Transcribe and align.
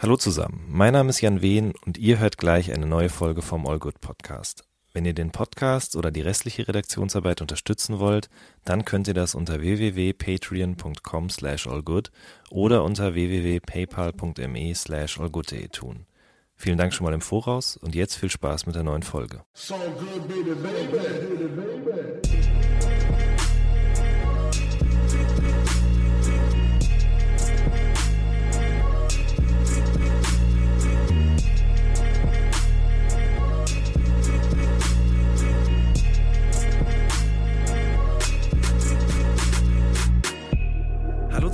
Hallo 0.00 0.16
zusammen, 0.16 0.64
mein 0.68 0.92
Name 0.92 1.10
ist 1.10 1.20
Jan 1.22 1.42
Wehn 1.42 1.72
und 1.84 1.98
ihr 1.98 2.20
hört 2.20 2.38
gleich 2.38 2.72
eine 2.72 2.86
neue 2.86 3.08
Folge 3.08 3.42
vom 3.42 3.66
All 3.66 3.80
Good 3.80 4.00
Podcast. 4.00 4.62
Wenn 4.92 5.04
ihr 5.04 5.12
den 5.12 5.32
Podcast 5.32 5.96
oder 5.96 6.12
die 6.12 6.20
restliche 6.20 6.68
Redaktionsarbeit 6.68 7.40
unterstützen 7.40 7.98
wollt, 7.98 8.30
dann 8.64 8.84
könnt 8.84 9.08
ihr 9.08 9.14
das 9.14 9.34
unter 9.34 9.60
www.patreon.com 9.60 11.30
slash 11.30 11.66
allgood 11.66 12.12
oder 12.48 12.84
unter 12.84 13.14
www.paypal.me 13.14 14.72
slash 14.76 15.18
allgood.de 15.18 15.66
tun. 15.66 16.06
Vielen 16.54 16.78
Dank 16.78 16.94
schon 16.94 17.04
mal 17.04 17.12
im 17.14 17.20
Voraus 17.20 17.76
und 17.76 17.96
jetzt 17.96 18.14
viel 18.14 18.30
Spaß 18.30 18.66
mit 18.66 18.76
der 18.76 18.84
neuen 18.84 19.02
Folge. 19.02 19.42
So 19.52 19.74
good, 19.74 20.28
baby, 20.28 20.54
baby. 20.54 21.77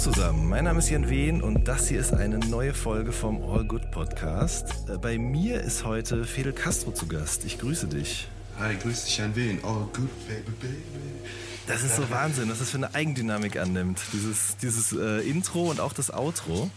Zusammen, 0.05 0.51
mein 0.51 0.65
Name 0.65 0.81
ist 0.81 0.91
Jan 0.91 1.09
Wehn 1.09 1.41
und 1.41 1.67
das 1.67 1.89
hier 1.89 1.99
ist 1.99 2.13
eine 2.13 2.39
neue 2.39 2.75
Folge 2.75 3.11
vom 3.11 3.43
All 3.43 3.65
Good 3.65 3.91
Podcast. 3.91 4.67
Äh, 4.87 4.99
bei 4.99 5.17
mir 5.17 5.63
ist 5.63 5.87
heute 5.87 6.27
Fidel 6.27 6.53
Castro 6.53 6.93
zu 6.93 7.07
Gast. 7.07 7.47
Ich 7.47 7.59
grüße 7.59 7.87
dich. 7.87 8.29
Hi, 8.59 8.77
grüße 8.77 9.07
dich 9.07 9.17
Jan 9.17 9.35
Wehn. 9.35 9.61
All 9.65 9.89
Good, 9.95 10.29
baby, 10.29 10.53
baby. 10.61 10.75
Das 11.67 11.83
ist 11.83 11.97
so 11.97 12.03
Wahnsinn, 12.11 12.51
was 12.51 12.59
das 12.59 12.69
für 12.69 12.77
eine 12.77 12.95
Eigendynamik 12.95 13.57
annimmt. 13.57 13.99
Dieses, 14.13 14.59
dieses 14.59 14.93
äh, 14.93 15.27
Intro 15.27 15.71
und 15.71 15.81
auch 15.81 15.95
das 15.95 16.13
Outro. 16.13 16.71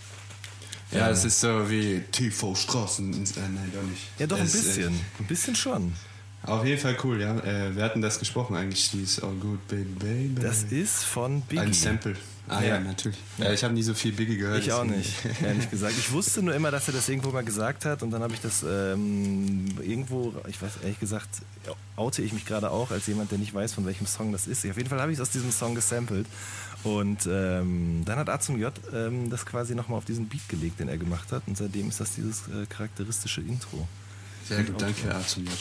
Ja, 0.94 1.10
es 1.10 1.26
ist 1.26 1.42
so 1.42 1.70
wie 1.70 2.06
TV 2.14 2.56
Straßen. 2.56 3.12
Äh, 3.12 3.18
nein, 3.40 3.74
doch 3.76 3.84
nicht. 3.84 4.04
Ja, 4.20 4.28
doch, 4.28 4.40
ein 4.40 4.46
es, 4.46 4.54
bisschen. 4.54 4.94
Äh, 4.94 5.20
ein 5.20 5.28
bisschen 5.28 5.56
schon. 5.56 5.92
Auf 6.44 6.64
jeden 6.64 6.80
Fall 6.80 6.96
cool, 7.04 7.20
ja. 7.20 7.36
Äh, 7.40 7.76
wir 7.76 7.84
hatten 7.84 8.02
das 8.02 8.20
gesprochen 8.20 8.56
eigentlich, 8.56 8.90
dieses 8.92 9.22
All 9.22 9.34
Good, 9.34 9.68
baby, 9.68 9.84
baby. 10.00 10.42
Das 10.42 10.64
ist 10.64 11.04
von 11.04 11.42
Biggie. 11.42 11.62
Ein 11.62 11.74
Sample. 11.74 12.16
Ah 12.50 12.62
ja, 12.62 12.68
ja 12.68 12.80
natürlich. 12.80 13.18
Ja, 13.38 13.52
ich 13.52 13.64
habe 13.64 13.74
nie 13.74 13.84
so 13.84 13.94
viel 13.94 14.14
Biggie 14.14 14.38
gehört. 14.38 14.60
Ich 14.60 14.72
auch 14.72 14.86
nicht, 14.86 15.14
ehrlich 15.44 15.70
gesagt. 15.70 15.96
Ich 15.98 16.12
wusste 16.12 16.42
nur 16.42 16.56
immer, 16.56 16.72
dass 16.72 16.88
er 16.88 16.94
das 16.94 17.10
irgendwo 17.10 17.30
mal 17.32 17.44
gesagt 17.44 17.86
hat 17.86 18.04
und 18.04 18.12
dann 18.12 18.22
habe 18.22 18.34
ich 18.34 18.42
das 18.42 18.64
ähm, 18.64 19.66
irgendwo, 19.82 20.34
ich 20.48 20.62
weiß 20.62 20.72
ehrlich 20.84 21.00
gesagt, 21.00 21.30
oute 21.96 22.22
ich 22.22 22.34
mich 22.34 22.46
gerade 22.46 22.72
auch 22.72 22.92
als 22.92 23.08
jemand, 23.08 23.32
der 23.32 23.38
nicht 23.38 23.54
weiß, 23.54 23.74
von 23.74 23.86
welchem 23.86 24.08
Song 24.08 24.32
das 24.32 24.48
ist. 24.48 24.66
Auf 24.66 24.78
jeden 24.78 24.90
Fall 24.90 25.02
habe 25.02 25.12
ich 25.12 25.18
es 25.18 25.22
aus 25.22 25.30
diesem 25.30 25.52
Song 25.52 25.76
gesampelt 25.76 26.26
und 26.84 27.28
ähm, 27.30 28.04
dann 28.06 28.18
hat 28.20 28.30
A 28.30 28.40
zum 28.40 28.60
J 28.60 28.74
ähm, 28.94 29.30
das 29.30 29.46
quasi 29.46 29.76
nochmal 29.76 29.98
auf 29.98 30.06
diesen 30.06 30.28
Beat 30.30 30.48
gelegt, 30.48 30.80
den 30.80 30.88
er 30.88 30.98
gemacht 30.98 31.32
hat 31.32 31.44
und 31.48 31.58
seitdem 31.58 31.90
ist 31.90 32.00
das 32.00 32.16
dieses 32.16 32.48
äh, 32.48 32.66
charakteristische 32.70 33.42
Intro. 33.42 33.88
Sehr 34.48 34.64
gut, 34.64 34.82
danke 34.82 35.14
A 35.14 35.20
zum 35.26 35.44
J. 35.44 35.54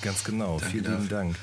Ganz 0.00 0.24
genau, 0.24 0.58
danke 0.58 0.70
vielen 0.70 0.92
lieben 0.92 1.08
Dank. 1.08 1.36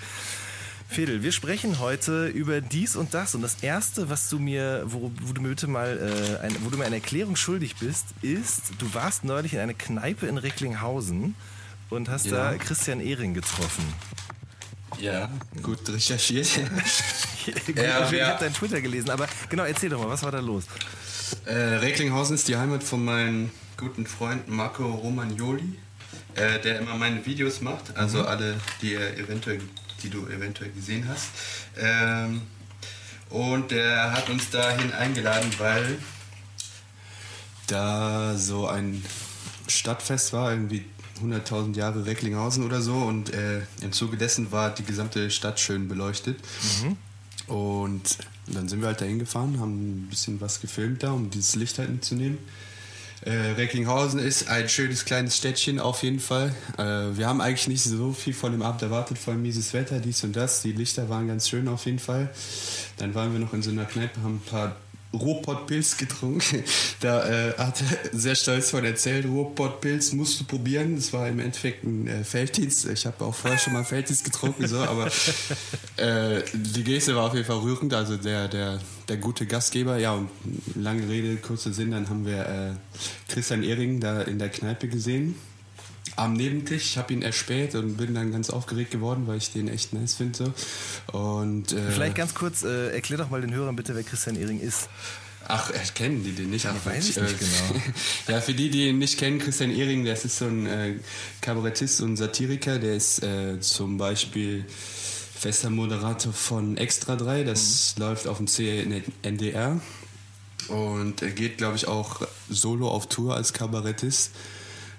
Fedel, 0.92 1.23
wir 1.23 1.31
sprechen 1.31 1.80
heute 1.80 2.28
über 2.28 2.59
dies 2.59 2.97
und 2.97 3.14
das. 3.14 3.34
Und 3.34 3.42
das 3.42 3.64
Erste, 3.64 4.09
was 4.09 4.30
du 4.30 4.39
mir, 4.39 4.84
wo, 4.86 5.09
wo 5.22 5.31
du 5.31 5.39
mir 5.39 5.48
bitte 5.48 5.67
mal, 5.67 5.98
äh, 5.98 6.45
ein, 6.45 6.53
wo 6.66 6.70
du 6.70 6.78
mir 6.78 6.83
eine 6.83 6.95
Erklärung 6.95 7.38
schuldig 7.38 7.78
bist, 7.78 8.08
ist, 8.22 8.73
du 8.78 8.94
warst 8.94 9.23
neulich 9.23 9.53
in 9.53 9.59
einer 9.59 9.73
Kneipe 9.73 10.28
in 10.28 10.38
Recklinghausen 10.38 11.36
und 11.89 12.09
hast 12.09 12.25
ja. 12.25 12.52
da 12.52 12.58
Christian 12.58 13.00
Ehring 13.00 13.33
getroffen. 13.33 13.86
Ja, 15.00 15.30
gut 15.64 15.88
recherchiert. 15.88 16.50
gut, 16.56 17.76
ja, 17.78 18.05
ich 18.05 18.11
ja. 18.11 18.28
habe 18.28 18.44
deinen 18.44 18.53
Twitter 18.53 18.81
gelesen, 18.81 19.11
aber 19.11 19.30
genau, 19.48 19.64
erzähl 19.64 19.89
doch 19.89 20.02
mal, 20.02 20.09
was 20.09 20.23
war 20.23 20.31
da 20.31 20.42
los? 20.42 20.66
Äh, 21.45 21.53
Recklinghausen 21.53 22.36
ist 22.36 22.50
die 22.50 22.58
Heimat 22.58 22.83
von 22.83 23.05
meinem 23.05 23.50
guten 23.78 24.05
Freund 24.05 24.50
Marco 24.50 24.83
Romagnoli, 24.83 25.78
äh, 26.36 26.59
der 26.59 26.80
immer 26.80 26.95
meine 26.95 27.26
Videos 27.26 27.61
macht. 27.61 27.95
Also 27.95 28.20
mhm. 28.20 28.26
alle, 28.26 28.55
die 28.81 28.95
er 28.95 29.17
eventuell 29.17 29.61
die 30.02 30.09
du 30.09 30.27
eventuell 30.27 30.71
gesehen 30.71 31.07
hast. 31.07 31.30
Ähm, 31.77 32.42
und 33.30 33.71
der 33.71 34.11
hat 34.11 34.30
uns 34.30 34.49
dahin 34.49 34.92
eingeladen, 34.93 35.52
weil 35.58 35.98
da 37.67 38.37
so 38.37 38.67
ein 38.67 39.03
Stadtfest 39.67 40.33
war, 40.33 40.52
irgendwie 40.52 40.86
100.000 41.21 41.76
Jahre 41.76 42.05
Recklinghausen 42.05 42.65
oder 42.65 42.81
so. 42.81 42.95
Und 42.95 43.33
äh, 43.33 43.61
im 43.81 43.92
Zuge 43.92 44.17
dessen 44.17 44.52
war 44.52 44.71
die 44.71 44.83
gesamte 44.83 45.31
Stadt 45.31 45.59
schön 45.59 45.87
beleuchtet. 45.87 46.39
Mhm. 46.83 46.97
Und 47.47 48.17
dann 48.47 48.67
sind 48.67 48.81
wir 48.81 48.87
halt 48.87 49.02
dahin 49.02 49.20
gefahren, 49.20 49.59
haben 49.59 50.03
ein 50.03 50.08
bisschen 50.09 50.42
was 50.42 50.61
gefilmt 50.61 51.03
da, 51.03 51.11
um 51.11 51.30
dieses 51.30 51.55
Licht 51.55 51.80
halt 51.80 51.89
mitzunehmen. 51.89 52.37
Äh, 53.23 53.52
Recklinghausen 53.55 54.20
ist 54.20 54.49
ein 54.49 54.67
schönes 54.67 55.05
kleines 55.05 55.37
Städtchen 55.37 55.80
auf 55.80 56.02
jeden 56.02 56.20
Fall. 56.20 56.55
Äh, 56.77 57.17
wir 57.17 57.27
haben 57.27 57.39
eigentlich 57.39 57.67
nicht 57.67 57.83
so 57.83 58.14
viel 58.14 58.33
von 58.33 58.52
dem 58.52 58.64
Abend 58.64 58.82
erwartet, 58.82 59.20
vor 59.20 59.33
allem 59.33 59.43
mieses 59.43 59.73
Wetter, 59.73 59.99
dies 59.99 60.23
und 60.23 60.36
das. 60.36 60.64
Die 60.64 60.71
Lichter 60.71 61.08
waren 61.08 61.27
ganz 61.27 61.48
schön 61.48 61.67
auf 61.67 61.86
jeden 61.86 61.99
Fall. 61.99 62.30
Dann 62.98 63.14
waren 63.14 63.32
wir 63.32 63.39
noch 63.39 63.54
in 63.54 63.61
so 63.61 63.70
einer 63.70 63.86
Kneipe, 63.86 64.23
haben 64.23 64.36
ein 64.36 64.49
paar 64.49 64.76
Ruhrpott-Pilz 65.14 65.98
getrunken. 65.98 66.64
Da 67.02 67.27
äh, 67.27 67.54
hat 67.58 67.82
er 67.82 68.17
sehr 68.17 68.36
stolz 68.36 68.70
von 68.70 68.86
erzählt, 68.86 69.26
Ruhrpott-Pilz 69.26 70.14
musst 70.14 70.39
du 70.39 70.44
probieren. 70.45 70.95
Das 70.95 71.11
war 71.14 71.27
im 71.27 71.39
Endeffekt 71.39 71.83
ein 71.83 72.08
äh, 72.08 72.23
Felddienst. 72.23 72.86
Ich 72.86 73.05
habe 73.05 73.26
auch 73.26 73.36
vorher 73.36 73.60
schon 73.60 73.73
mal 73.73 73.83
Felddienst 73.83 74.23
getrunken, 74.23 74.67
so, 74.67 74.80
aber 74.80 75.08
äh, 75.98 76.42
die 76.54 76.83
Geste 76.83 77.16
war 77.16 77.26
auf 77.26 77.33
jeden 77.33 77.45
Fall 77.45 77.60
rührend. 77.60 77.94
Also 77.94 78.17
der, 78.17 78.48
der, 78.48 78.80
der 79.08 79.17
gute 79.17 79.45
Gastgeber. 79.45 79.98
Ja, 79.98 80.14
und 80.14 80.30
lange 80.76 81.08
Rede, 81.08 81.38
kurzer 81.38 81.73
Sinn, 81.73 81.92
dann 81.92 82.10
haben 82.10 82.26
wir 82.26 82.45
äh, 82.45 83.32
Christian 83.32 83.64
Ehring 83.64 84.00
da 84.00 84.21
in 84.21 84.39
der 84.39 84.50
Kneipe 84.50 84.88
gesehen 84.88 85.36
am 86.16 86.33
Nebentisch. 86.33 86.83
Ich 86.83 86.98
habe 86.98 87.14
ihn 87.14 87.22
erspäht 87.22 87.76
und 87.76 87.98
bin 87.98 88.14
dann 88.14 88.32
ganz 88.32 88.49
aufgeregt 88.49 88.92
geworden, 88.92 89.23
weil 89.27 89.38
ich 89.38 89.52
den 89.52 89.67
echt 89.67 89.94
nice 89.94 90.16
finde. 90.16 90.54
Und, 91.11 91.72
äh, 91.72 91.92
Vielleicht 91.92 92.16
ganz 92.16 92.33
kurz, 92.33 92.64
äh, 92.64 92.89
erklär 92.89 93.17
doch 93.17 93.30
mal 93.30 93.42
den 93.42 93.54
Hörern 93.54 93.76
bitte, 93.76 93.95
wer 93.95 94.04
Christian 94.04 94.36
Ehring 94.36 94.60
ist. 94.60 94.89
Ach, 95.48 95.71
kennen 95.95 96.23
die 96.23 96.32
den 96.32 96.50
nicht? 96.50 96.66
Ach, 96.66 96.86
weiß 96.86 97.10
ich 97.10 97.17
nicht 97.17 97.39
genau. 97.39 97.82
ja, 98.27 98.42
für 98.42 98.54
die, 98.54 98.70
die 98.70 98.88
ihn 98.89 99.00
nicht 99.00 99.17
kennen, 99.17 99.39
Christian 99.39 99.71
Ehring, 99.71 100.05
das 100.05 100.23
ist 100.23 100.38
so 100.38 100.45
ein 100.45 100.66
äh, 100.66 100.94
Kabarettist 101.42 102.02
und 102.02 102.16
Satiriker, 102.16 102.80
der 102.80 102.95
ist 102.95 103.23
äh, 103.23 103.60
zum 103.60 103.98
Beispiel 103.98 104.66
fester 104.67 105.70
Moderator 105.70 106.32
von 106.32 106.77
Extra 106.77 107.16
3, 107.16 107.44
das 107.44 107.95
mhm. 107.98 108.04
läuft 108.04 108.27
auf 108.27 108.38
dem 108.38 108.48
CNDR 108.48 109.82
und 110.67 111.21
er 111.21 111.32
geht, 111.32 111.58
glaube 111.58 111.76
ich, 111.76 111.88
auch 111.88 112.21
solo 112.50 112.88
auf 112.89 113.10
Tour 113.10 113.36
als 113.36 113.52
Kabarettist. 113.52 114.32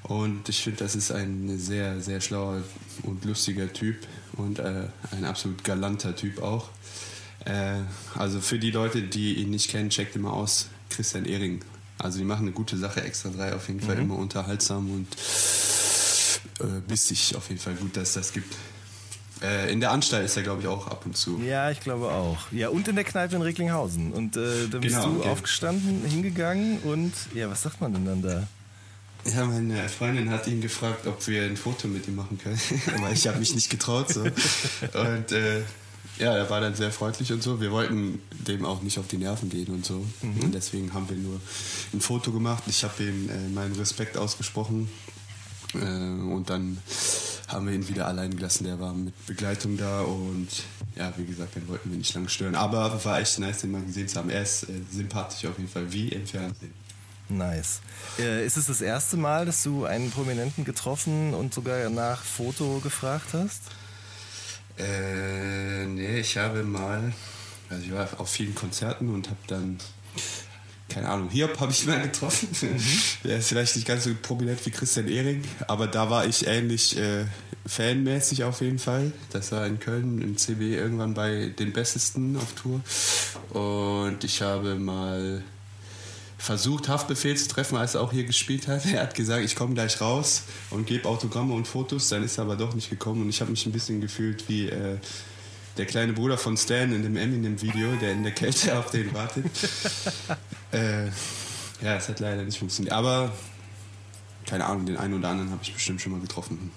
Und 0.05 0.49
ich 0.49 0.63
finde, 0.63 0.81
das 0.81 0.97
ist 0.97 1.13
ein 1.13 1.59
sehr, 1.59 2.01
sehr 2.01 2.21
schlauer 2.21 2.63
und 3.05 3.25
lustiger 3.25 3.73
Typ 3.73 3.97
und 4.37 4.59
äh, 4.59 4.89
ein 5.13 5.25
absolut 5.25 5.63
galanter 5.65 6.17
Typ 6.17 6.43
auch. 6.43 6.71
Äh, 7.45 7.77
also 8.15 8.41
für 8.41 8.59
die 8.59 8.71
Leute, 8.71 9.03
die 9.03 9.35
ihn 9.35 9.51
nicht 9.51 9.71
kennen, 9.71 9.91
checkt 9.91 10.17
immer 10.17 10.33
aus. 10.33 10.69
Christian 10.91 11.25
Ehring. 11.25 11.61
Also 11.99 12.19
die 12.19 12.25
machen 12.25 12.43
eine 12.43 12.53
gute 12.53 12.77
Sache, 12.77 13.03
extra 13.03 13.31
drei 13.31 13.55
auf 13.55 13.69
jeden 13.69 13.81
Fall 13.81 13.97
mhm. 13.97 14.03
immer 14.03 14.17
unterhaltsam 14.17 14.91
und 14.91 15.07
äh, 16.61 16.81
bissig 16.87 17.37
auf 17.37 17.49
jeden 17.49 17.61
Fall 17.61 17.75
gut, 17.75 17.97
dass 17.97 18.15
das 18.15 18.33
gibt. 18.33 18.55
Äh, 19.41 19.73
in 19.73 19.81
der 19.81 19.91
Anstalt 19.91 20.25
ist 20.25 20.37
er, 20.37 20.43
glaube 20.43 20.63
ich, 20.63 20.69
auch 20.69 20.89
ab 20.89 21.07
und 21.07 21.17
zu. 21.17 21.41
Ja, 21.41 21.71
ich 21.71 21.81
glaube 21.81 22.09
auch. 22.09 22.39
Ja, 22.53 22.69
und 22.69 22.87
in 22.89 22.95
der 22.95 23.05
Kneipe 23.05 23.37
in 23.37 23.43
Recklinghausen. 23.43 24.13
Und 24.13 24.37
äh, 24.37 24.69
da 24.71 24.79
bist 24.79 24.97
genau, 24.97 25.09
du 25.09 25.21
okay. 25.21 25.29
aufgestanden, 25.31 26.05
hingegangen 26.05 26.79
und 26.81 27.13
ja, 27.35 27.51
was 27.51 27.63
sagt 27.63 27.81
man 27.81 27.93
denn 27.93 28.05
dann 28.05 28.23
da? 28.23 28.47
Ja, 29.25 29.45
meine 29.45 29.89
Freundin 29.89 30.31
hat 30.31 30.47
ihn 30.47 30.61
gefragt, 30.61 31.07
ob 31.07 31.27
wir 31.29 31.45
ein 31.45 31.57
Foto 31.57 31.89
mit 31.89 32.09
ihm 32.09 32.17
machen 32.17 32.39
können. 32.39 32.61
Aber 32.97 33.11
ich 33.13 33.27
habe 33.27 33.39
mich 33.39 33.55
nicht 33.55 33.71
getraut. 33.71 34.09
So. 34.09 34.23
Und 34.23 35.33
äh, 35.33 35.63
ja, 36.19 36.37
er 36.37 36.51
war 36.51 36.61
dann 36.61 36.75
sehr 36.75 36.91
freundlich 36.91 37.33
und 37.33 37.43
so. 37.43 37.61
Wir 37.61 37.71
wollten 37.71 38.21
dem 38.31 38.65
auch 38.65 38.83
nicht 38.83 38.99
auf 38.99 39.07
die 39.07 39.17
Nerven 39.19 39.49
gehen 39.49 39.73
und 39.73 39.85
so. 39.85 40.05
Mhm. 40.23 40.45
Und 40.45 40.55
deswegen 40.55 40.93
haben 40.93 41.09
wir 41.09 41.17
nur 41.17 41.41
ein 41.93 42.01
Foto 42.01 42.33
gemacht. 42.33 42.65
Ich 42.67 42.85
habe 42.85 43.03
ihm 43.03 43.29
äh, 43.29 43.49
meinen 43.49 43.75
Respekt 43.77 44.17
ausgesprochen. 44.17 44.89
Äh, 45.75 45.79
und 45.79 46.51
dann 46.51 46.79
haben 47.49 47.67
wir 47.67 47.75
ihn 47.75 47.89
wieder 47.89 48.07
allein 48.07 48.35
gelassen. 48.35 48.65
Der 48.65 48.81
war 48.81 48.93
mit 48.93 49.15
Begleitung 49.27 49.77
da 49.77 50.03
und 50.03 50.49
ja, 50.97 51.13
wie 51.17 51.25
gesagt, 51.25 51.57
dann 51.57 51.69
wollten 51.69 51.91
wir 51.91 51.99
nicht 51.99 52.15
lange 52.15 52.29
stören. 52.29 52.55
Aber 52.55 53.05
war 53.05 53.21
echt 53.21 53.39
nice, 53.39 53.63
den 53.63 53.73
mal 53.73 53.83
gesehen 53.83 54.09
zu 54.09 54.19
haben. 54.19 54.31
Er 54.31 54.43
ist 54.43 54.65
äh, 54.65 54.73
sympathisch 54.91 55.49
auf 55.49 55.59
jeden 55.59 55.71
Fall, 55.71 55.93
wie 55.93 56.09
im 56.09 56.27
Fernsehen. 56.27 56.73
Nice. 57.29 57.81
Äh, 58.19 58.45
ist 58.45 58.57
es 58.57 58.67
das 58.67 58.81
erste 58.81 59.17
Mal, 59.17 59.47
dass 59.47 59.63
du 59.63 59.85
einen 59.85 60.11
Prominenten 60.11 60.65
getroffen 60.65 61.35
und 61.35 61.55
sogar 61.55 61.89
nach 61.89 62.23
Foto 62.23 62.81
gefragt 62.81 63.33
hast? 63.33 63.63
Äh, 64.79 65.87
nee, 65.87 66.21
ich 66.21 66.37
habe 66.37 66.63
mal, 66.63 67.13
also 67.69 67.85
ich 67.85 67.93
war 67.93 68.09
auf 68.19 68.31
vielen 68.31 68.55
Konzerten 68.55 69.13
und 69.15 69.29
habe 69.29 69.41
dann, 69.47 69.79
keine 70.89 71.09
Ahnung, 71.09 71.31
Hiob 71.31 71.59
habe 71.61 71.73
ich 71.73 71.87
mal 71.87 72.03
getroffen. 72.03 72.49
Mhm. 72.61 72.81
Der 73.25 73.39
ist 73.39 73.49
vielleicht 73.49 73.77
nicht 73.77 73.87
ganz 73.87 74.05
so 74.05 74.11
prominent 74.21 74.65
wie 74.67 74.71
Christian 74.71 75.09
Ehring, 75.09 75.43
aber 75.69 75.87
da 75.87 76.11
war 76.11 76.27
ich 76.27 76.47
ähnlich 76.47 76.97
äh, 76.99 77.27
fanmäßig 77.67 78.45
auf 78.45 78.61
jeden 78.61 78.79
Fall. 78.79 79.13
Das 79.31 79.53
war 79.53 79.67
in 79.67 79.79
Köln 79.79 80.21
im 80.21 80.37
CB 80.37 80.75
irgendwann 80.75 81.15
bei 81.15 81.53
den 81.59 81.73
Bessesten 81.73 82.37
auf 82.37 82.53
Tour. 82.55 82.81
Und 83.51 84.25
ich 84.25 84.43
habe 84.43 84.75
mal 84.77 85.43
versucht, 86.43 86.89
Haftbefehl 86.89 87.37
zu 87.37 87.47
treffen, 87.47 87.77
als 87.77 87.95
er 87.95 88.01
auch 88.01 88.11
hier 88.11 88.25
gespielt 88.25 88.67
hat. 88.67 88.85
Er 88.87 89.03
hat 89.03 89.15
gesagt, 89.15 89.45
ich 89.45 89.55
komme 89.55 89.75
gleich 89.75 90.01
raus 90.01 90.43
und 90.71 90.89
gebe 90.89 91.09
Autogramme 91.09 91.55
und 91.55 91.69
Fotos. 91.69 92.09
Dann 92.09 92.25
ist 92.25 92.37
er 92.37 92.45
aber 92.45 92.57
doch 92.57 92.75
nicht 92.75 92.91
gekommen 92.91 93.23
und 93.23 93.29
ich 93.29 93.41
habe 93.41 93.53
mich 93.53 93.65
ein 93.65 93.71
bisschen 93.71 94.01
gefühlt 94.01 94.49
wie 94.49 94.69
äh, 94.69 94.99
der 95.77 95.87
kleine 95.87 96.13
Bruder 96.13 96.37
von 96.37 96.57
Stan 96.57 96.93
in 96.93 97.05
dem 97.05 97.17
Eminem-Video, 97.17 97.95
der 98.01 98.13
in 98.13 98.25
der 98.25 98.33
Kälte 98.33 98.77
auf 98.77 98.91
den 98.91 99.15
wartet. 99.15 99.47
äh, 100.73 101.07
ja, 101.81 101.97
es 101.97 102.09
hat 102.09 102.19
leider 102.19 102.43
nicht 102.43 102.59
funktioniert. 102.59 102.93
Aber 102.93 103.33
keine 104.45 104.67
Ahnung, 104.67 104.85
den 104.85 104.97
einen 104.97 105.15
oder 105.15 105.29
anderen 105.29 105.53
habe 105.53 105.63
ich 105.63 105.73
bestimmt 105.73 106.01
schon 106.01 106.11
mal 106.11 106.21
getroffen. 106.21 106.73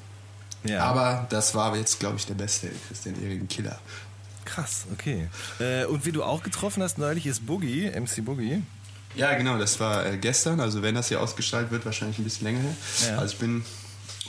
Ja. 0.64 0.84
Aber 0.84 1.26
das 1.32 1.56
war 1.56 1.76
jetzt, 1.76 2.00
glaube 2.00 2.18
ich, 2.18 2.28
der 2.28 2.36
beste 2.36 2.70
Christian 2.88 3.20
Ehrigen 3.20 3.48
Killer. 3.48 3.80
Krass, 4.46 4.86
okay. 4.94 5.28
Äh, 5.60 5.86
und 5.86 6.06
wie 6.06 6.12
du 6.12 6.24
auch 6.24 6.44
getroffen 6.44 6.84
hast 6.84 7.00
neulich 7.00 7.26
ist 7.26 7.48
Boogie, 7.48 7.90
MC 7.90 8.24
Boogie. 8.24 8.62
Ja, 9.16 9.34
genau, 9.36 9.58
das 9.58 9.80
war 9.80 10.06
äh, 10.06 10.18
gestern. 10.18 10.60
Also 10.60 10.82
wenn 10.82 10.96
das 10.96 11.08
hier 11.08 11.22
ausgestrahlt 11.22 11.72
wird, 11.72 11.86
wahrscheinlich 11.86 12.18
ein 12.18 12.24
bisschen 12.24 12.46
länger 12.46 12.60
her. 12.60 12.76
Ja. 13.08 13.18
Also 13.18 13.34
ich 13.34 13.40
bin 13.40 13.64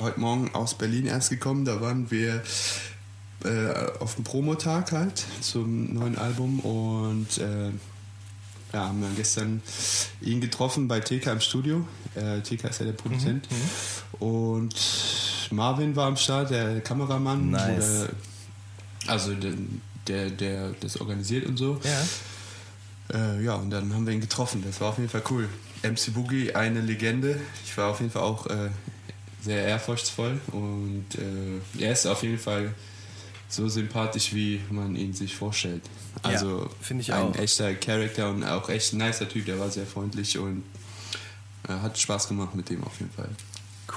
heute 0.01 0.21
Morgen 0.21 0.55
aus 0.55 0.75
Berlin 0.75 1.07
erst 1.07 1.31
gekommen. 1.31 1.65
Da 1.65 1.81
waren 1.81 2.11
wir 2.11 2.43
äh, 3.45 4.01
auf 4.01 4.15
dem 4.15 4.25
Promotag 4.25 4.93
halt 4.93 5.25
zum 5.41 5.95
neuen 5.95 6.17
Album 6.17 6.61
und 6.61 7.39
äh, 7.39 7.71
ja, 8.73 8.89
haben 8.89 9.01
dann 9.01 9.17
gestern 9.17 9.63
ihn 10.21 10.41
getroffen 10.41 10.89
bei 10.89 11.01
TK 11.01 11.33
im 11.33 11.41
Studio. 11.41 11.87
Äh, 12.15 12.41
TK 12.41 12.65
ist 12.65 12.81
ja 12.81 12.87
der 12.87 12.93
Produzent. 12.93 13.49
Mhm, 13.51 13.57
mhm, 13.57 14.27
und 14.29 14.75
Marvin 15.51 15.95
war 15.97 16.07
am 16.07 16.17
Start, 16.17 16.51
der 16.51 16.81
Kameramann. 16.81 17.51
Nice. 17.51 18.05
Oder, 18.05 18.09
also 19.07 19.35
der, 19.35 19.53
der, 20.09 20.31
der 20.31 20.71
das 20.81 21.01
organisiert 21.01 21.47
und 21.47 21.57
so. 21.57 21.81
Ja. 21.85 22.03
Äh, 23.13 23.43
ja, 23.45 23.55
und 23.55 23.71
dann 23.71 23.93
haben 23.95 24.07
wir 24.07 24.13
ihn 24.13 24.21
getroffen. 24.21 24.63
Das 24.65 24.81
war 24.81 24.91
auf 24.91 24.99
jeden 24.99 25.11
Fall 25.11 25.23
cool. 25.31 25.49
MC 25.83 26.13
Boogie, 26.13 26.55
eine 26.55 26.81
Legende. 26.81 27.41
Ich 27.65 27.77
war 27.77 27.91
auf 27.91 28.01
jeden 28.01 28.11
Fall 28.11 28.23
auch 28.23 28.47
äh, 28.47 28.71
sehr 29.43 29.65
ehrfurchtsvoll 29.65 30.41
und 30.53 31.07
äh, 31.15 31.83
er 31.85 31.93
ist 31.93 32.07
auf 32.07 32.23
jeden 32.23 32.39
Fall 32.39 32.75
so 33.49 33.69
sympathisch, 33.69 34.35
wie 34.35 34.61
man 34.71 34.97
ihn 34.97 35.13
sich 35.13 35.37
vorstellt. 35.37 35.83
Also 36.23 36.69
ja, 36.89 36.97
ich 36.99 37.13
ein 37.13 37.23
auch. 37.23 37.37
echter 37.37 37.75
Charakter 37.75 38.31
und 38.31 38.43
auch 38.43 38.69
echt 38.69 38.93
ein 38.93 38.99
nicer 38.99 39.29
Typ. 39.29 39.47
Der 39.47 39.59
war 39.59 39.71
sehr 39.71 39.87
freundlich 39.87 40.39
und 40.39 40.65
äh, 41.69 41.73
hat 41.73 41.99
Spaß 41.99 42.29
gemacht 42.29 42.55
mit 42.55 42.69
dem 42.71 42.83
auf 42.83 42.99
jeden 42.99 43.13
Fall. 43.13 43.29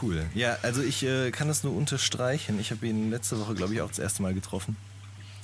Cool. 0.02 0.26
Ja, 0.36 0.58
also 0.62 0.84
ich 0.84 1.04
äh, 1.04 1.32
kann 1.32 1.48
das 1.48 1.64
nur 1.64 1.76
unterstreichen. 1.76 2.60
Ich 2.60 2.70
habe 2.72 2.86
ihn 2.88 3.10
letzte 3.10 3.40
Woche, 3.40 3.56
glaube 3.56 3.74
ich, 3.74 3.82
auch 3.82 3.90
das 3.90 4.00
erste 4.00 4.22
Mal 4.22 4.34
getroffen. 4.34 4.76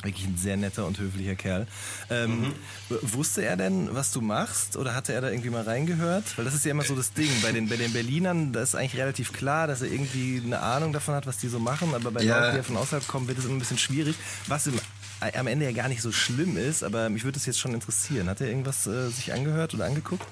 Wirklich 0.05 0.27
ein 0.27 0.37
sehr 0.37 0.55
netter 0.55 0.85
und 0.85 0.99
höflicher 0.99 1.35
Kerl. 1.35 1.67
Ähm, 2.09 2.41
mhm. 2.41 2.53
Wusste 3.01 3.43
er 3.43 3.57
denn, 3.57 3.89
was 3.91 4.11
du 4.11 4.21
machst? 4.21 4.77
Oder 4.77 4.93
hatte 4.93 5.13
er 5.13 5.21
da 5.21 5.29
irgendwie 5.29 5.49
mal 5.49 5.63
reingehört? 5.63 6.37
Weil 6.37 6.45
das 6.45 6.53
ist 6.53 6.63
ja 6.63 6.71
immer 6.71 6.83
so 6.83 6.95
das 6.95 7.13
Ding. 7.13 7.29
Bei 7.41 7.51
den, 7.51 7.67
bei 7.67 7.75
den 7.75 7.91
Berlinern, 7.91 8.53
da 8.53 8.61
ist 8.61 8.75
eigentlich 8.75 9.01
relativ 9.01 9.33
klar, 9.33 9.67
dass 9.67 9.81
er 9.81 9.91
irgendwie 9.91 10.41
eine 10.45 10.59
Ahnung 10.59 10.93
davon 10.93 11.15
hat, 11.15 11.25
was 11.25 11.37
die 11.37 11.47
so 11.47 11.59
machen. 11.59 11.93
Aber 11.95 12.11
bei 12.11 12.21
ja. 12.21 12.37
Leuten, 12.37 12.51
die 12.51 12.57
ja 12.57 12.63
von 12.63 12.77
außerhalb 12.77 13.07
kommen, 13.07 13.27
wird 13.27 13.39
es 13.39 13.45
immer 13.45 13.55
ein 13.55 13.59
bisschen 13.59 13.79
schwierig. 13.79 14.15
Was 14.47 14.67
im, 14.67 14.79
äh, 15.21 15.37
am 15.37 15.47
Ende 15.47 15.65
ja 15.65 15.71
gar 15.71 15.87
nicht 15.87 16.01
so 16.01 16.11
schlimm 16.11 16.55
ist. 16.55 16.83
Aber 16.83 17.09
mich 17.09 17.23
würde 17.23 17.39
es 17.39 17.45
jetzt 17.47 17.59
schon 17.59 17.73
interessieren. 17.73 18.29
Hat 18.29 18.41
er 18.41 18.47
irgendwas 18.47 18.85
äh, 18.85 19.09
sich 19.09 19.33
angehört 19.33 19.73
oder 19.73 19.85
angeguckt? 19.85 20.27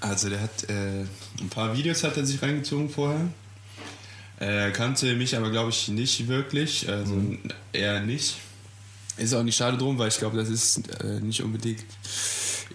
Also 0.00 0.28
der 0.28 0.40
hat 0.40 0.68
äh, 0.68 1.04
ein 1.40 1.48
paar 1.48 1.76
Videos 1.76 2.02
hat 2.02 2.16
er 2.16 2.26
sich 2.26 2.42
reingezogen 2.42 2.90
vorher. 2.90 3.28
Er 4.40 4.72
kannte 4.72 5.14
mich 5.14 5.36
aber, 5.36 5.50
glaube 5.52 5.70
ich, 5.70 5.86
nicht 5.86 6.26
wirklich. 6.26 6.88
Also 6.88 7.14
mhm. 7.14 7.38
eher 7.72 8.00
nicht. 8.00 8.38
Ist 9.16 9.34
auch 9.34 9.42
nicht 9.42 9.56
schade 9.56 9.76
drum, 9.76 9.98
weil 9.98 10.08
ich 10.08 10.18
glaube, 10.18 10.36
das 10.36 10.48
ist 10.48 10.88
äh, 11.02 11.20
nicht 11.20 11.42
unbedingt 11.42 11.84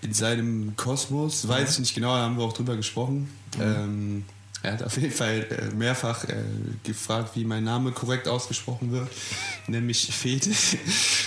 in 0.01 0.13
seinem 0.13 0.75
Kosmos. 0.75 1.47
Weiß 1.47 1.73
ich 1.73 1.79
nicht 1.79 1.95
genau, 1.95 2.15
da 2.15 2.21
haben 2.21 2.37
wir 2.37 2.43
auch 2.43 2.53
drüber 2.53 2.75
gesprochen. 2.75 3.29
Mhm. 3.57 3.61
Ähm, 3.61 4.25
er 4.63 4.73
hat 4.73 4.83
auf 4.83 4.97
jeden 4.97 5.13
Fall 5.13 5.45
äh, 5.49 5.75
mehrfach 5.75 6.23
äh, 6.25 6.35
gefragt, 6.83 7.31
wie 7.35 7.45
mein 7.45 7.63
Name 7.63 7.91
korrekt 7.91 8.27
ausgesprochen 8.27 8.91
wird, 8.91 9.07
nämlich 9.67 10.07
Fete. 10.07 10.49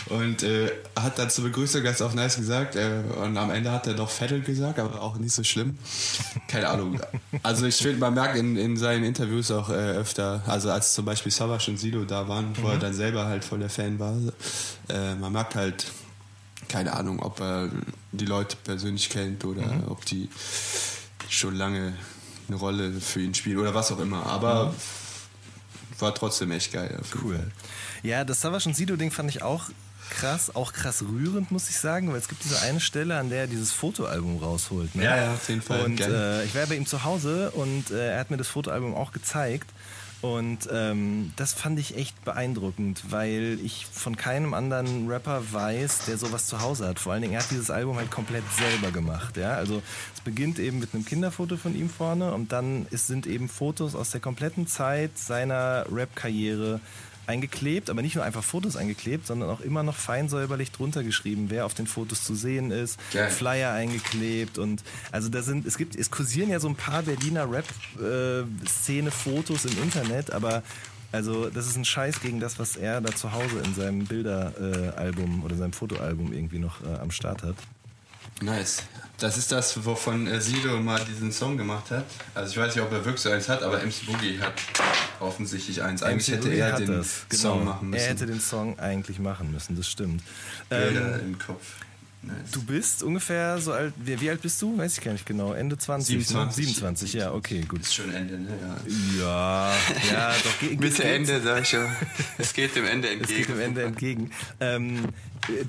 Und 0.06 0.42
äh, 0.42 0.70
hat 0.96 1.18
dann 1.18 1.30
zur 1.30 1.44
Begrüßung 1.44 1.82
ganz 1.82 2.02
auch 2.02 2.12
nice 2.12 2.36
gesagt. 2.36 2.74
Äh, 2.76 3.02
und 3.22 3.36
am 3.36 3.50
Ende 3.50 3.70
hat 3.70 3.86
er 3.86 3.94
doch 3.94 4.10
Vettel 4.10 4.40
gesagt, 4.40 4.78
aber 4.78 5.00
auch 5.00 5.16
nicht 5.16 5.32
so 5.32 5.44
schlimm. 5.44 5.78
Keine 6.48 6.68
Ahnung. 6.68 7.00
Also 7.42 7.66
ich 7.66 7.76
finde, 7.76 7.98
man 7.98 8.14
merkt 8.14 8.36
in, 8.36 8.56
in 8.56 8.76
seinen 8.76 9.04
Interviews 9.04 9.50
auch 9.52 9.70
äh, 9.70 9.74
öfter, 9.74 10.42
also 10.46 10.70
als 10.70 10.94
zum 10.94 11.04
Beispiel 11.04 11.30
Savas 11.30 11.68
und 11.68 11.78
Sido 11.78 12.04
da 12.04 12.26
waren, 12.28 12.56
wo 12.56 12.66
mhm. 12.66 12.72
er 12.72 12.78
dann 12.78 12.94
selber 12.94 13.26
halt 13.26 13.44
voll 13.44 13.60
der 13.60 13.70
Fan 13.70 13.98
war, 13.98 14.16
äh, 14.88 15.14
man 15.14 15.32
merkt 15.32 15.54
halt, 15.54 15.86
keine 16.68 16.92
Ahnung, 16.92 17.20
ob 17.20 17.40
er 17.40 17.68
die 18.12 18.26
Leute 18.26 18.56
persönlich 18.64 19.08
kennt 19.08 19.44
oder 19.44 19.66
mhm. 19.66 19.88
ob 19.88 20.04
die 20.04 20.28
schon 21.28 21.54
lange 21.54 21.94
eine 22.50 22.60
Rolle 22.60 23.00
für 23.00 23.20
ihn 23.20 23.34
spielt 23.34 23.58
oder 23.58 23.74
was 23.74 23.92
auch 23.92 24.00
immer. 24.00 24.26
Aber 24.26 24.72
ja. 24.72 26.00
war 26.00 26.14
trotzdem 26.14 26.50
echt 26.50 26.72
geil. 26.72 27.00
Cool. 27.22 27.36
Fall. 27.36 27.52
Ja, 28.02 28.24
das 28.24 28.40
Savage 28.40 28.68
und 28.68 28.74
Sido-Ding 28.74 29.10
fand 29.10 29.30
ich 29.30 29.42
auch 29.42 29.70
krass, 30.10 30.54
auch 30.54 30.72
krass 30.72 31.02
rührend, 31.02 31.50
muss 31.50 31.68
ich 31.70 31.78
sagen, 31.78 32.10
weil 32.10 32.18
es 32.18 32.28
gibt 32.28 32.42
diese 32.44 32.60
eine 32.62 32.80
Stelle, 32.80 33.16
an 33.16 33.30
der 33.30 33.42
er 33.42 33.46
dieses 33.46 33.72
Fotoalbum 33.72 34.38
rausholt. 34.38 34.94
Ne? 34.94 35.04
Ja, 35.04 35.16
ja, 35.16 35.34
auf 35.34 35.48
jeden 35.48 35.62
Fall. 35.62 35.84
Und 35.84 36.00
äh, 36.00 36.44
ich 36.44 36.54
war 36.54 36.66
bei 36.66 36.74
ihm 36.74 36.86
zu 36.86 37.04
Hause 37.04 37.52
und 37.52 37.90
äh, 37.90 38.14
er 38.14 38.20
hat 38.20 38.30
mir 38.30 38.36
das 38.36 38.48
Fotoalbum 38.48 38.94
auch 38.94 39.12
gezeigt. 39.12 39.70
Und 40.22 40.68
ähm, 40.70 41.32
das 41.36 41.54
fand 41.54 41.78
ich 41.78 41.96
echt 41.96 42.24
beeindruckend, 42.24 43.10
weil 43.10 43.58
ich 43.64 43.86
von 43.86 44.16
keinem 44.16 44.52
anderen 44.52 45.08
Rapper 45.08 45.42
weiß, 45.52 46.04
der 46.06 46.18
sowas 46.18 46.46
zu 46.46 46.60
Hause 46.60 46.88
hat. 46.88 46.98
Vor 46.98 47.12
allen 47.12 47.22
Dingen, 47.22 47.34
er 47.34 47.40
hat 47.40 47.50
dieses 47.50 47.70
Album 47.70 47.96
halt 47.96 48.10
komplett 48.10 48.44
selber 48.52 48.90
gemacht. 48.92 49.38
Ja? 49.38 49.54
Also 49.54 49.82
es 50.14 50.20
beginnt 50.20 50.58
eben 50.58 50.78
mit 50.78 50.92
einem 50.92 51.06
Kinderfoto 51.06 51.56
von 51.56 51.74
ihm 51.74 51.88
vorne 51.88 52.34
und 52.34 52.52
dann 52.52 52.86
ist, 52.90 53.06
sind 53.06 53.26
eben 53.26 53.48
Fotos 53.48 53.94
aus 53.94 54.10
der 54.10 54.20
kompletten 54.20 54.66
Zeit 54.66 55.16
seiner 55.16 55.86
Rap-Karriere 55.90 56.80
eingeklebt, 57.30 57.88
aber 57.90 58.02
nicht 58.02 58.16
nur 58.16 58.24
einfach 58.24 58.44
Fotos 58.44 58.76
eingeklebt, 58.76 59.26
sondern 59.26 59.48
auch 59.50 59.60
immer 59.60 59.82
noch 59.82 59.96
fein 59.96 60.28
säuberlich 60.28 60.70
drunter 60.72 61.02
geschrieben, 61.02 61.46
wer 61.48 61.64
auf 61.64 61.72
den 61.74 61.86
Fotos 61.86 62.24
zu 62.24 62.34
sehen 62.34 62.70
ist, 62.70 62.98
Geil. 63.12 63.30
Flyer 63.30 63.72
eingeklebt 63.72 64.58
und 64.58 64.82
also 65.12 65.28
da 65.28 65.42
sind, 65.42 65.66
es 65.66 65.78
gibt, 65.78 65.96
es 65.96 66.10
kursieren 66.10 66.50
ja 66.50 66.60
so 66.60 66.68
ein 66.68 66.74
paar 66.74 67.02
Berliner 67.02 67.50
Rap-Szene-Fotos 67.50 69.64
im 69.64 69.82
Internet, 69.82 70.32
aber 70.32 70.62
also 71.12 71.50
das 71.50 71.66
ist 71.66 71.76
ein 71.76 71.84
Scheiß 71.84 72.20
gegen 72.20 72.40
das, 72.40 72.58
was 72.58 72.76
er 72.76 73.00
da 73.00 73.14
zu 73.14 73.32
Hause 73.32 73.60
in 73.64 73.74
seinem 73.74 74.04
Bilderalbum 74.04 75.40
äh, 75.40 75.44
oder 75.44 75.56
seinem 75.56 75.72
Fotoalbum 75.72 76.32
irgendwie 76.32 76.58
noch 76.58 76.82
äh, 76.82 76.98
am 77.00 77.10
Start 77.10 77.42
hat. 77.42 77.56
Nice. 78.42 78.82
Das 79.18 79.36
ist 79.36 79.52
das, 79.52 79.84
wovon 79.84 80.26
äh, 80.26 80.40
Sido 80.40 80.80
mal 80.80 81.04
diesen 81.04 81.30
Song 81.30 81.58
gemacht 81.58 81.90
hat. 81.90 82.06
Also 82.34 82.52
ich 82.52 82.56
weiß 82.56 82.74
nicht, 82.74 82.82
ob 82.82 82.90
er 82.90 83.04
wirklich 83.04 83.20
so 83.20 83.28
eins 83.28 83.50
hat, 83.50 83.62
aber 83.62 83.78
MC 83.78 84.06
Boogie 84.06 84.40
hat 84.40 84.54
offensichtlich 85.20 85.82
eins. 85.82 86.02
Eigentlich 86.02 86.28
MC 86.28 86.36
hätte 86.36 86.54
er 86.54 86.76
den 86.76 86.86
das. 86.86 87.26
Song 87.30 87.60
genau. 87.60 87.72
machen 87.72 87.90
müssen. 87.90 88.02
Er 88.02 88.08
hätte 88.08 88.26
den 88.26 88.40
Song 88.40 88.78
eigentlich 88.78 89.18
machen 89.18 89.52
müssen, 89.52 89.76
das 89.76 89.88
stimmt. 89.88 90.22
Bilder 90.70 91.20
ähm, 91.20 91.32
im 91.32 91.38
Kopf. 91.38 91.74
Nice. 92.22 92.50
Du 92.52 92.62
bist 92.62 93.02
ungefähr 93.02 93.58
so 93.60 93.72
alt, 93.72 93.94
wie, 93.96 94.20
wie, 94.20 94.28
alt 94.28 94.42
bist 94.42 94.60
du? 94.60 94.76
Weiß 94.76 94.98
ich 94.98 95.02
gar 95.02 95.12
nicht 95.12 95.24
genau. 95.24 95.54
Ende 95.54 95.78
20? 95.78 96.26
27. 96.26 96.58
Ne? 96.58 96.66
27, 96.66 97.12
ja, 97.14 97.32
okay, 97.32 97.62
gut. 97.62 97.80
Ist 97.80 97.94
schon 97.94 98.12
Ende, 98.12 98.38
ne? 98.38 98.50
Ja, 99.18 99.72
ja, 100.10 100.12
ja 100.12 100.34
doch. 100.44 100.58
Ge 100.60 100.76
Mitte 100.76 101.02
Ende, 101.04 101.40
sag 101.40 101.62
ich 101.62 101.68
schon. 101.68 101.86
Es 102.36 102.52
geht 102.52 102.76
dem 102.76 102.84
Ende 102.84 103.08
entgegen. 103.08 103.30
Es 103.30 103.36
geht 103.38 103.48
dem 103.48 103.60
Ende 103.60 103.84
entgegen. 103.84 104.30
Ähm, 104.60 105.08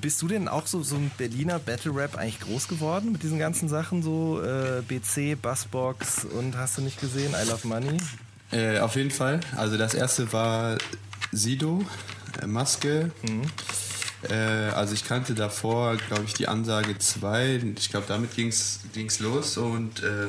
bist 0.01 0.21
du 0.21 0.27
denn 0.27 0.49
auch 0.49 0.67
so, 0.67 0.83
so 0.83 0.95
ein 0.95 1.09
Berliner 1.17 1.57
Battle 1.57 1.95
Rap 1.95 2.17
eigentlich 2.17 2.41
groß 2.41 2.67
geworden 2.67 3.13
mit 3.13 3.23
diesen 3.23 3.39
ganzen 3.39 3.69
Sachen, 3.69 4.03
so 4.03 4.41
äh, 4.43 4.81
BC, 4.81 5.41
Bassbox 5.41 6.25
und 6.25 6.57
hast 6.57 6.77
du 6.77 6.81
nicht 6.81 6.99
gesehen, 6.99 7.33
I 7.33 7.47
Love 7.47 7.65
Money? 7.65 7.97
Äh, 8.51 8.79
auf 8.79 8.97
jeden 8.97 9.11
Fall. 9.11 9.39
Also 9.55 9.77
das 9.77 9.93
erste 9.93 10.33
war 10.33 10.77
Sido, 11.31 11.85
äh, 12.41 12.47
Maske. 12.47 13.11
Mhm. 13.23 13.43
Äh, 14.29 14.33
also 14.33 14.93
ich 14.93 15.05
kannte 15.05 15.33
davor, 15.33 15.97
glaube 15.97 16.23
ich, 16.25 16.33
die 16.33 16.47
Ansage 16.47 16.97
2. 16.97 17.73
Ich 17.77 17.89
glaube, 17.89 18.05
damit 18.07 18.35
ging 18.35 18.49
es 18.49 19.19
los. 19.19 19.57
Und 19.57 20.03
äh, 20.03 20.27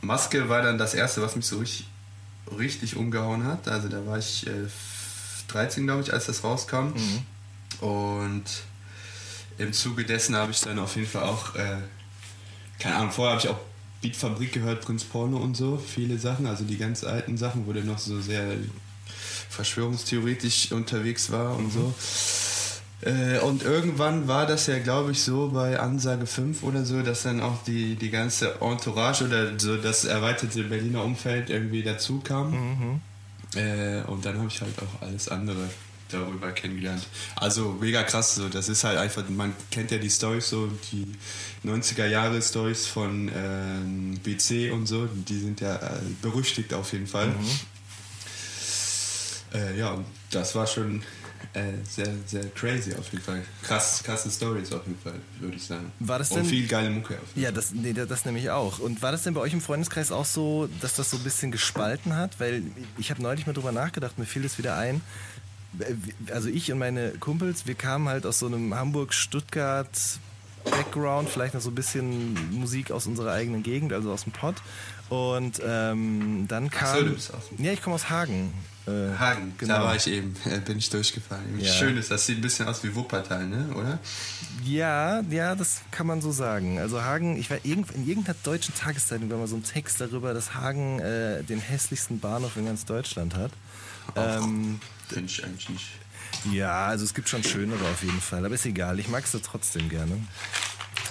Maske 0.00 0.48
war 0.48 0.62
dann 0.62 0.78
das 0.78 0.94
erste, 0.94 1.22
was 1.22 1.36
mich 1.36 1.46
so 1.46 1.58
richtig, 1.58 1.86
richtig 2.56 2.96
umgehauen 2.96 3.44
hat. 3.44 3.68
Also 3.68 3.88
da 3.88 4.04
war 4.06 4.18
ich 4.18 4.46
13, 5.48 5.82
äh, 5.82 5.86
glaube 5.86 6.02
ich, 6.02 6.12
als 6.12 6.26
das 6.26 6.44
rauskam. 6.44 6.92
Mhm. 6.94 7.22
Und 7.80 8.44
im 9.58 9.72
Zuge 9.72 10.04
dessen 10.04 10.36
habe 10.36 10.50
ich 10.50 10.60
dann 10.60 10.78
auf 10.78 10.96
jeden 10.96 11.08
Fall 11.08 11.24
auch, 11.24 11.54
äh, 11.54 11.78
keine 12.78 12.96
Ahnung, 12.96 13.12
vorher 13.12 13.36
habe 13.36 13.44
ich 13.44 13.48
auch 13.48 13.60
Beatfabrik 14.02 14.52
gehört, 14.52 14.82
Prinz 14.82 15.04
Porno 15.04 15.38
und 15.38 15.56
so, 15.56 15.78
viele 15.78 16.18
Sachen, 16.18 16.46
also 16.46 16.64
die 16.64 16.76
ganz 16.76 17.04
alten 17.04 17.38
Sachen, 17.38 17.66
wo 17.66 17.72
der 17.72 17.84
noch 17.84 17.98
so 17.98 18.20
sehr 18.20 18.56
verschwörungstheoretisch 19.48 20.72
unterwegs 20.72 21.30
war 21.30 21.56
und 21.56 21.66
mhm. 21.66 21.70
so. 21.70 21.94
Äh, 23.04 23.38
und 23.40 23.62
irgendwann 23.62 24.28
war 24.28 24.46
das 24.46 24.66
ja, 24.66 24.78
glaube 24.78 25.12
ich, 25.12 25.22
so 25.22 25.48
bei 25.48 25.78
Ansage 25.78 26.26
5 26.26 26.62
oder 26.62 26.84
so, 26.84 27.02
dass 27.02 27.24
dann 27.24 27.40
auch 27.40 27.62
die, 27.64 27.96
die 27.96 28.10
ganze 28.10 28.60
Entourage 28.60 29.24
oder 29.24 29.58
so 29.58 29.76
das 29.76 30.04
erweiterte 30.04 30.62
Berliner 30.64 31.04
Umfeld 31.04 31.50
irgendwie 31.50 31.82
dazu 31.82 32.20
kam. 32.20 32.50
Mhm. 32.52 33.00
Äh, 33.56 34.02
und 34.06 34.24
dann 34.24 34.38
habe 34.38 34.48
ich 34.48 34.60
halt 34.60 34.74
auch 34.78 35.02
alles 35.06 35.28
andere 35.28 35.68
darüber 36.08 36.52
kennengelernt. 36.52 37.06
Also 37.36 37.76
mega 37.80 38.02
krass, 38.04 38.36
so 38.36 38.48
das 38.48 38.68
ist 38.68 38.84
halt 38.84 38.98
einfach, 38.98 39.28
man 39.28 39.52
kennt 39.70 39.90
ja 39.90 39.98
die 39.98 40.10
Stories 40.10 40.48
so, 40.48 40.68
die 40.92 41.06
90er 41.66 42.06
Jahre 42.06 42.40
Stories 42.40 42.86
von 42.86 43.30
ähm, 43.34 44.18
BC 44.22 44.72
und 44.72 44.86
so, 44.86 45.06
die 45.06 45.38
sind 45.38 45.60
ja 45.60 45.76
äh, 45.76 46.00
berüchtigt 46.22 46.72
auf 46.72 46.92
jeden 46.92 47.06
Fall. 47.06 47.28
Mhm. 47.28 47.60
Äh, 49.54 49.78
ja, 49.78 49.98
das 50.30 50.54
war 50.54 50.66
schon 50.66 51.02
äh, 51.52 51.72
sehr, 51.88 52.08
sehr 52.26 52.48
crazy 52.50 52.94
auf 52.94 53.10
jeden 53.12 53.24
Fall. 53.24 53.42
Krass, 53.62 54.02
krasse 54.02 54.30
Stories 54.30 54.72
auf 54.72 54.86
jeden 54.86 54.98
Fall, 54.98 55.14
würde 55.40 55.56
ich 55.56 55.64
sagen. 55.64 55.92
War 56.00 56.18
das 56.18 56.30
denn, 56.30 56.40
Und 56.40 56.46
viel 56.46 56.66
geile 56.66 56.90
Mucke. 56.90 57.14
Auf 57.14 57.28
jeden 57.34 57.44
ja, 57.44 57.52
das, 57.52 57.72
nee, 57.72 57.92
das 57.92 58.24
nämlich 58.24 58.50
auch. 58.50 58.78
Und 58.78 59.02
war 59.02 59.12
das 59.12 59.22
denn 59.22 59.34
bei 59.34 59.40
euch 59.40 59.52
im 59.52 59.60
Freundeskreis 59.60 60.12
auch 60.12 60.24
so, 60.24 60.68
dass 60.80 60.94
das 60.94 61.10
so 61.10 61.16
ein 61.16 61.24
bisschen 61.24 61.50
gespalten 61.52 62.16
hat? 62.16 62.40
Weil 62.40 62.62
ich 62.98 63.10
habe 63.10 63.22
neulich 63.22 63.46
mal 63.46 63.52
drüber 63.52 63.72
nachgedacht, 63.72 64.18
mir 64.18 64.26
fiel 64.26 64.44
es 64.44 64.58
wieder 64.58 64.76
ein. 64.76 65.00
Also 66.32 66.48
ich 66.48 66.70
und 66.70 66.78
meine 66.78 67.10
Kumpels, 67.12 67.66
wir 67.66 67.74
kamen 67.74 68.08
halt 68.08 68.26
aus 68.26 68.38
so 68.38 68.46
einem 68.46 68.74
Hamburg-Stuttgart 68.74 69.90
Background, 70.64 71.28
vielleicht 71.28 71.54
noch 71.54 71.60
so 71.60 71.70
ein 71.70 71.74
bisschen 71.74 72.34
Musik 72.52 72.90
aus 72.90 73.06
unserer 73.06 73.32
eigenen 73.32 73.62
Gegend, 73.62 73.92
also 73.92 74.12
aus 74.12 74.24
dem 74.24 74.32
Pott. 74.32 74.56
Und 75.10 75.60
ähm, 75.64 76.46
dann 76.48 76.70
kam. 76.70 76.88
Ach 76.88 76.96
so, 76.96 77.04
du 77.04 77.12
bist 77.12 77.34
aus 77.34 77.42
ja, 77.58 77.72
ich 77.72 77.82
komme 77.82 77.94
aus 77.94 78.08
Hagen. 78.08 78.52
Äh, 78.86 79.16
Hagen, 79.18 79.54
genau. 79.56 79.78
da 79.78 79.84
war 79.84 79.96
ich 79.96 80.06
eben, 80.06 80.34
äh, 80.44 80.58
bin 80.60 80.78
ich 80.78 80.90
durchgefallen. 80.90 81.58
Ja. 81.58 81.72
Schön 81.72 81.96
ist, 81.96 82.10
das 82.10 82.26
sieht 82.26 82.38
ein 82.38 82.42
bisschen 82.42 82.68
aus 82.68 82.84
wie 82.84 82.94
Wuppertal, 82.94 83.46
ne? 83.46 83.68
oder? 83.74 83.98
Ja, 84.64 85.22
ja, 85.30 85.54
das 85.54 85.80
kann 85.90 86.06
man 86.06 86.20
so 86.20 86.32
sagen. 86.32 86.78
Also 86.78 87.02
Hagen, 87.02 87.38
ich 87.38 87.48
war 87.50 87.58
in 87.64 87.84
irgendeiner 88.06 88.36
deutschen 88.42 88.74
Tageszeitung 88.74 89.30
war 89.30 89.38
mal 89.38 89.46
so 89.46 89.56
ein 89.56 89.64
Text 89.64 90.00
darüber, 90.00 90.34
dass 90.34 90.54
Hagen 90.54 90.98
äh, 91.00 91.42
den 91.42 91.60
hässlichsten 91.60 92.20
Bahnhof 92.20 92.56
in 92.56 92.66
ganz 92.66 92.84
Deutschland 92.84 93.34
hat. 93.34 93.52
Ähm, 94.16 94.80
Finde 95.08 95.26
ich 95.26 95.44
eigentlich 95.44 95.68
nicht. 95.70 95.86
Ja, 96.52 96.86
also 96.86 97.04
es 97.04 97.14
gibt 97.14 97.28
schon 97.28 97.42
schönere 97.42 97.84
auf 97.84 98.02
jeden 98.02 98.20
Fall, 98.20 98.44
aber 98.44 98.54
ist 98.54 98.66
egal, 98.66 98.98
ich 98.98 99.08
mag 99.08 99.24
es 99.24 99.40
trotzdem 99.42 99.88
gerne. 99.88 100.18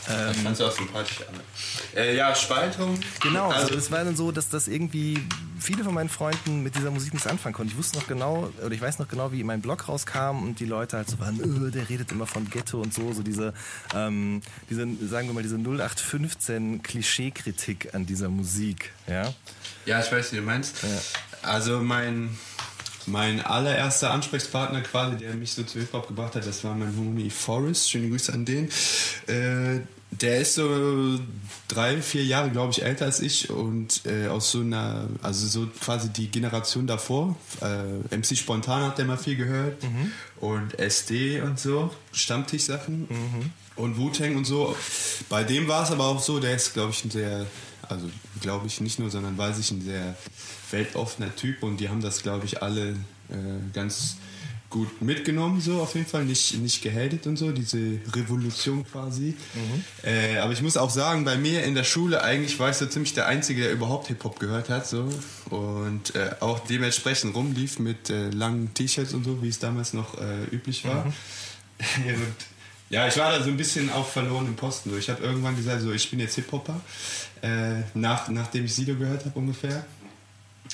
Ähm, 0.10 0.44
das 0.44 0.58
du 0.58 0.66
auch 0.66 0.72
sympathisch 0.72 1.22
an. 1.22 1.40
Äh, 1.96 2.16
ja, 2.16 2.36
Spaltung. 2.36 3.00
Genau, 3.22 3.50
also, 3.50 3.68
also 3.68 3.76
es 3.76 3.92
war 3.92 4.04
dann 4.04 4.16
so, 4.16 4.32
dass 4.32 4.50
das 4.50 4.68
irgendwie 4.68 5.20
viele 5.60 5.84
von 5.84 5.94
meinen 5.94 6.10
Freunden 6.10 6.62
mit 6.62 6.76
dieser 6.76 6.92
Musik 6.92 7.14
nichts 7.14 7.28
anfangen 7.28 7.54
konnten. 7.54 7.72
Ich 7.72 7.78
wusste 7.78 7.98
noch 7.98 8.08
genau, 8.08 8.52
oder 8.64 8.74
ich 8.74 8.82
weiß 8.82 9.00
noch 9.00 9.08
genau, 9.08 9.32
wie 9.32 9.44
mein 9.44 9.62
Blog 9.62 9.88
rauskam 9.88 10.44
und 10.44 10.60
die 10.60 10.66
Leute 10.66 10.98
halt 10.98 11.10
so 11.10 11.20
waren, 11.20 11.40
öh, 11.40 11.72
der 11.72 11.90
redet 11.90 12.12
immer 12.12 12.28
von 12.28 12.50
Ghetto 12.50 12.82
und 12.82 12.94
so, 12.94 13.14
so 13.14 13.24
diese, 13.24 13.54
ähm, 13.96 14.42
diese 14.70 14.86
sagen 15.08 15.28
wir 15.28 15.34
mal, 15.34 15.44
diese 15.44 15.56
0815 15.56 16.84
Klischeekritik 16.84 17.94
an 17.94 18.06
dieser 18.06 18.30
Musik, 18.30 18.92
ja. 19.08 19.34
Ja, 19.86 20.00
ich 20.00 20.12
weiß, 20.12 20.34
wie 20.34 20.38
du 20.38 20.42
meinst. 20.42 20.84
Ja. 20.84 20.90
Also 21.42 21.80
mein 21.80 22.38
mein 23.08 23.42
allererster 23.42 24.12
Ansprechpartner 24.12 24.82
quasi, 24.82 25.18
der 25.18 25.34
mich 25.34 25.54
so 25.54 25.64
zu 25.64 25.80
Hip-Hop 25.80 26.08
gebracht 26.08 26.36
hat, 26.36 26.46
das 26.46 26.64
war 26.64 26.76
mein 26.76 26.96
Homie 26.98 27.30
Forrest. 27.30 27.90
Schöne 27.90 28.10
Grüße 28.10 28.34
an 28.34 28.46
den. 28.46 28.70
Äh, 29.28 29.82
der 30.22 30.42
ist 30.42 30.56
so 30.56 31.20
drei, 31.68 32.02
vier 32.02 32.24
Jahre, 32.24 32.50
glaube 32.52 32.72
ich, 32.72 32.84
älter 32.84 33.06
als 33.06 33.20
ich 33.20 33.50
und 33.50 34.06
äh, 34.06 34.28
aus 34.28 34.52
so 34.52 34.60
einer, 34.60 35.08
also 35.22 35.48
so 35.48 35.68
quasi 35.80 36.10
die 36.10 36.30
Generation 36.30 36.88
davor. 36.88 37.36
Äh, 37.62 38.16
MC 38.16 38.38
Spontan 38.38 38.84
hat 38.84 38.98
der 38.98 39.06
mal 39.06 39.18
viel 39.18 39.36
gehört 39.36 39.82
mhm. 39.84 40.12
und 40.40 40.80
SD 40.80 41.42
und 41.42 41.60
so, 41.60 41.92
Stammtischsachen 42.12 43.08
mhm. 43.10 43.52
und 43.76 43.98
Wu-Tang 43.98 44.36
und 44.36 44.46
so. 44.46 44.76
Bei 45.30 45.44
dem 45.44 45.68
war 45.68 45.84
es 45.84 45.92
aber 45.92 46.06
auch 46.06 46.20
so, 46.20 46.40
der 46.40 46.56
ist, 46.56 46.74
glaube 46.74 46.92
ich, 46.92 47.04
ein 47.06 47.12
sehr, 47.12 47.46
also 47.94 48.10
glaube 48.42 48.68
ich 48.68 48.82
nicht 48.82 49.00
nur, 49.00 49.10
sondern 49.10 49.38
weiß 49.38 49.60
ich, 49.60 49.72
ein 49.72 49.82
sehr 49.82 50.16
weltoffener 50.72 51.36
Typ 51.36 51.64
und 51.64 51.78
die 51.78 51.90
haben 51.90 52.02
das, 52.02 52.22
glaube 52.22 52.46
ich, 52.46 52.62
alle 52.62 52.92
äh, 53.30 53.36
ganz 53.74 54.18
gut 54.74 55.04
mitgenommen, 55.04 55.62
so 55.62 55.82
auf 55.82 55.94
jeden 55.94 56.08
Fall, 56.08 56.26
nicht, 56.26 56.60
nicht 56.60 56.82
gehatet 56.82 57.28
und 57.28 57.38
so, 57.38 57.52
diese 57.52 58.00
Revolution 58.12 58.84
quasi. 58.84 59.36
Mhm. 59.54 59.84
Äh, 60.04 60.40
aber 60.40 60.52
ich 60.52 60.64
muss 60.64 60.78
auch 60.78 60.90
sagen, 60.90 61.24
bei 61.26 61.38
mir 61.38 61.64
in 61.64 61.76
der 61.76 61.84
Schule 61.84 62.24
eigentlich 62.24 62.58
war 62.58 62.72
ich 62.72 62.78
so 62.78 62.88
ziemlich 62.88 63.14
der 63.14 63.28
Einzige, 63.28 63.62
der 63.62 63.72
überhaupt 63.72 64.08
Hip-Hop 64.08 64.40
gehört 64.40 64.70
hat, 64.70 64.88
so 64.88 65.08
und 65.52 66.16
äh, 66.16 66.32
auch 66.40 66.60
dementsprechend 66.60 67.36
rumlief 67.36 67.78
mit 67.78 68.10
äh, 68.10 68.32
langen 68.32 68.74
T-Shirts 68.74 69.14
und 69.14 69.24
so, 69.24 69.44
wie 69.44 69.50
es 69.50 69.60
damals 69.60 69.94
noch 69.94 70.20
äh, 70.20 70.44
üblich 70.52 70.86
war. 70.86 71.06
Mhm. 71.06 71.14
ja, 72.08 72.14
ich 72.90 73.18
war 73.18 73.32
da 73.32 73.42
so 73.44 73.50
ein 73.50 73.58
bisschen 73.58 73.90
auf 73.92 74.12
verlorenen 74.12 74.56
Posten. 74.56 74.92
So. 74.92 74.98
Ich 74.98 75.10
habe 75.10 75.24
irgendwann 75.24 75.56
gesagt, 75.56 75.82
so 75.82 75.92
ich 75.92 76.10
bin 76.10 76.20
jetzt 76.20 76.36
Hip-Hopper, 76.36 76.80
äh, 77.42 77.82
nach, 77.94 78.30
nachdem 78.30 78.66
ich 78.66 78.76
Sido 78.76 78.96
gehört 78.96 79.26
habe 79.26 79.38
ungefähr. 79.40 79.86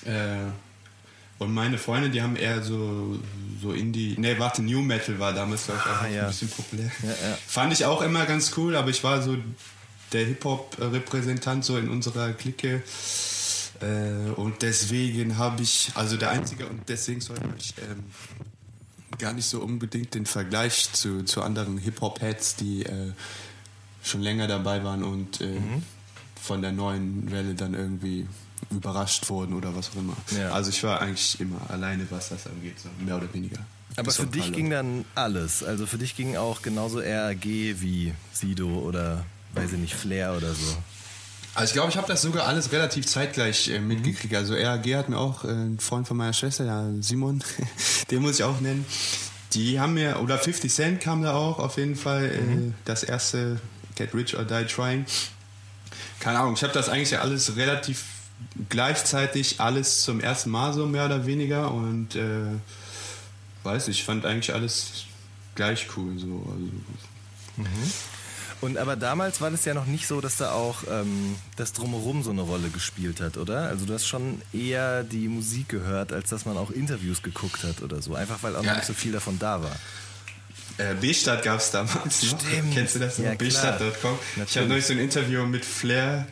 Äh, 0.05 0.51
und 1.39 1.53
meine 1.53 1.77
Freunde, 1.77 2.09
die 2.09 2.21
haben 2.21 2.35
eher 2.35 2.61
so, 2.61 3.17
so 3.61 3.71
Indie. 3.71 4.15
Ne, 4.17 4.37
warte, 4.37 4.61
New 4.61 4.81
Metal 4.81 5.17
war 5.19 5.33
damals, 5.33 5.65
glaube 5.65 5.81
ich, 5.85 5.91
auch 5.91 6.01
ah, 6.01 6.07
ja. 6.07 6.21
ein 6.23 6.27
bisschen 6.27 6.49
populär. 6.49 6.91
Ja, 7.01 7.09
ja. 7.09 7.37
Fand 7.47 7.71
ich 7.71 7.85
auch 7.85 8.01
immer 8.01 8.25
ganz 8.25 8.51
cool, 8.57 8.75
aber 8.75 8.89
ich 8.89 9.03
war 9.05 9.21
so 9.21 9.37
der 10.11 10.25
Hip-Hop-Repräsentant 10.25 11.63
so 11.63 11.77
in 11.77 11.89
unserer 11.89 12.33
Clique. 12.33 12.83
Äh, 13.81 14.31
und 14.35 14.61
deswegen 14.61 15.37
habe 15.37 15.63
ich, 15.63 15.91
also 15.95 16.17
der 16.17 16.31
Einzige, 16.31 16.67
und 16.67 16.89
deswegen 16.89 17.21
sollte 17.21 17.47
ich 17.57 17.73
ähm, 17.77 18.03
gar 19.19 19.33
nicht 19.33 19.45
so 19.45 19.59
unbedingt 19.61 20.15
den 20.15 20.25
Vergleich 20.25 20.91
zu, 20.93 21.23
zu 21.23 21.41
anderen 21.41 21.77
Hip-Hop-Heads, 21.77 22.55
die 22.55 22.85
äh, 22.85 23.11
schon 24.03 24.21
länger 24.21 24.47
dabei 24.47 24.83
waren 24.83 25.03
und 25.03 25.41
äh, 25.41 25.59
mhm. 25.59 25.83
von 26.41 26.61
der 26.61 26.71
neuen 26.71 27.29
Welle 27.31 27.53
dann 27.53 27.73
irgendwie 27.73 28.27
überrascht 28.71 29.29
wurden 29.29 29.53
oder 29.53 29.75
was 29.75 29.91
auch 29.91 29.95
immer. 29.95 30.15
Ja. 30.37 30.51
Also 30.51 30.69
ich 30.69 30.83
war 30.83 31.01
eigentlich 31.01 31.39
immer 31.39 31.69
alleine, 31.69 32.05
was 32.09 32.29
das 32.29 32.47
angeht, 32.47 32.79
so 32.79 32.89
mehr 33.03 33.17
oder 33.17 33.31
weniger. 33.33 33.59
Aber 33.95 34.11
für 34.11 34.27
dich 34.27 34.53
ging 34.53 34.69
dann 34.69 35.05
alles. 35.15 35.63
Also 35.63 35.85
für 35.85 35.97
dich 35.97 36.15
ging 36.15 36.37
auch 36.37 36.61
genauso 36.61 36.99
RAG 36.99 37.43
wie 37.43 38.13
Sido 38.31 38.67
oder 38.67 39.25
weiß 39.53 39.73
ich 39.73 39.79
nicht, 39.79 39.95
Flair 39.95 40.35
oder 40.37 40.53
so. 40.53 40.77
Also 41.59 41.71
ich 41.71 41.73
glaube, 41.73 41.89
ich 41.89 41.97
habe 41.97 42.07
das 42.07 42.21
sogar 42.21 42.47
alles 42.47 42.71
relativ 42.71 43.05
zeitgleich 43.05 43.67
äh, 43.67 43.79
mitgekriegt. 43.79 44.33
Also 44.33 44.53
RAG 44.53 44.85
hat 44.95 45.09
mir 45.09 45.17
auch 45.17 45.43
äh, 45.43 45.49
ein 45.49 45.77
Freund 45.77 46.07
von 46.07 46.15
meiner 46.15 46.31
Schwester, 46.31 46.63
ja 46.63 46.89
Simon, 47.01 47.43
den 48.11 48.21
muss 48.21 48.39
ich 48.39 48.45
auch 48.45 48.61
nennen. 48.61 48.85
Die 49.51 49.77
haben 49.77 49.95
mir, 49.95 50.21
oder 50.21 50.37
50 50.37 50.73
Cent 50.73 51.01
kam 51.01 51.21
da 51.21 51.33
auch 51.33 51.59
auf 51.59 51.75
jeden 51.75 51.97
Fall, 51.97 52.31
äh, 52.31 52.41
mhm. 52.41 52.75
das 52.85 53.03
erste 53.03 53.59
Get 53.95 54.13
Rich 54.13 54.37
or 54.37 54.45
Die 54.45 54.65
Trying. 54.65 55.05
Keine 56.21 56.39
Ahnung, 56.39 56.53
ich 56.53 56.63
habe 56.63 56.71
das 56.71 56.87
eigentlich 56.87 57.11
ja 57.11 57.19
alles 57.19 57.57
relativ 57.57 58.05
gleichzeitig 58.69 59.59
alles 59.59 59.99
zum 59.99 60.21
ersten 60.21 60.51
Mal 60.51 60.71
so 60.71 60.85
mehr 60.85 61.07
oder 61.07 61.25
weniger 61.25 61.73
und 61.73 62.15
äh, 62.15 62.55
weiß 63.63 63.89
ich 63.89 64.05
fand 64.05 64.25
eigentlich 64.25 64.53
alles 64.53 65.07
gleich 65.55 65.87
cool 65.97 66.17
so. 66.17 66.25
Also. 66.25 66.71
Mhm. 67.57 67.91
Und 68.61 68.77
aber 68.77 68.95
damals 68.95 69.39
war 69.39 69.51
das 69.51 69.63
ja 69.65 69.73
noch 69.73 69.85
nicht 69.85 70.05
so, 70.05 70.19
dass 70.19 70.37
da 70.37 70.51
auch 70.51 70.83
ähm, 70.89 71.35
das 71.55 71.71
drumherum 71.71 72.23
so 72.23 72.31
eine 72.31 72.41
Rolle 72.41 72.69
gespielt 72.69 73.21
hat, 73.21 73.37
oder? 73.37 73.69
Also 73.69 73.85
du 73.85 73.93
hast 73.93 74.05
schon 74.05 74.41
eher 74.51 75.03
die 75.03 75.29
Musik 75.29 75.69
gehört, 75.69 76.11
als 76.11 76.29
dass 76.29 76.45
man 76.45 76.57
auch 76.57 76.69
Interviews 76.69 77.21
geguckt 77.21 77.63
hat 77.63 77.81
oder 77.81 78.01
so. 78.01 78.15
Einfach 78.15 78.43
weil 78.43 78.55
auch 78.55 78.63
ja. 78.63 78.71
noch 78.71 78.77
nicht 78.77 78.87
so 78.87 78.93
viel 78.93 79.13
davon 79.13 79.39
da 79.39 79.63
war. 79.63 79.75
Äh, 80.77 80.95
B-Stadt 80.95 81.43
gab 81.43 81.59
es 81.59 81.71
damals 81.71 82.25
Stimmt. 82.25 82.43
noch. 82.65 82.73
Kennst 82.73 82.95
du 82.95 82.99
das? 82.99 83.17
Ja, 83.17 83.33
B-Stadt.com. 83.33 84.17
Ich 84.45 84.57
habe 84.57 84.67
neulich 84.67 84.85
so 84.85 84.93
ein 84.93 84.99
Interview 84.99 85.45
mit 85.45 85.65
Flair 85.65 86.27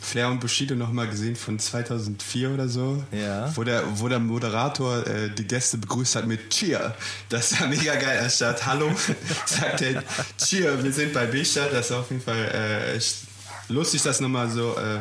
Flair 0.00 0.28
und 0.28 0.40
Bushido 0.40 0.74
nochmal 0.74 1.08
gesehen 1.08 1.36
von 1.36 1.58
2004 1.58 2.50
oder 2.50 2.68
so. 2.68 3.02
Ja. 3.10 3.54
Wo 3.56 3.64
der, 3.64 3.82
wo 3.98 4.08
der 4.08 4.20
Moderator 4.20 5.06
äh, 5.06 5.30
die 5.30 5.44
Gäste 5.44 5.76
begrüßt 5.76 6.16
hat 6.16 6.26
mit 6.26 6.50
Cheer. 6.50 6.94
Das 7.28 7.60
war 7.60 7.66
mega 7.66 7.96
geil. 7.96 8.20
Anstatt 8.22 8.64
Hallo 8.64 8.90
sagt 9.46 9.82
er 9.82 10.02
Cheer, 10.38 10.82
wir 10.82 10.92
sind 10.92 11.12
bei 11.12 11.26
B-Stadt. 11.26 11.72
Das 11.72 11.86
ist 11.86 11.92
auf 11.92 12.10
jeden 12.10 12.22
Fall 12.22 12.36
äh, 12.36 12.96
echt 12.96 13.16
lustig, 13.68 14.02
das 14.02 14.20
nochmal 14.20 14.48
so 14.48 14.76
äh, 14.76 15.00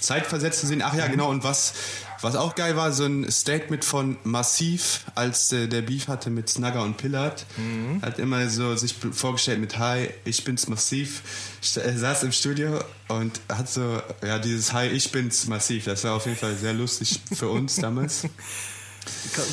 zeitversetzt 0.00 0.60
zu 0.60 0.66
sehen. 0.66 0.82
Ach 0.82 0.94
ja, 0.94 1.06
genau. 1.06 1.30
Und 1.30 1.44
was 1.44 1.74
was 2.20 2.36
auch 2.36 2.54
geil 2.54 2.76
war, 2.76 2.92
so 2.92 3.04
ein 3.04 3.30
Statement 3.30 3.84
von 3.84 4.16
Massiv, 4.24 5.04
als 5.14 5.52
äh, 5.52 5.68
der 5.68 5.82
Beef 5.82 6.08
hatte 6.08 6.30
mit 6.30 6.48
Snugger 6.48 6.82
und 6.82 6.96
Pillard. 6.96 7.46
Mhm. 7.56 8.02
Hat 8.02 8.18
immer 8.18 8.48
so 8.48 8.76
sich 8.76 8.94
vorgestellt 8.94 9.60
mit 9.60 9.78
Hi, 9.78 10.10
ich 10.24 10.44
bin's 10.44 10.68
Massiv. 10.68 11.22
Er 11.76 11.86
äh, 11.86 11.96
saß 11.96 12.22
im 12.24 12.32
Studio 12.32 12.80
und 13.08 13.40
hat 13.48 13.68
so, 13.68 14.00
ja, 14.24 14.38
dieses 14.38 14.72
Hi, 14.72 14.88
ich 14.88 15.12
bin's 15.12 15.46
Massiv. 15.46 15.84
Das 15.84 16.04
war 16.04 16.14
auf 16.14 16.26
jeden 16.26 16.38
Fall 16.38 16.54
sehr 16.56 16.74
lustig 16.74 17.20
für 17.34 17.48
uns 17.48 17.76
damals. 17.80 18.24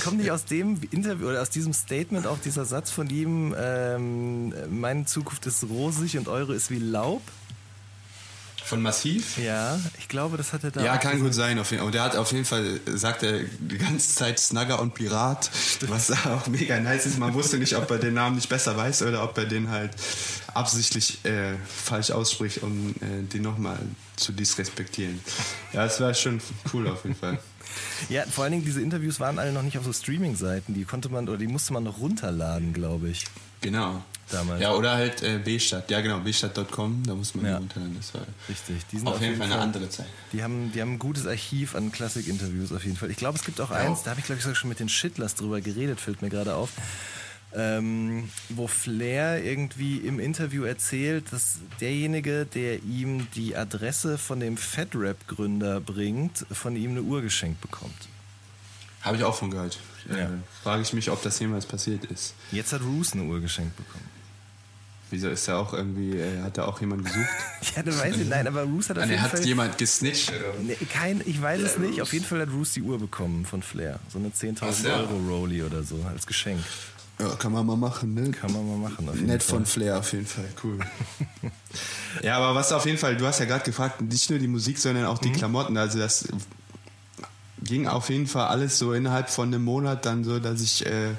Kommt 0.04 0.18
nicht 0.18 0.32
aus 0.32 0.46
dem 0.46 0.80
Interview 0.92 1.28
oder 1.28 1.42
aus 1.42 1.50
diesem 1.50 1.74
Statement 1.74 2.26
auch 2.26 2.40
dieser 2.40 2.66
Satz 2.66 2.90
von 2.90 3.10
ihm, 3.10 3.54
ähm, 3.58 4.54
meine 4.70 5.06
Zukunft 5.06 5.46
ist 5.46 5.64
rosig 5.70 6.18
und 6.18 6.28
eure 6.28 6.56
ist 6.56 6.72
wie 6.72 6.80
Laub? 6.80 7.22
Von 8.74 8.82
Massiv? 8.82 9.38
Ja, 9.38 9.80
ich 10.00 10.08
glaube, 10.08 10.36
das 10.36 10.52
hat 10.52 10.64
er 10.64 10.72
da. 10.72 10.84
Ja, 10.84 10.98
kann 10.98 11.20
gut 11.20 11.34
sein. 11.34 11.60
Auf 11.60 11.70
jeden, 11.70 11.84
und 11.84 11.94
der 11.94 12.02
hat 12.02 12.16
auf 12.16 12.32
jeden 12.32 12.46
Fall, 12.46 12.80
sagt 12.88 13.22
er 13.22 13.42
die 13.60 13.78
ganze 13.78 14.16
Zeit 14.16 14.40
Snugger 14.40 14.82
und 14.82 14.96
Pirat, 14.96 15.52
was 15.82 16.12
auch 16.26 16.48
mega 16.48 16.80
nice 16.80 17.06
ist. 17.06 17.20
Man 17.20 17.36
wusste 17.36 17.60
nicht, 17.60 17.76
ob 17.76 17.92
er 17.92 18.00
den 18.00 18.16
Namen 18.16 18.36
nicht 18.36 18.50
besser 18.50 18.76
weiß 18.76 19.04
oder 19.04 19.24
ob 19.24 19.38
er 19.38 19.46
den 19.46 19.70
halt 19.70 19.92
absichtlich 20.56 21.24
äh, 21.24 21.54
falsch 21.68 22.10
ausspricht, 22.10 22.64
um 22.64 22.96
äh, 23.02 23.22
den 23.32 23.44
nochmal 23.44 23.78
zu 24.16 24.32
disrespektieren. 24.32 25.20
Ja, 25.72 25.84
das 25.84 26.00
war 26.00 26.14
schon 26.16 26.42
cool 26.74 26.88
auf 26.88 27.04
jeden 27.04 27.16
Fall. 27.16 27.38
Ja, 28.10 28.24
vor 28.26 28.44
allen 28.44 28.54
Dingen 28.54 28.66
diese 28.66 28.82
Interviews 28.82 29.20
waren 29.20 29.38
alle 29.38 29.52
noch 29.52 29.62
nicht 29.62 29.78
auf 29.78 29.86
so 29.86 29.94
Streaming-Seiten. 29.94 30.74
Die 30.74 30.86
konnte 30.86 31.10
man 31.10 31.30
oder 31.30 31.38
die 31.38 31.48
musste 31.48 31.74
man 31.74 31.84
noch 31.84 32.00
runterladen, 32.00 32.74
glaube 32.74 33.10
ich. 33.10 33.26
Genau. 33.64 34.04
Damals. 34.32 34.62
Ja, 34.62 34.74
oder 34.74 34.94
halt 34.94 35.22
äh, 35.22 35.38
B-Stadt. 35.38 35.92
Ja, 35.92 36.02
genau, 36.02 36.20
bstadt.com, 36.20 37.04
da 37.06 37.14
muss 37.14 37.36
man 37.36 37.46
ja. 37.46 37.58
runterladen. 37.58 37.96
Das 37.98 38.14
war 38.14 38.22
Richtig. 38.50 38.78
Die 38.92 38.98
sind 38.98 39.08
auf, 39.08 39.16
auf 39.16 39.22
jeden 39.22 39.36
Fall 39.36 39.46
eine 39.46 39.56
Fall, 39.56 39.64
andere 39.64 39.90
Zeit. 39.90 40.08
Die 40.32 40.42
haben, 40.42 40.72
die 40.72 40.82
haben 40.82 40.94
ein 40.94 41.00
gutes 41.00 41.28
Archiv 41.28 41.76
an 41.76 41.92
Klassik-Interviews 41.92 42.72
auf 42.72 42.84
jeden 42.84 42.98
Fall. 42.98 43.12
Ich 43.12 43.18
glaube, 43.18 43.38
es 43.38 43.46
gibt 43.46 43.62
auch 43.62 43.70
ja. 43.70 43.78
eins, 43.78 44.04
da 44.04 44.12
habe 44.12 44.20
ich 44.20 44.26
glaube 44.26 44.38
ich 44.38 44.44
sogar 44.44 44.56
schon 44.56 44.70
mit 44.70 44.80
den 44.80 44.90
Shitlers 44.90 45.36
drüber 45.36 45.62
geredet, 45.62 46.00
fällt 46.00 46.22
mir 46.22 46.30
gerade 46.30 46.56
auf. 46.56 46.70
Ähm, 47.56 48.30
wo 48.50 48.66
Flair 48.66 49.44
irgendwie 49.44 49.98
im 49.98 50.20
Interview 50.20 50.64
erzählt, 50.64 51.32
dass 51.32 51.60
derjenige, 51.80 52.48
der 52.48 52.82
ihm 52.82 53.28
die 53.36 53.56
Adresse 53.56 54.18
von 54.18 54.40
dem 54.40 54.58
Fat-Rap-Gründer 54.58 55.80
bringt, 55.80 56.48
von 56.52 56.76
ihm 56.76 56.92
eine 56.92 57.04
Uhr 57.04 57.22
geschenkt 57.22 57.62
bekommt. 57.62 58.08
Habe 59.04 59.18
ich 59.18 59.24
auch 59.24 59.36
von 59.36 59.52
gehört. 59.52 59.78
Ja. 60.10 60.18
Äh, 60.18 60.28
frage 60.62 60.82
ich 60.82 60.94
mich, 60.94 61.10
ob 61.10 61.22
das 61.24 61.40
jemals 61.40 61.66
passiert 61.66 62.06
ist. 62.06 62.34
Jetzt 62.52 62.74
hat 62.74 62.82
Roos 62.82 63.14
eine 63.14 63.24
Uhr 63.24 63.40
geschenkt 63.40 63.76
bekommen. 63.76 64.14
Wieso 65.10 65.30
ist 65.30 65.48
er 65.48 65.60
auch 65.60 65.74
irgendwie, 65.74 66.18
äh, 66.18 66.42
hat 66.42 66.58
er 66.58 66.68
auch 66.68 66.82
jemand 66.82 67.06
gesucht? 67.06 67.30
ja, 67.76 67.84
du 67.84 67.96
weißt 67.96 68.18
nicht, 68.18 68.30
nein, 68.30 68.48
aber 68.48 68.64
Roos 68.64 68.90
hat 68.90 68.98
auf 68.98 69.06
jeden 69.06 69.22
hat 69.22 69.32
Fall... 69.32 69.46
jemand 69.46 69.78
gesnitcht? 69.78 70.32
Nee, 70.64 70.76
kein, 70.92 71.22
ich 71.26 71.40
weiß 71.40 71.62
ja, 71.62 71.68
es 71.68 71.78
nicht. 71.78 71.94
Roos. 71.94 72.02
Auf 72.02 72.14
jeden 72.14 72.26
Fall 72.26 72.42
hat 72.42 72.50
Roos 72.50 72.74
die 72.74 72.82
Uhr 72.82 72.98
bekommen 72.98 73.46
von 73.46 73.62
Flair. 73.62 74.00
So 74.12 74.18
eine 74.18 74.30
10.000 74.30 74.88
ja. 74.88 74.98
Euro 74.98 75.18
Rolli 75.18 75.62
oder 75.62 75.84
so, 75.84 76.04
als 76.12 76.26
Geschenk. 76.26 76.64
Ja, 77.20 77.30
kann 77.36 77.52
man 77.52 77.64
mal 77.66 77.78
machen, 77.78 78.16
ne? 78.16 78.32
Kann 78.32 78.52
man 78.52 78.68
mal 78.68 78.90
machen. 78.90 79.06
Nett 79.28 79.44
Fall. 79.44 79.58
von 79.58 79.66
Flair 79.68 80.00
auf 80.00 80.12
jeden 80.14 80.26
Fall, 80.26 80.50
cool. 80.64 80.80
ja, 82.24 82.38
aber 82.38 82.56
was 82.56 82.72
auf 82.72 82.86
jeden 82.88 82.98
Fall, 82.98 83.16
du 83.16 83.28
hast 83.28 83.40
ja 83.40 83.46
gerade 83.46 83.64
gefragt, 83.64 84.02
nicht 84.02 84.32
nur 84.32 84.40
die 84.40 84.48
Musik, 84.48 84.80
sondern 84.80 85.06
auch 85.06 85.20
die 85.20 85.30
mhm. 85.30 85.34
Klamotten. 85.34 85.78
Also 85.78 86.00
das 86.00 86.28
ging 87.64 87.88
auf 87.88 88.10
jeden 88.10 88.28
Fall 88.28 88.48
alles 88.48 88.78
so 88.78 88.94
innerhalb 88.94 89.30
von 89.30 89.48
einem 89.48 89.64
Monat 89.64 90.06
dann 90.06 90.24
so, 90.24 90.40
dass 90.40 90.62
ich 90.62 90.86
äh, 90.86 91.12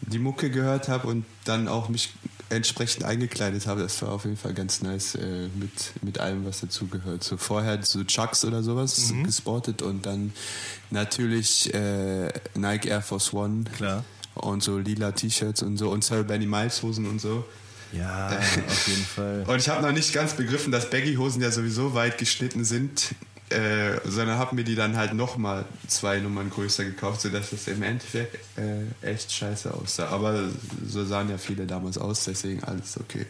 die 0.00 0.18
Mucke 0.18 0.50
gehört 0.50 0.88
habe 0.88 1.06
und 1.08 1.24
dann 1.44 1.68
auch 1.68 1.88
mich 1.88 2.10
entsprechend 2.48 3.04
eingekleidet 3.04 3.66
habe. 3.66 3.82
Das 3.82 4.00
war 4.02 4.10
auf 4.10 4.24
jeden 4.24 4.36
Fall 4.36 4.54
ganz 4.54 4.82
nice 4.82 5.14
äh, 5.14 5.48
mit, 5.54 5.92
mit 6.02 6.18
allem, 6.18 6.44
was 6.44 6.60
dazugehört. 6.60 7.22
So 7.22 7.36
vorher 7.36 7.82
so 7.82 8.02
Chucks 8.04 8.44
oder 8.44 8.62
sowas 8.62 9.12
mhm. 9.12 9.24
gesportet 9.24 9.82
und 9.82 10.06
dann 10.06 10.32
natürlich 10.90 11.72
äh, 11.72 12.28
Nike 12.54 12.88
Air 12.88 13.02
Force 13.02 13.32
One. 13.32 13.64
Klar. 13.76 14.04
Und 14.34 14.62
so 14.62 14.78
lila 14.78 15.12
T-Shirts 15.12 15.62
und 15.62 15.76
so 15.76 15.90
und 15.90 16.04
Sarah 16.04 16.22
Benny 16.22 16.46
Miles 16.46 16.82
Hosen 16.82 17.06
und 17.06 17.20
so. 17.20 17.44
Ja, 17.92 18.28
auf 18.68 18.88
jeden 18.88 19.04
Fall. 19.04 19.44
Und 19.46 19.58
ich 19.58 19.68
habe 19.68 19.82
noch 19.82 19.92
nicht 19.92 20.12
ganz 20.12 20.34
begriffen, 20.34 20.70
dass 20.72 20.90
Baggy-Hosen 20.90 21.42
ja 21.42 21.50
sowieso 21.50 21.94
weit 21.94 22.18
geschnitten 22.18 22.64
sind 22.64 23.14
äh, 23.50 24.00
sondern 24.04 24.38
habe 24.38 24.54
mir 24.54 24.64
die 24.64 24.74
dann 24.74 24.96
halt 24.96 25.12
nochmal 25.12 25.64
zwei 25.88 26.18
Nummern 26.18 26.50
größer 26.50 26.84
gekauft, 26.84 27.20
sodass 27.20 27.52
es 27.52 27.66
im 27.68 27.82
Endeffekt 27.82 28.38
äh, 28.56 28.84
echt 29.02 29.32
scheiße 29.32 29.74
aussah. 29.74 30.08
Aber 30.08 30.48
so 30.86 31.04
sahen 31.04 31.30
ja 31.30 31.38
viele 31.38 31.66
damals 31.66 31.98
aus, 31.98 32.24
deswegen 32.24 32.62
alles 32.64 32.98
okay. 32.98 33.26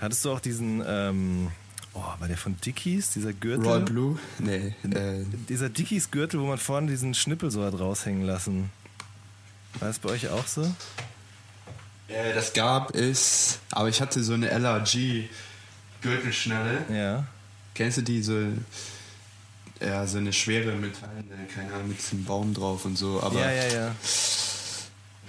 Hattest 0.00 0.24
du 0.24 0.32
auch 0.32 0.40
diesen, 0.40 0.82
ähm, 0.86 1.50
oh, 1.94 2.02
war 2.18 2.28
der 2.28 2.36
von 2.36 2.56
Dickies, 2.60 3.10
dieser 3.10 3.32
Gürtel? 3.32 3.64
Royal 3.64 3.80
Blue? 3.82 4.18
Nee. 4.38 4.74
Äh, 4.82 5.24
dieser 5.48 5.68
Dickies 5.68 6.10
Gürtel, 6.10 6.40
wo 6.40 6.46
man 6.46 6.58
vorne 6.58 6.88
diesen 6.88 7.14
Schnippel 7.14 7.50
so 7.50 7.64
hat 7.64 7.78
raushängen 7.78 8.26
lassen. 8.26 8.70
War 9.78 9.88
das 9.88 9.98
bei 9.98 10.10
euch 10.10 10.28
auch 10.28 10.46
so? 10.46 10.62
Äh, 12.08 12.34
das 12.34 12.52
gab 12.52 12.94
es, 12.94 13.60
aber 13.70 13.88
ich 13.88 14.00
hatte 14.00 14.22
so 14.22 14.34
eine 14.34 14.50
LRG 14.50 15.28
Gürtelschnelle. 16.02 16.84
Ja. 16.92 17.24
Kennst 17.74 17.98
du 17.98 18.02
die 18.02 18.22
so? 18.22 18.34
Ja, 19.84 20.06
so 20.06 20.18
eine 20.18 20.32
schwere 20.32 20.72
Metall, 20.72 21.24
keine 21.54 21.72
Ahnung, 21.72 21.88
mit 21.88 21.98
diesem 21.98 22.24
Baum 22.24 22.54
drauf 22.54 22.84
und 22.84 22.96
so, 22.96 23.22
aber. 23.22 23.40
Ja, 23.40 23.52
ja, 23.52 23.72
ja. 23.72 23.94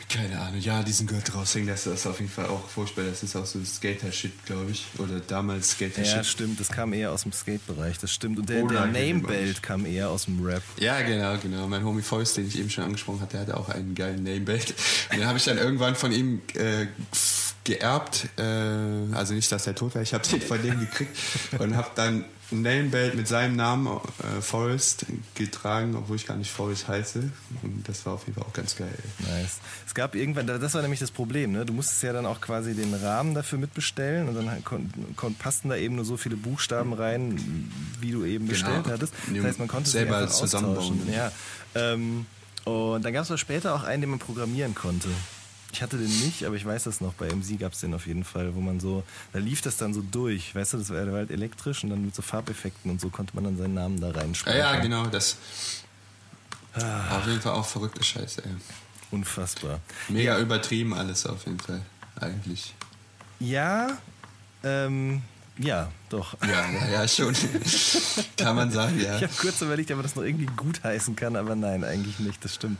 Keine 0.07 0.39
Ahnung, 0.39 0.61
ja, 0.61 0.81
diesen 0.83 1.07
Gurt 1.07 1.33
raushängen, 1.33 1.67
das 1.67 1.87
ist 1.87 2.05
auf 2.05 2.19
jeden 2.19 2.31
Fall 2.31 2.45
auch 2.45 2.69
furchtbar. 2.69 3.03
Das 3.03 3.21
ist 3.23 3.35
auch 3.35 3.45
so 3.45 3.61
Skater-Shit, 3.65 4.45
glaube 4.45 4.71
ich. 4.71 4.85
Oder 4.97 5.19
damals 5.19 5.71
Skater-Shit. 5.71 6.15
Ja, 6.15 6.23
stimmt, 6.23 6.59
das 6.59 6.69
kam 6.69 6.93
eher 6.93 7.11
aus 7.11 7.23
dem 7.23 7.33
Skate-Bereich, 7.33 7.97
das 7.97 8.13
stimmt. 8.13 8.39
Und 8.39 8.47
der, 8.47 8.63
der 8.63 8.85
Name-Belt 8.85 9.61
kam 9.61 9.85
eher 9.85 10.09
aus 10.09 10.25
dem 10.25 10.45
Rap. 10.45 10.61
Ja, 10.77 11.01
genau, 11.01 11.37
genau. 11.39 11.67
Mein 11.67 11.83
Homie 11.83 12.03
Forrest, 12.03 12.37
den 12.37 12.47
ich 12.47 12.57
eben 12.57 12.69
schon 12.69 12.85
angesprochen 12.85 13.19
hatte, 13.19 13.33
der 13.33 13.41
hatte 13.41 13.57
auch 13.57 13.67
einen 13.67 13.93
geilen 13.95 14.23
Name-Belt. 14.23 14.75
Und 15.09 15.17
den 15.17 15.27
habe 15.27 15.37
ich 15.37 15.43
dann 15.43 15.57
irgendwann 15.57 15.95
von 15.95 16.11
ihm 16.13 16.41
äh, 16.53 16.85
geerbt. 17.65 18.29
Äh, 18.37 18.43
also 19.13 19.33
nicht, 19.33 19.51
dass 19.51 19.67
er 19.67 19.75
tot 19.75 19.95
war, 19.95 20.01
ich 20.01 20.13
habe 20.13 20.25
den 20.25 20.41
von 20.41 20.61
dem 20.61 20.79
gekriegt 20.79 21.17
und 21.59 21.75
habe 21.75 21.89
dann 21.95 22.25
ein 22.51 22.61
Namebelt 22.61 23.15
mit 23.15 23.27
seinem 23.27 23.55
Namen, 23.55 23.87
äh, 23.87 24.41
Forrest, 24.41 25.07
getragen, 25.33 25.95
obwohl 25.95 26.15
ich 26.15 26.27
gar 26.27 26.37
nicht 26.37 26.51
Forrest 26.51 26.87
heiße. 26.87 27.31
Und 27.63 27.83
das 27.87 28.05
war 28.05 28.13
auf 28.13 28.27
jeden 28.27 28.39
Fall 28.39 28.47
auch 28.47 28.53
ganz 28.53 28.75
geil. 28.75 28.93
Nice. 29.19 29.57
Es 29.85 29.95
gab 29.95 30.15
irgendwann, 30.15 30.45
das 30.45 30.73
war 30.75 30.81
nämlich 30.81 30.99
das 30.99 31.11
Problem, 31.11 31.53
ne? 31.53 31.65
Du 31.65 31.73
musstest 31.73 32.03
ja 32.03 32.13
dann 32.13 32.25
auch 32.25 32.41
quasi 32.41 32.75
den 32.75 32.93
Rahmen 32.93 33.33
dafür 33.33 33.57
mitbestellen 33.57 34.29
und 34.29 34.35
dann 34.35 34.63
kon, 34.63 34.91
kon, 35.15 35.33
passten 35.35 35.69
da 35.69 35.75
eben 35.75 35.95
nur 35.95 36.05
so 36.05 36.17
viele 36.17 36.35
Buchstaben 36.35 36.93
rein, 36.93 37.71
wie 37.99 38.11
du 38.11 38.23
eben 38.25 38.47
genau. 38.47 38.49
bestellt 38.49 38.87
hattest. 38.87 39.13
Das 39.33 39.43
heißt, 39.43 39.59
man 39.59 39.67
konnte 39.67 39.89
selber 39.89 40.27
zusammenbauen. 40.27 41.01
Ja. 41.11 41.31
Ähm, 41.73 42.27
und 42.65 43.05
dann 43.05 43.13
gab 43.13 43.29
es 43.29 43.39
später 43.39 43.75
auch 43.75 43.83
einen, 43.83 44.01
den 44.01 44.09
man 44.09 44.19
programmieren 44.19 44.75
konnte. 44.75 45.09
Ich 45.75 45.81
hatte 45.81 45.97
den 45.97 46.07
nicht, 46.07 46.45
aber 46.45 46.55
ich 46.55 46.65
weiß 46.65 46.85
das 46.85 47.01
noch. 47.01 47.13
Bei 47.15 47.27
MC 47.27 47.59
gab 47.59 47.73
es 47.73 47.81
den 47.81 47.93
auf 47.93 48.07
jeden 48.07 48.23
Fall, 48.23 48.55
wo 48.55 48.61
man 48.61 48.79
so, 48.79 49.03
da 49.33 49.39
lief 49.39 49.61
das 49.61 49.75
dann 49.75 49.93
so 49.93 50.01
durch. 50.01 50.55
Weißt 50.55 50.71
du, 50.71 50.77
das 50.77 50.89
war 50.89 51.05
halt 51.05 51.31
elektrisch 51.31 51.83
und 51.83 51.89
dann 51.89 52.05
mit 52.05 52.15
so 52.15 52.21
Farbeffekten 52.21 52.89
und 52.89 53.01
so 53.01 53.09
konnte 53.09 53.35
man 53.35 53.43
dann 53.43 53.57
seinen 53.57 53.73
Namen 53.73 53.99
da 53.99 54.11
reinschreiben. 54.11 54.57
Ja, 54.57 54.73
ja, 54.73 54.79
genau, 54.79 55.05
das. 55.07 55.35
Ah. 56.75 57.17
Auf 57.17 57.27
jeden 57.27 57.41
Fall 57.41 57.51
auch 57.51 57.65
verrückte 57.65 58.01
Scheiße, 58.01 58.45
ey. 58.45 58.51
Unfassbar. 59.11 59.81
Mega 60.07 60.37
ja. 60.37 60.39
übertrieben 60.39 60.93
alles 60.93 61.25
auf 61.25 61.45
jeden 61.45 61.59
Fall, 61.59 61.81
eigentlich. 62.21 62.73
Ja, 63.41 63.97
ähm, 64.63 65.23
ja, 65.57 65.89
doch. 66.09 66.35
Ja, 66.41 66.69
ja, 66.69 66.91
ja 66.91 67.07
schon. 67.07 67.33
kann 68.37 68.55
man 68.55 68.71
sagen, 68.71 68.99
ja. 68.99 69.15
Ich 69.15 69.23
habe 69.23 69.33
kurz 69.39 69.61
überlegt, 69.61 69.89
ob 69.91 69.97
man 69.97 70.03
das 70.03 70.15
noch 70.15 70.23
irgendwie 70.23 70.47
gut 70.47 70.83
heißen 70.83 71.15
kann, 71.15 71.35
aber 71.35 71.55
nein, 71.55 71.83
eigentlich 71.83 72.19
nicht, 72.19 72.43
das 72.43 72.55
stimmt. 72.55 72.77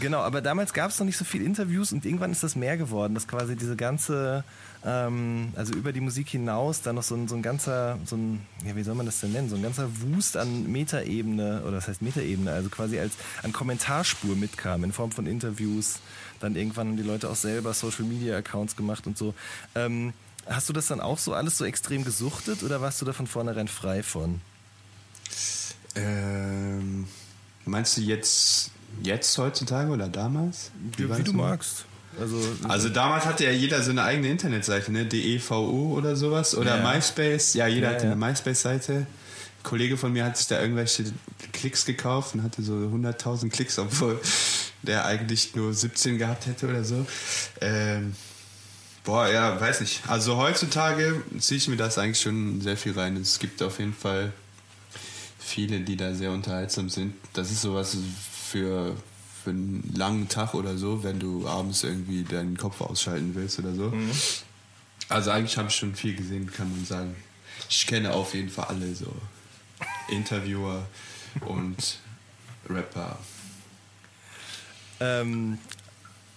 Genau, 0.00 0.18
aber 0.18 0.40
damals 0.40 0.72
gab 0.72 0.90
es 0.90 0.98
noch 0.98 1.06
nicht 1.06 1.16
so 1.16 1.24
viele 1.24 1.44
Interviews 1.44 1.92
und 1.92 2.04
irgendwann 2.04 2.32
ist 2.32 2.42
das 2.42 2.56
mehr 2.56 2.76
geworden, 2.76 3.14
dass 3.14 3.28
quasi 3.28 3.54
diese 3.54 3.76
ganze, 3.76 4.44
ähm, 4.84 5.52
also 5.56 5.72
über 5.74 5.92
die 5.92 6.00
Musik 6.00 6.28
hinaus, 6.28 6.82
dann 6.82 6.96
noch 6.96 7.02
so 7.02 7.14
ein, 7.14 7.28
so 7.28 7.36
ein 7.36 7.42
ganzer, 7.42 7.98
so 8.04 8.16
ein, 8.16 8.46
ja, 8.64 8.74
wie 8.74 8.82
soll 8.82 8.94
man 8.94 9.06
das 9.06 9.20
denn 9.20 9.32
nennen, 9.32 9.48
so 9.48 9.56
ein 9.56 9.62
ganzer 9.62 9.88
Wust 10.00 10.36
an 10.36 10.70
Metaebene, 10.70 11.62
oder 11.62 11.72
das 11.72 11.88
heißt 11.88 12.02
Metaebene, 12.02 12.52
also 12.52 12.70
quasi 12.70 12.98
als 12.98 13.14
an 13.42 13.52
Kommentarspur 13.52 14.34
mitkam 14.34 14.82
in 14.84 14.92
Form 14.92 15.12
von 15.12 15.26
Interviews. 15.26 16.00
Dann 16.40 16.56
irgendwann 16.56 16.88
haben 16.88 16.96
die 16.96 17.02
Leute 17.02 17.28
auch 17.28 17.36
selber 17.36 17.74
Social 17.74 18.04
Media 18.04 18.36
Accounts 18.36 18.74
gemacht 18.74 19.06
und 19.06 19.18
so. 19.18 19.34
Ähm, 19.74 20.14
Hast 20.46 20.68
du 20.68 20.72
das 20.72 20.86
dann 20.88 21.00
auch 21.00 21.18
so 21.18 21.34
alles 21.34 21.58
so 21.58 21.64
extrem 21.64 22.04
gesuchtet 22.04 22.62
oder 22.62 22.80
warst 22.80 23.00
du 23.00 23.04
da 23.04 23.12
von 23.12 23.26
vornherein 23.26 23.68
frei 23.68 24.02
von? 24.02 24.40
Ähm, 25.94 27.06
meinst 27.64 27.96
du 27.96 28.00
jetzt, 28.00 28.70
jetzt 29.02 29.36
heutzutage 29.38 29.90
oder 29.90 30.08
damals? 30.08 30.70
Wie, 30.96 31.08
wie, 31.08 31.18
wie 31.18 31.22
du 31.22 31.32
magst. 31.32 31.84
Also, 32.18 32.36
also 32.68 32.88
damals 32.88 33.24
hatte 33.24 33.44
ja 33.44 33.50
jeder 33.50 33.82
so 33.82 33.90
eine 33.90 34.02
eigene 34.02 34.28
Internetseite, 34.28 34.90
ne? 34.90 35.06
DEVU 35.06 35.96
oder 35.96 36.16
sowas. 36.16 36.56
Oder 36.56 36.76
ja. 36.82 36.92
MySpace. 36.92 37.54
Ja, 37.54 37.66
jeder 37.66 37.88
ja, 37.88 37.94
hatte 37.94 38.06
ja. 38.06 38.12
eine 38.12 38.26
MySpace-Seite. 38.26 38.92
Ein 38.92 39.06
Kollege 39.62 39.96
von 39.96 40.12
mir 40.12 40.24
hat 40.24 40.36
sich 40.36 40.48
da 40.48 40.60
irgendwelche 40.60 41.04
Klicks 41.52 41.84
gekauft 41.84 42.34
und 42.34 42.42
hatte 42.42 42.62
so 42.62 42.72
100.000 42.72 43.50
Klicks, 43.50 43.78
obwohl 43.78 44.20
der 44.82 45.04
eigentlich 45.04 45.54
nur 45.54 45.72
17 45.72 46.18
gehabt 46.18 46.46
hätte 46.46 46.68
oder 46.68 46.82
so. 46.82 47.06
Ähm, 47.60 48.14
Boah, 49.10 49.28
ja, 49.28 49.60
weiß 49.60 49.80
nicht. 49.80 50.02
Also 50.06 50.36
heutzutage 50.36 51.20
ziehe 51.40 51.58
ich 51.58 51.66
mir 51.66 51.76
das 51.76 51.98
eigentlich 51.98 52.20
schon 52.20 52.60
sehr 52.60 52.76
viel 52.76 52.96
rein. 52.96 53.16
Es 53.16 53.40
gibt 53.40 53.60
auf 53.60 53.80
jeden 53.80 53.92
Fall 53.92 54.32
viele, 55.36 55.80
die 55.80 55.96
da 55.96 56.14
sehr 56.14 56.30
unterhaltsam 56.30 56.88
sind. 56.88 57.14
Das 57.32 57.50
ist 57.50 57.62
sowas 57.62 57.96
für, 58.44 58.94
für 59.42 59.50
einen 59.50 59.92
langen 59.96 60.28
Tag 60.28 60.54
oder 60.54 60.78
so, 60.78 61.02
wenn 61.02 61.18
du 61.18 61.48
abends 61.48 61.82
irgendwie 61.82 62.22
deinen 62.22 62.56
Kopf 62.56 62.80
ausschalten 62.80 63.34
willst 63.34 63.58
oder 63.58 63.74
so. 63.74 63.90
Mhm. 63.90 64.12
Also 65.08 65.32
eigentlich 65.32 65.58
habe 65.58 65.66
ich 65.66 65.74
schon 65.74 65.96
viel 65.96 66.14
gesehen, 66.14 66.48
kann 66.52 66.70
man 66.70 66.84
sagen. 66.84 67.16
Ich 67.68 67.88
kenne 67.88 68.12
auf 68.12 68.32
jeden 68.34 68.48
Fall 68.48 68.66
alle 68.66 68.94
so 68.94 69.12
Interviewer 70.08 70.86
und 71.40 71.98
Rapper. 72.68 73.18
Ähm, 75.00 75.58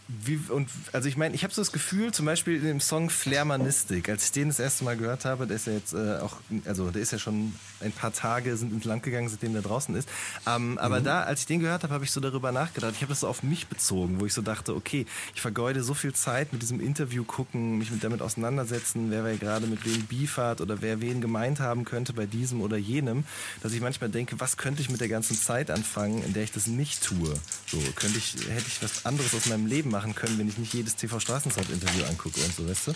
wie, 0.07 0.39
und 0.49 0.69
also 0.91 1.07
ich 1.07 1.15
meine, 1.15 1.33
ich 1.33 1.43
habe 1.43 1.53
so 1.53 1.61
das 1.61 1.71
Gefühl, 1.71 2.13
zum 2.13 2.25
Beispiel 2.25 2.57
in 2.57 2.65
dem 2.65 2.81
Song 2.81 3.09
Flairmanistik, 3.09 4.09
als 4.09 4.25
ich 4.25 4.31
den 4.33 4.49
das 4.49 4.59
erste 4.59 4.83
Mal 4.83 4.97
gehört 4.97 5.23
habe, 5.23 5.47
der 5.47 5.55
ist 5.55 5.67
ja 5.67 5.73
jetzt 5.73 5.93
äh, 5.93 6.19
auch, 6.19 6.37
also 6.65 6.91
der 6.91 7.01
ist 7.01 7.11
ja 7.11 7.19
schon 7.19 7.53
ein 7.79 7.93
paar 7.93 8.11
Tage 8.11 8.57
sind 8.57 8.73
ins 8.73 8.83
Land 8.83 9.03
gegangen, 9.03 9.29
seitdem 9.29 9.53
der 9.53 9.61
draußen 9.61 9.95
ist. 9.95 10.09
Ähm, 10.45 10.77
aber 10.77 10.99
mhm. 10.99 11.05
da, 11.05 11.23
als 11.23 11.41
ich 11.41 11.45
den 11.45 11.61
gehört 11.61 11.83
habe, 11.83 11.93
habe 11.93 12.03
ich 12.03 12.11
so 12.11 12.19
darüber 12.19 12.51
nachgedacht. 12.51 12.93
Ich 12.95 13.01
habe 13.01 13.11
das 13.11 13.21
so 13.21 13.27
auf 13.27 13.43
mich 13.43 13.67
bezogen, 13.67 14.19
wo 14.19 14.25
ich 14.25 14.33
so 14.33 14.41
dachte, 14.41 14.75
okay, 14.75 15.05
ich 15.35 15.41
vergeude 15.41 15.83
so 15.83 15.93
viel 15.93 16.13
Zeit 16.13 16.51
mit 16.51 16.61
diesem 16.61 16.81
Interview 16.81 17.23
gucken, 17.23 17.77
mich 17.77 17.89
mit 17.89 18.03
damit 18.03 18.21
auseinandersetzen, 18.21 19.09
wer 19.09 19.23
wer 19.23 19.37
gerade 19.37 19.67
mit 19.67 19.85
wem 19.85 20.05
Beef 20.07 20.35
hat 20.35 20.59
oder 20.59 20.81
wer 20.81 20.99
wen 20.99 21.21
gemeint 21.21 21.61
haben 21.61 21.85
könnte 21.85 22.11
bei 22.11 22.25
diesem 22.25 22.61
oder 22.61 22.75
jenem, 22.75 23.23
dass 23.61 23.71
ich 23.71 23.79
manchmal 23.79 24.09
denke, 24.09 24.39
was 24.39 24.57
könnte 24.57 24.81
ich 24.81 24.89
mit 24.89 24.99
der 24.99 25.07
ganzen 25.07 25.37
Zeit 25.37 25.71
anfangen, 25.71 26.23
in 26.23 26.33
der 26.33 26.43
ich 26.43 26.51
das 26.51 26.67
nicht 26.67 27.03
tue? 27.03 27.33
So 27.67 27.77
könnte 27.95 28.17
ich, 28.17 28.35
hätte 28.49 28.67
ich 28.67 28.83
was 28.83 29.05
anderes 29.05 29.33
aus 29.33 29.45
meinem 29.45 29.65
Leben 29.65 29.92
machen 29.93 30.13
können, 30.13 30.37
wenn 30.37 30.49
ich 30.49 30.57
nicht 30.57 30.73
jedes 30.73 30.97
TV 30.97 31.19
Straßenzeit-Interview 31.19 32.03
angucke 32.05 32.41
und 32.41 32.53
so, 32.53 32.67
weißt 32.67 32.87
du? 32.87 32.93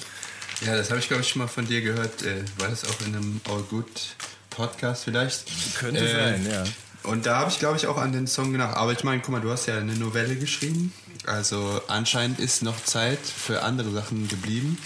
Ja, 0.65 0.75
das 0.75 0.89
habe 0.89 0.99
ich, 0.99 1.07
glaube 1.07 1.21
ich, 1.21 1.29
schon 1.29 1.41
mal 1.41 1.47
von 1.47 1.65
dir 1.65 1.81
gehört. 1.81 2.23
Äh, 2.23 2.43
war 2.57 2.67
das 2.67 2.83
auch 2.83 2.99
in 3.05 3.15
einem 3.15 3.39
All 3.47 3.61
Good 3.61 4.15
Podcast 4.49 5.05
vielleicht? 5.05 5.45
Könnte 5.77 6.01
äh, 6.01 6.11
sein, 6.11 6.51
ja. 6.51 6.63
Und 7.03 7.25
da 7.25 7.37
habe 7.39 7.51
ich, 7.51 7.59
glaube 7.59 7.77
ich, 7.77 7.87
auch 7.87 7.97
an 7.97 8.11
den 8.11 8.27
Song 8.27 8.51
gedacht. 8.51 8.75
Aber 8.75 8.91
ich 8.91 9.03
meine, 9.03 9.21
guck 9.21 9.29
mal, 9.29 9.39
du 9.39 9.51
hast 9.51 9.67
ja 9.67 9.77
eine 9.77 9.93
Novelle 9.93 10.35
geschrieben. 10.35 10.91
Also 11.25 11.81
anscheinend 11.87 12.39
ist 12.39 12.63
noch 12.63 12.83
Zeit 12.83 13.19
für 13.19 13.61
andere 13.63 13.91
Sachen 13.91 14.27
geblieben. 14.27 14.77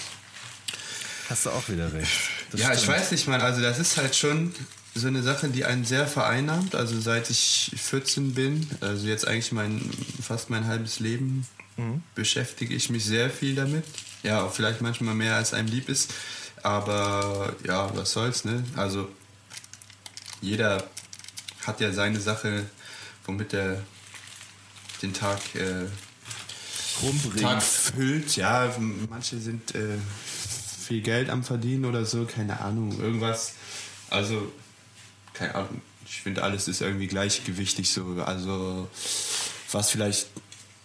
Hast 1.30 1.46
du 1.46 1.52
auch 1.52 1.70
wieder 1.70 1.94
recht. 1.94 2.12
Das 2.52 2.60
ja, 2.60 2.68
stimmt. 2.68 2.82
ich 2.82 2.88
weiß 2.90 3.12
nicht, 3.12 3.28
man. 3.28 3.42
Also 3.42 3.62
das 3.62 3.80
ist 3.80 3.98
halt 3.98 4.16
schon 4.16 4.54
so 4.94 5.08
eine 5.08 5.24
Sache, 5.24 5.48
die 5.48 5.66
einen 5.66 5.86
sehr 5.86 6.06
vereinnahmt. 6.06 6.76
Also 6.76 7.00
seit 7.00 7.30
ich 7.30 7.72
14 7.78 8.34
bin, 8.34 8.70
also 8.82 9.08
jetzt 9.08 9.28
eigentlich 9.28 9.52
mein 9.52 9.90
fast 10.22 10.50
mein 10.50 10.68
halbes 10.68 11.00
Leben, 11.00 11.48
mhm. 11.78 12.04
beschäftige 12.16 12.74
ich 12.74 12.90
mich 12.90 13.06
sehr 13.06 13.30
viel 13.30 13.56
damit. 13.56 13.84
Ja, 14.24 14.48
vielleicht 14.50 14.82
manchmal 14.82 15.16
mehr 15.16 15.36
als 15.36 15.54
einem 15.54 15.68
lieb 15.68 15.90
ist. 15.90 16.14
Aber 16.64 17.56
ja, 17.66 17.96
was 17.96 18.12
soll's, 18.12 18.46
ne? 18.46 18.64
Also 18.76 19.10
jeder 20.42 20.84
hat 21.66 21.80
ja 21.80 21.92
seine 21.92 22.20
Sache, 22.20 22.66
womit 23.26 23.54
er 23.54 23.82
den 25.02 25.14
Tag, 25.14 25.40
äh, 25.56 25.88
Tag 27.40 27.64
füllt. 27.64 28.36
Ja, 28.36 28.76
manche 29.10 29.40
sind 29.40 29.74
äh, 29.74 29.98
viel 30.86 31.02
Geld 31.02 31.30
am 31.30 31.44
Verdienen 31.44 31.86
oder 31.86 32.06
so, 32.06 32.26
keine 32.26 32.60
Ahnung, 32.60 33.00
irgendwas. 33.00 33.54
Also 34.10 34.52
keine 35.34 35.56
Ahnung, 35.56 35.82
ich 36.06 36.22
finde 36.22 36.44
alles 36.44 36.68
ist 36.68 36.82
irgendwie 36.82 37.08
gleichgewichtig 37.08 37.90
so. 37.90 38.22
Also 38.24 38.88
was 39.72 39.90
vielleicht 39.90 40.28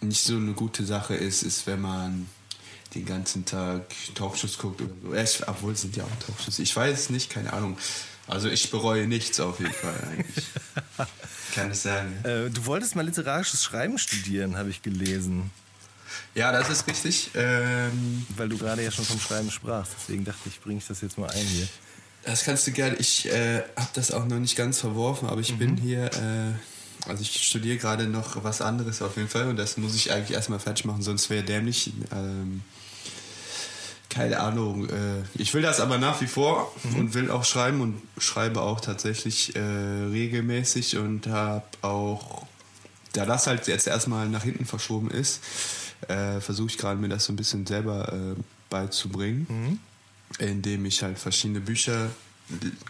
nicht 0.09 0.23
so 0.23 0.37
eine 0.37 0.53
gute 0.53 0.85
Sache 0.85 1.15
ist, 1.15 1.43
ist, 1.43 1.67
wenn 1.67 1.81
man 1.81 2.27
den 2.95 3.05
ganzen 3.05 3.45
Tag 3.45 3.83
Talkshows 4.15 4.59
guckt 4.59 4.81
oder 4.81 4.93
so. 5.03 5.15
Ich, 5.15 5.49
obwohl 5.49 5.73
es 5.73 5.83
sind 5.83 5.97
ja 5.97 6.05
auch 6.05 6.27
Talkshows. 6.27 6.59
Ich 6.59 6.75
weiß 6.75 6.99
es 6.99 7.11
nicht, 7.11 7.31
keine 7.31 7.53
Ahnung. 7.53 7.79
Also 8.29 8.49
ich 8.49 8.71
bereue 8.71 9.07
nichts 9.07 9.39
auf 9.39 9.61
jeden 9.61 9.73
Fall 9.73 9.95
eigentlich. 10.11 10.47
Kann 11.55 11.71
ich 11.71 11.79
sagen. 11.79 12.13
Äh, 12.25 12.51
du 12.51 12.67
wolltest 12.67 12.97
mal 12.97 13.05
literarisches 13.07 13.63
Schreiben 13.63 13.99
studieren, 13.99 14.57
habe 14.57 14.71
ich 14.71 14.83
gelesen. 14.83 15.51
Ja, 16.35 16.53
das 16.53 16.69
ist 16.69 16.87
richtig. 16.87 17.31
Ähm, 17.35 18.27
Weil 18.37 18.49
du 18.49 18.59
gerade 18.59 18.83
ja 18.83 18.91
schon 18.91 19.05
vom 19.05 19.21
Schreiben 19.21 19.51
sprachst. 19.51 19.93
Deswegen 20.01 20.25
dachte 20.25 20.49
ich, 20.49 20.61
bringe 20.61 20.79
ich 20.79 20.87
das 20.87 21.01
jetzt 21.01 21.19
mal 21.19 21.31
ein 21.31 21.47
hier. 21.47 21.69
Das 22.25 22.45
kannst 22.45 22.67
du 22.67 22.73
gerne. 22.73 22.97
Ich 22.97 23.27
äh, 23.27 23.63
habe 23.77 23.91
das 23.95 24.11
auch 24.11 24.25
noch 24.25 24.39
nicht 24.39 24.57
ganz 24.57 24.81
verworfen, 24.81 25.29
aber 25.29 25.41
ich 25.41 25.53
mhm. 25.53 25.59
bin 25.59 25.77
hier. 25.77 26.07
Äh, 26.07 26.76
also 27.09 27.23
ich 27.23 27.43
studiere 27.43 27.77
gerade 27.77 28.07
noch 28.07 28.43
was 28.45 28.61
anderes 28.61 29.03
auf 29.03 29.17
jeden 29.17 29.29
Fall 29.29 29.49
und 29.49 29.57
das 29.57 29.77
muss 29.77 29.95
ich 29.95 30.13
eigentlich 30.13 30.33
erstmal 30.33 30.59
fertig 30.59 30.85
machen, 30.85 31.03
sonst 31.03 31.31
wäre 31.31 31.43
dämlich. 31.43 31.93
Ähm, 32.13 32.63
keine 34.09 34.41
Ahnung. 34.41 34.89
Äh, 34.89 35.23
ich 35.35 35.53
will 35.53 35.63
das 35.63 35.81
aber 35.81 35.99
nach 35.99 36.21
wie 36.21 36.27
vor 36.27 36.73
mhm. 36.85 37.01
und 37.01 37.15
will 37.15 37.31
auch 37.31 37.45
schreiben 37.45 37.81
und 37.81 38.01
schreibe 38.19 38.63
auch 38.63 38.81
tatsächlich 38.81 39.55
äh, 39.57 39.61
regelmäßig 39.61 40.97
und 40.97 41.27
habe 41.27 41.67
auch, 41.83 42.47
da 43.13 43.27
das 43.27 43.47
halt 43.47 43.67
jetzt 43.67 43.87
erstmal 43.87 44.29
nach 44.29 44.45
hinten 44.45 44.65
verschoben 44.65 45.11
ist, 45.11 45.43
äh, 46.09 46.41
versuche 46.41 46.69
ich 46.69 46.79
gerade 46.79 46.99
mir 46.99 47.09
das 47.09 47.25
so 47.25 47.33
ein 47.33 47.37
bisschen 47.37 47.67
selber 47.67 48.13
äh, 48.13 48.41
beizubringen. 48.71 49.47
Mhm 49.49 49.79
indem 50.39 50.85
ich 50.85 51.03
halt 51.03 51.19
verschiedene 51.19 51.61
Bücher 51.61 52.11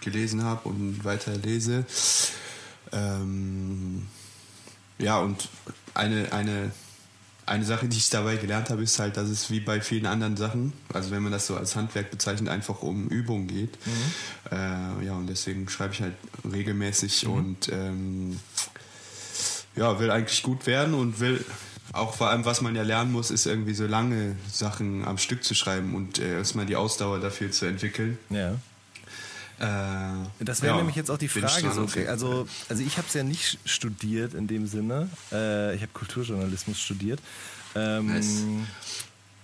gelesen 0.01 0.45
habe 0.45 0.69
und 0.69 1.05
weiter 1.05 1.37
lese. 1.37 1.85
Ähm, 2.93 4.07
ja, 4.99 5.19
und 5.19 5.49
eine, 5.95 6.33
eine, 6.33 6.73
eine 7.45 7.65
Sache, 7.65 7.89
die 7.89 7.97
ich 7.97 8.11
dabei 8.11 8.37
gelernt 8.37 8.71
habe, 8.71 8.83
ist 8.83 8.99
halt, 8.99 9.17
dass 9.17 9.29
es 9.29 9.51
wie 9.51 9.61
bei 9.61 9.81
vielen 9.81 10.07
anderen 10.07 10.37
Sachen, 10.37 10.73
also 10.93 11.11
wenn 11.11 11.23
man 11.23 11.33
das 11.33 11.47
so 11.47 11.57
als 11.57 11.77
Handwerk 11.77 12.11
bezeichnet, 12.11 12.49
einfach 12.49 12.83
um 12.83 13.09
Übung 13.09 13.47
geht. 13.47 13.79
Mhm. 13.87 14.53
Äh, 14.53 15.07
ja, 15.07 15.13
und 15.13 15.29
deswegen 15.29 15.69
schreibe 15.69 15.95
ich 15.95 16.03
halt 16.03 16.15
regelmäßig 16.51 17.27
mhm. 17.27 17.33
und 17.33 17.69
ähm, 17.71 18.41
ja, 19.77 19.99
will 20.01 20.11
eigentlich 20.11 20.43
gut 20.43 20.67
werden 20.67 20.95
und 20.95 21.21
will 21.21 21.45
auch 21.93 22.15
vor 22.15 22.29
allem, 22.31 22.45
was 22.45 22.61
man 22.61 22.75
ja 22.75 22.83
lernen 22.83 23.13
muss, 23.13 23.31
ist 23.31 23.47
irgendwie 23.47 23.75
so 23.75 23.87
lange 23.87 24.37
Sachen 24.51 25.05
am 25.05 25.19
Stück 25.19 25.45
zu 25.45 25.55
schreiben 25.55 25.95
und 25.95 26.19
äh, 26.19 26.39
erstmal 26.39 26.67
die 26.67 26.77
Ausdauer 26.77 27.21
dafür 27.21 27.51
zu 27.51 27.67
entwickeln. 27.67 28.19
Ja. 28.31 28.57
Äh, 29.59 30.45
das 30.45 30.61
wäre 30.63 30.73
ja, 30.73 30.77
nämlich 30.77 30.97
jetzt 30.97 31.11
auch 31.11 31.19
die 31.19 31.29
Frage. 31.29 31.73
So, 31.73 31.89
also, 32.09 32.47
also 32.69 32.83
ich 32.83 32.99
habe 32.99 33.07
es 33.09 33.15
ja 33.15 33.23
nicht 33.23 33.59
studiert 33.65 34.35
in 34.35 34.47
dem 34.47 34.67
Sinne. 34.67 35.09
Äh, 35.33 35.75
ich 35.75 35.83
habe 35.83 35.93
Kulturjournalismus 35.93 36.79
studiert. 36.79 37.21
Ähm, 37.75 38.07
nice. 38.07 38.43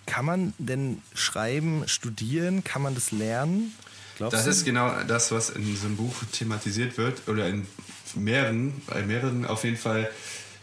Kann 0.06 0.24
man 0.24 0.52
denn 0.58 1.00
schreiben, 1.14 1.84
studieren? 1.86 2.64
Kann 2.64 2.82
man 2.82 2.94
das 2.94 3.12
lernen? 3.12 3.72
Glaubst 4.16 4.34
das 4.34 4.44
du? 4.44 4.50
ist 4.50 4.64
genau 4.64 4.92
das, 5.06 5.32
was 5.32 5.50
in 5.50 5.76
so 5.76 5.86
einem 5.86 5.96
Buch 5.96 6.14
thematisiert 6.32 6.98
wird 6.98 7.28
oder 7.28 7.48
in 7.48 7.66
mehreren, 8.14 8.82
bei 8.86 9.02
mehreren 9.02 9.46
auf 9.46 9.64
jeden 9.64 9.78
Fall 9.78 10.10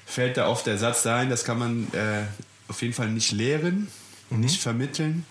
fällt 0.05 0.37
da 0.37 0.47
oft 0.47 0.65
der 0.67 0.77
Satz 0.77 1.05
ein, 1.05 1.29
das 1.29 1.43
kann 1.43 1.57
man 1.59 1.87
äh, 1.93 2.23
auf 2.67 2.81
jeden 2.81 2.93
Fall 2.93 3.09
nicht 3.09 3.31
lehren, 3.31 3.87
mhm. 4.29 4.39
nicht 4.39 4.61
vermitteln. 4.61 5.25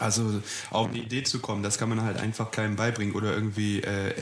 Also 0.00 0.40
auf 0.70 0.88
eine 0.88 0.96
Idee 0.96 1.22
zu 1.24 1.40
kommen, 1.40 1.62
das 1.62 1.76
kann 1.76 1.90
man 1.90 2.00
halt 2.00 2.16
einfach 2.16 2.50
keinem 2.50 2.74
beibringen 2.74 3.14
oder 3.14 3.34
irgendwie, 3.34 3.82
äh, 3.82 4.14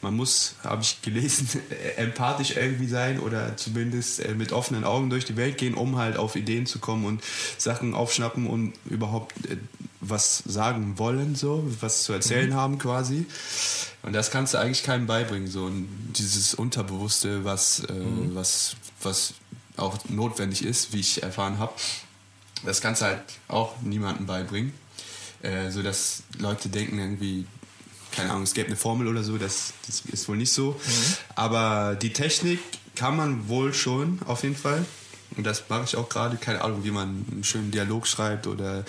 man 0.00 0.14
muss, 0.14 0.54
habe 0.62 0.82
ich 0.82 1.02
gelesen, 1.02 1.48
empathisch 1.96 2.56
irgendwie 2.56 2.86
sein 2.86 3.18
oder 3.18 3.56
zumindest 3.56 4.20
äh, 4.20 4.34
mit 4.34 4.52
offenen 4.52 4.84
Augen 4.84 5.10
durch 5.10 5.24
die 5.24 5.36
Welt 5.36 5.58
gehen, 5.58 5.74
um 5.74 5.96
halt 5.96 6.16
auf 6.16 6.36
Ideen 6.36 6.64
zu 6.64 6.78
kommen 6.78 7.04
und 7.04 7.24
Sachen 7.58 7.92
aufschnappen 7.92 8.46
und 8.46 8.74
überhaupt 8.84 9.34
äh, 9.46 9.56
was 10.00 10.44
sagen 10.46 10.96
wollen, 10.96 11.34
so, 11.34 11.64
was 11.80 12.04
zu 12.04 12.12
erzählen 12.12 12.50
mhm. 12.50 12.54
haben 12.54 12.78
quasi. 12.78 13.26
Und 14.02 14.12
das 14.12 14.30
kannst 14.30 14.54
du 14.54 14.58
eigentlich 14.58 14.84
keinem 14.84 15.08
beibringen, 15.08 15.48
so 15.48 15.64
und 15.64 15.88
dieses 16.16 16.54
Unterbewusste, 16.54 17.44
was, 17.44 17.80
äh, 17.80 17.92
mhm. 17.92 18.36
was, 18.36 18.76
was 19.02 19.34
auch 19.76 19.98
notwendig 20.08 20.64
ist, 20.64 20.92
wie 20.92 21.00
ich 21.00 21.24
erfahren 21.24 21.58
habe. 21.58 21.72
Das 22.64 22.80
kannst 22.80 23.02
du 23.02 23.06
halt 23.06 23.22
auch 23.48 23.74
niemandem 23.82 24.26
beibringen 24.26 24.72
äh, 25.46 25.70
so 25.70 25.82
dass 25.82 26.22
Leute 26.38 26.68
denken 26.68 26.98
irgendwie, 26.98 27.46
keine 28.12 28.30
Ahnung, 28.30 28.42
es 28.42 28.54
gäbe 28.54 28.68
eine 28.68 28.76
Formel 28.76 29.08
oder 29.08 29.22
so, 29.22 29.38
das, 29.38 29.74
das 29.86 30.00
ist 30.00 30.28
wohl 30.28 30.36
nicht 30.36 30.52
so. 30.52 30.72
Mhm. 30.72 31.16
Aber 31.34 31.96
die 32.00 32.12
Technik 32.12 32.60
kann 32.94 33.16
man 33.16 33.48
wohl 33.48 33.74
schon, 33.74 34.20
auf 34.26 34.42
jeden 34.42 34.56
Fall. 34.56 34.84
Und 35.36 35.44
das 35.44 35.68
mache 35.68 35.84
ich 35.84 35.96
auch 35.96 36.08
gerade, 36.08 36.36
keine 36.36 36.62
Ahnung, 36.62 36.84
wie 36.84 36.90
man 36.90 37.24
einen 37.30 37.44
schönen 37.44 37.70
Dialog 37.70 38.06
schreibt 38.06 38.46
oder 38.46 38.84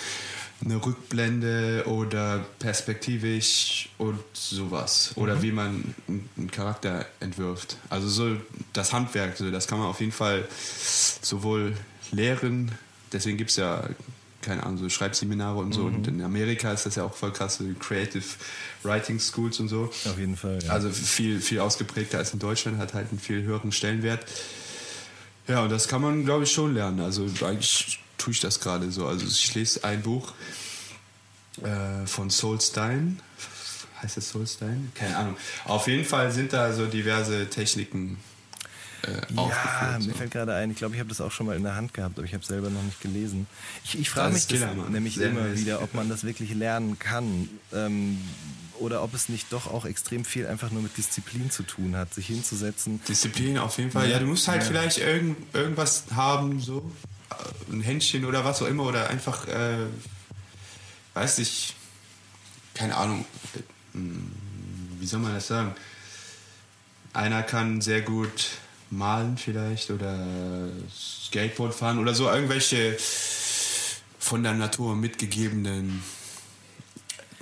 eine 0.63 0.83
Rückblende 0.83 1.83
oder 1.85 2.43
perspektivisch 2.59 3.89
und 3.97 4.19
sowas. 4.33 5.11
Oder 5.15 5.35
mhm. 5.35 5.41
wie 5.41 5.51
man 5.51 5.95
einen 6.07 6.51
Charakter 6.51 7.05
entwirft. 7.19 7.77
Also 7.89 8.07
so 8.07 8.37
das 8.73 8.93
Handwerk, 8.93 9.37
so, 9.37 9.51
das 9.51 9.67
kann 9.67 9.79
man 9.79 9.87
auf 9.87 9.99
jeden 9.99 10.11
Fall 10.11 10.47
sowohl 11.21 11.75
lehren, 12.11 12.71
deswegen 13.11 13.37
gibt 13.37 13.49
es 13.49 13.57
ja 13.57 13.87
keine 14.47 14.63
Ahnung, 14.63 14.77
so 14.77 14.89
Schreibseminare 14.89 15.57
und 15.57 15.73
so. 15.73 15.81
Mhm. 15.81 15.95
Und 15.95 16.07
in 16.07 16.21
Amerika 16.21 16.71
ist 16.71 16.85
das 16.85 16.95
ja 16.95 17.03
auch 17.03 17.13
voll 17.13 17.33
krass, 17.33 17.57
so 17.57 17.65
Creative 17.79 18.23
Writing 18.83 19.19
Schools 19.19 19.59
und 19.59 19.67
so. 19.67 19.83
Auf 20.05 20.17
jeden 20.17 20.37
Fall. 20.37 20.59
Ja. 20.63 20.71
Also 20.71 20.89
viel, 20.89 21.41
viel 21.41 21.59
ausgeprägter 21.59 22.17
als 22.17 22.33
in 22.33 22.39
Deutschland, 22.39 22.77
hat 22.77 22.93
halt 22.93 23.09
einen 23.09 23.19
viel 23.19 23.43
höheren 23.43 23.71
Stellenwert. 23.71 24.25
Ja, 25.47 25.61
und 25.63 25.69
das 25.69 25.87
kann 25.87 26.01
man, 26.01 26.25
glaube 26.25 26.45
ich, 26.45 26.51
schon 26.51 26.73
lernen. 26.73 27.01
Also 27.01 27.25
eigentlich 27.45 27.99
tue 28.17 28.31
ich 28.31 28.39
das 28.39 28.59
gerade 28.59 28.89
so. 28.91 29.05
Also 29.05 29.25
ich 29.25 29.53
lese 29.53 29.83
ein 29.83 30.01
Buch 30.01 30.33
äh, 31.61 32.05
von 32.05 32.29
Solstein. 32.29 33.19
Heißt 34.01 34.15
das 34.15 34.29
Solstein? 34.29 34.91
Keine 34.95 35.17
Ahnung. 35.17 35.37
Auf 35.65 35.87
jeden 35.87 36.05
Fall 36.05 36.31
sind 36.31 36.53
da 36.53 36.71
so 36.71 36.85
diverse 36.85 37.49
Techniken 37.49 38.17
äh, 39.03 39.33
ja, 39.33 39.99
mir 39.99 40.13
fällt 40.13 40.31
gerade 40.31 40.55
ein, 40.55 40.71
ich 40.71 40.77
glaube, 40.77 40.95
ich 40.95 40.99
habe 40.99 41.09
das 41.09 41.21
auch 41.21 41.31
schon 41.31 41.45
mal 41.45 41.55
in 41.55 41.63
der 41.63 41.75
Hand 41.75 41.93
gehabt, 41.93 42.17
aber 42.17 42.25
ich 42.25 42.33
habe 42.33 42.41
es 42.41 42.47
selber 42.47 42.69
noch 42.69 42.83
nicht 42.83 43.01
gelesen. 43.01 43.47
Ich, 43.83 43.99
ich 43.99 44.09
frage 44.09 44.33
mich 44.33 44.47
das 44.47 44.59
nämlich 44.89 45.15
Sehr 45.15 45.29
immer 45.29 45.41
nice. 45.41 45.59
wieder, 45.59 45.81
ob 45.81 45.93
man 45.93 46.09
das 46.09 46.23
wirklich 46.23 46.53
lernen 46.53 46.97
kann. 46.99 47.49
Ähm, 47.73 48.19
oder 48.79 49.01
ob 49.01 49.13
es 49.15 49.27
nicht 49.27 49.51
doch 49.51 49.67
auch 49.67 49.85
extrem 49.85 50.23
viel 50.23 50.45
einfach 50.45 50.69
nur 50.69 50.83
mit 50.83 50.97
Disziplin 50.97 51.49
zu 51.49 51.63
tun 51.63 51.95
hat, 51.95 52.13
sich 52.13 52.27
hinzusetzen. 52.27 53.01
Disziplin 53.07 53.57
auf 53.57 53.77
jeden 53.79 53.89
Fall. 53.89 54.07
Ja, 54.07 54.19
du 54.19 54.27
musst 54.27 54.47
halt 54.47 54.61
ja. 54.61 54.67
vielleicht 54.67 54.99
irgend, 54.99 55.35
irgendwas 55.55 56.03
haben, 56.13 56.59
so 56.59 56.91
ein 57.71 57.81
Händchen 57.81 58.25
oder 58.25 58.45
was 58.45 58.61
auch 58.61 58.67
immer 58.67 58.83
oder 58.83 59.09
einfach, 59.09 59.47
äh, 59.47 59.85
weiß 61.13 61.39
ich, 61.39 61.75
keine 62.73 62.95
Ahnung, 62.95 63.25
äh, 63.55 63.99
wie 64.99 65.05
soll 65.05 65.19
man 65.19 65.33
das 65.33 65.47
sagen? 65.47 65.75
Einer 67.13 67.41
kann 67.43 67.81
sehr 67.81 68.01
gut 68.01 68.49
malen 68.89 69.37
vielleicht 69.37 69.91
oder 69.91 70.17
Skateboard 70.93 71.73
fahren 71.73 71.99
oder 71.99 72.13
so 72.13 72.29
irgendwelche 72.29 72.97
von 74.19 74.43
der 74.43 74.53
Natur 74.53 74.95
mitgegebenen 74.95 76.03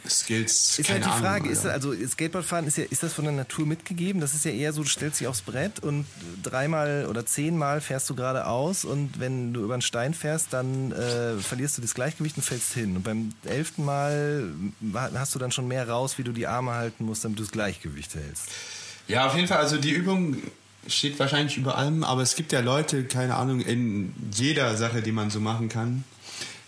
Skills. 0.10 0.80
Ist 0.80 0.90
halt 0.90 1.06
die 1.06 1.10
Frage, 1.10 1.26
Ahnung, 1.28 1.50
ist 1.50 1.66
das, 1.66 1.72
also 1.72 1.94
Skateboardfahren 1.94 2.68
ist 2.68 2.78
ja, 2.78 2.84
ist 2.90 3.04
das 3.04 3.14
von 3.14 3.26
der 3.26 3.34
Natur 3.34 3.66
mitgegeben? 3.66 4.22
Das 4.22 4.34
ist 4.34 4.46
ja 4.46 4.52
eher 4.52 4.74
so, 4.74 4.84
du 4.84 4.90
stellst 4.90 5.20
dich 5.20 5.28
aufs 5.28 5.42
Brett 5.42 5.80
und 5.80 6.06
dreimal 6.44 7.08
oder 7.10 7.26
zehnmal 7.26 7.82
fährst 7.82 8.10
du 8.10 8.16
geradeaus 8.16 8.86
und 8.86 9.20
wenn 9.20 9.54
du 9.54 9.64
über 9.64 9.74
einen 9.74 9.82
Stein 9.82 10.14
fährst, 10.14 10.54
dann 10.54 10.92
äh, 10.92 11.38
verlierst 11.38 11.78
du 11.78 11.82
das 11.82 11.94
Gleichgewicht 11.94 12.38
und 12.38 12.44
fällst 12.44 12.74
hin. 12.74 12.96
Und 12.98 13.04
beim 13.04 13.32
elften 13.46 13.84
Mal 13.84 14.50
hast 14.94 15.34
du 15.36 15.40
dann 15.40 15.52
schon 15.52 15.68
mehr 15.68 15.90
raus, 15.90 16.18
wie 16.18 16.24
du 16.24 16.32
die 16.32 16.48
Arme 16.48 16.74
halten 16.74 17.06
musst, 17.06 17.24
damit 17.24 17.40
du 17.40 17.44
das 17.44 17.52
Gleichgewicht 17.52 18.14
hältst. 18.16 18.50
Ja, 19.08 19.28
auf 19.28 19.36
jeden 19.36 19.48
Fall. 19.48 19.60
Also 19.60 19.78
die 19.78 19.92
Übung 19.92 20.38
steht 20.88 21.20
wahrscheinlich 21.20 21.58
über 21.58 21.78
allem, 21.78 22.04
aber 22.04 22.22
es 22.22 22.36
gibt 22.36 22.52
ja 22.52 22.60
Leute, 22.60 23.06
keine 23.06 23.36
Ahnung, 23.36 23.62
in 23.62 24.14
jeder 24.34 24.76
Sache, 24.78 25.02
die 25.02 25.12
man 25.12 25.30
so 25.30 25.40
machen 25.40 25.70
kann, 25.70 26.04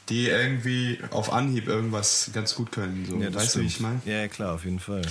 die 0.09 0.27
irgendwie 0.27 0.99
auf 1.11 1.31
Anhieb 1.31 1.67
irgendwas 1.67 2.31
ganz 2.33 2.55
gut 2.55 2.71
können. 2.71 3.05
So. 3.09 3.17
Ja, 3.17 3.33
weißt 3.33 3.49
stimmt. 3.49 3.55
du, 3.55 3.59
wie 3.61 3.67
ich 3.67 3.79
meine? 3.79 4.01
Ja, 4.05 4.27
klar, 4.27 4.53
auf 4.53 4.65
jeden 4.65 4.79
Fall. 4.79 5.01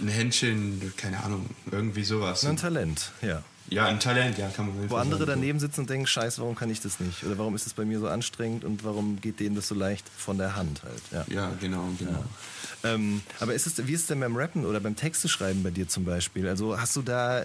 Ein 0.00 0.08
Händchen, 0.08 0.92
keine 0.96 1.22
Ahnung, 1.24 1.48
irgendwie 1.70 2.04
sowas. 2.04 2.44
Ein 2.44 2.56
Talent, 2.56 3.12
ja. 3.22 3.42
Ja, 3.68 3.86
ein 3.86 3.98
Talent, 3.98 4.38
ja, 4.38 4.48
kann 4.48 4.66
man 4.66 4.88
Wo 4.90 4.96
andere 4.96 5.20
sagen. 5.20 5.40
daneben 5.40 5.58
sitzen 5.58 5.80
und 5.80 5.90
denken, 5.90 6.06
scheiße, 6.06 6.40
warum 6.40 6.54
kann 6.54 6.70
ich 6.70 6.80
das 6.80 7.00
nicht? 7.00 7.24
Oder 7.24 7.36
warum 7.38 7.54
ist 7.56 7.66
es 7.66 7.74
bei 7.74 7.84
mir 7.84 7.98
so 7.98 8.06
anstrengend 8.08 8.64
und 8.64 8.84
warum 8.84 9.20
geht 9.20 9.40
denen 9.40 9.56
das 9.56 9.68
so 9.68 9.74
leicht 9.74 10.08
von 10.16 10.38
der 10.38 10.54
Hand 10.54 10.82
halt? 10.84 11.02
Ja, 11.10 11.34
ja 11.34 11.52
genau, 11.60 11.88
genau. 11.98 12.24
Ja. 12.82 12.94
Ähm, 12.94 13.22
aber 13.40 13.54
ist 13.54 13.66
es, 13.66 13.86
wie 13.86 13.92
ist 13.92 14.02
es 14.02 14.06
denn 14.06 14.20
beim 14.20 14.36
Rappen 14.36 14.64
oder 14.64 14.78
beim 14.78 14.94
Texteschreiben 14.94 15.62
bei 15.62 15.70
dir 15.70 15.88
zum 15.88 16.04
Beispiel? 16.04 16.48
Also 16.48 16.80
hast 16.80 16.94
du 16.94 17.02
da, 17.02 17.44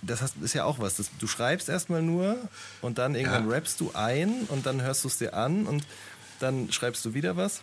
das 0.00 0.22
hast, 0.22 0.36
ist 0.40 0.54
ja 0.54 0.64
auch 0.64 0.78
was, 0.78 0.96
das, 0.96 1.10
du 1.18 1.26
schreibst 1.26 1.68
erstmal 1.68 2.02
nur 2.02 2.36
und 2.80 2.98
dann 2.98 3.14
irgendwann 3.14 3.48
ja. 3.48 3.54
rappst 3.54 3.80
du 3.80 3.90
ein 3.92 4.46
und 4.48 4.64
dann 4.64 4.80
hörst 4.80 5.04
du 5.04 5.08
es 5.08 5.18
dir 5.18 5.34
an 5.34 5.66
und 5.66 5.84
dann 6.40 6.72
schreibst 6.72 7.04
du 7.04 7.12
wieder 7.12 7.36
was 7.36 7.60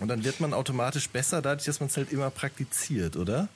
und 0.00 0.08
dann 0.08 0.24
wird 0.24 0.40
man 0.40 0.52
automatisch 0.52 1.08
besser, 1.08 1.40
dadurch, 1.40 1.64
dass 1.64 1.80
man 1.80 1.88
es 1.88 1.96
halt 1.96 2.12
immer 2.12 2.30
praktiziert, 2.30 3.16
oder? 3.16 3.48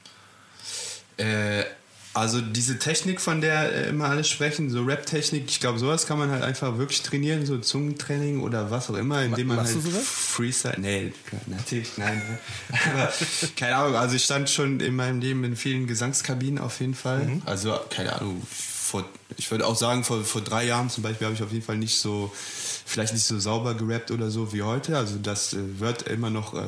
Äh, 1.19 1.65
also 2.13 2.41
diese 2.41 2.79
Technik, 2.79 3.21
von 3.21 3.41
der 3.41 3.73
äh, 3.73 3.89
immer 3.89 4.07
alle 4.07 4.25
sprechen, 4.25 4.69
so 4.69 4.83
Rap-Technik, 4.83 5.45
ich 5.49 5.61
glaube, 5.61 5.79
sowas 5.79 6.07
kann 6.07 6.19
man 6.19 6.31
halt 6.31 6.43
einfach 6.43 6.77
wirklich 6.77 7.03
trainieren, 7.03 7.47
so 7.47 7.59
Zungentraining 7.59 8.41
oder 8.41 8.71
was 8.71 8.91
auch 8.91 8.97
immer, 8.97 9.23
indem 9.23 9.49
man 9.49 9.59
Machst 9.59 9.75
halt 9.75 9.85
du 9.85 9.91
sowas? 9.91 10.05
Freestyle. 10.05 10.81
Nee, 10.81 11.13
natürlich, 11.47 11.97
nein. 11.99 12.21
Aber 12.93 13.13
keine 13.57 13.77
Ahnung, 13.77 13.95
also 13.97 14.17
ich 14.17 14.25
stand 14.25 14.51
schon 14.51 14.81
in 14.81 14.97
meinem 14.97 15.21
Leben 15.21 15.45
in 15.45 15.55
vielen 15.55 15.87
Gesangskabinen 15.87 16.59
auf 16.59 16.81
jeden 16.81 16.95
Fall. 16.95 17.25
Mhm. 17.25 17.43
Also, 17.47 17.79
keine 17.91 18.13
Ahnung, 18.15 18.43
vor, 18.91 19.05
ich 19.37 19.49
würde 19.53 19.67
auch 19.67 19.77
sagen, 19.77 20.03
vor, 20.03 20.25
vor 20.25 20.41
drei 20.41 20.65
Jahren 20.67 20.91
zum 20.91 21.05
Beispiel 21.05 21.27
habe 21.27 21.37
ich 21.37 21.43
auf 21.43 21.53
jeden 21.53 21.65
Fall 21.65 21.79
nicht 21.79 22.01
so, 22.01 22.33
vielleicht 22.35 23.13
nicht 23.13 23.25
so 23.25 23.39
sauber 23.39 23.75
gerappt 23.75 24.11
oder 24.11 24.31
so 24.31 24.53
wie 24.53 24.63
heute. 24.63 24.99
Also 24.99 25.17
das 25.23 25.53
äh, 25.53 25.59
wird 25.79 26.03
immer 26.03 26.31
noch 26.31 26.55
äh, 26.55 26.67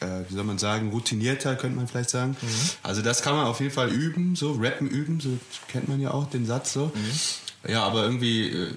äh, 0.00 0.28
wie 0.28 0.34
soll 0.34 0.44
man 0.44 0.58
sagen, 0.58 0.90
routinierter, 0.90 1.56
könnte 1.56 1.76
man 1.76 1.88
vielleicht 1.88 2.10
sagen. 2.10 2.36
Mhm. 2.40 2.48
Also 2.82 3.02
das 3.02 3.22
kann 3.22 3.34
man 3.34 3.46
auf 3.46 3.60
jeden 3.60 3.72
Fall 3.72 3.90
üben, 3.90 4.36
so 4.36 4.52
rappen 4.52 4.88
üben, 4.88 5.20
so 5.20 5.30
kennt 5.68 5.88
man 5.88 6.00
ja 6.00 6.12
auch 6.12 6.28
den 6.28 6.46
Satz 6.46 6.72
so. 6.72 6.92
Mhm. 6.94 7.70
Ja, 7.70 7.82
aber 7.84 8.04
irgendwie 8.04 8.48
äh, 8.50 8.70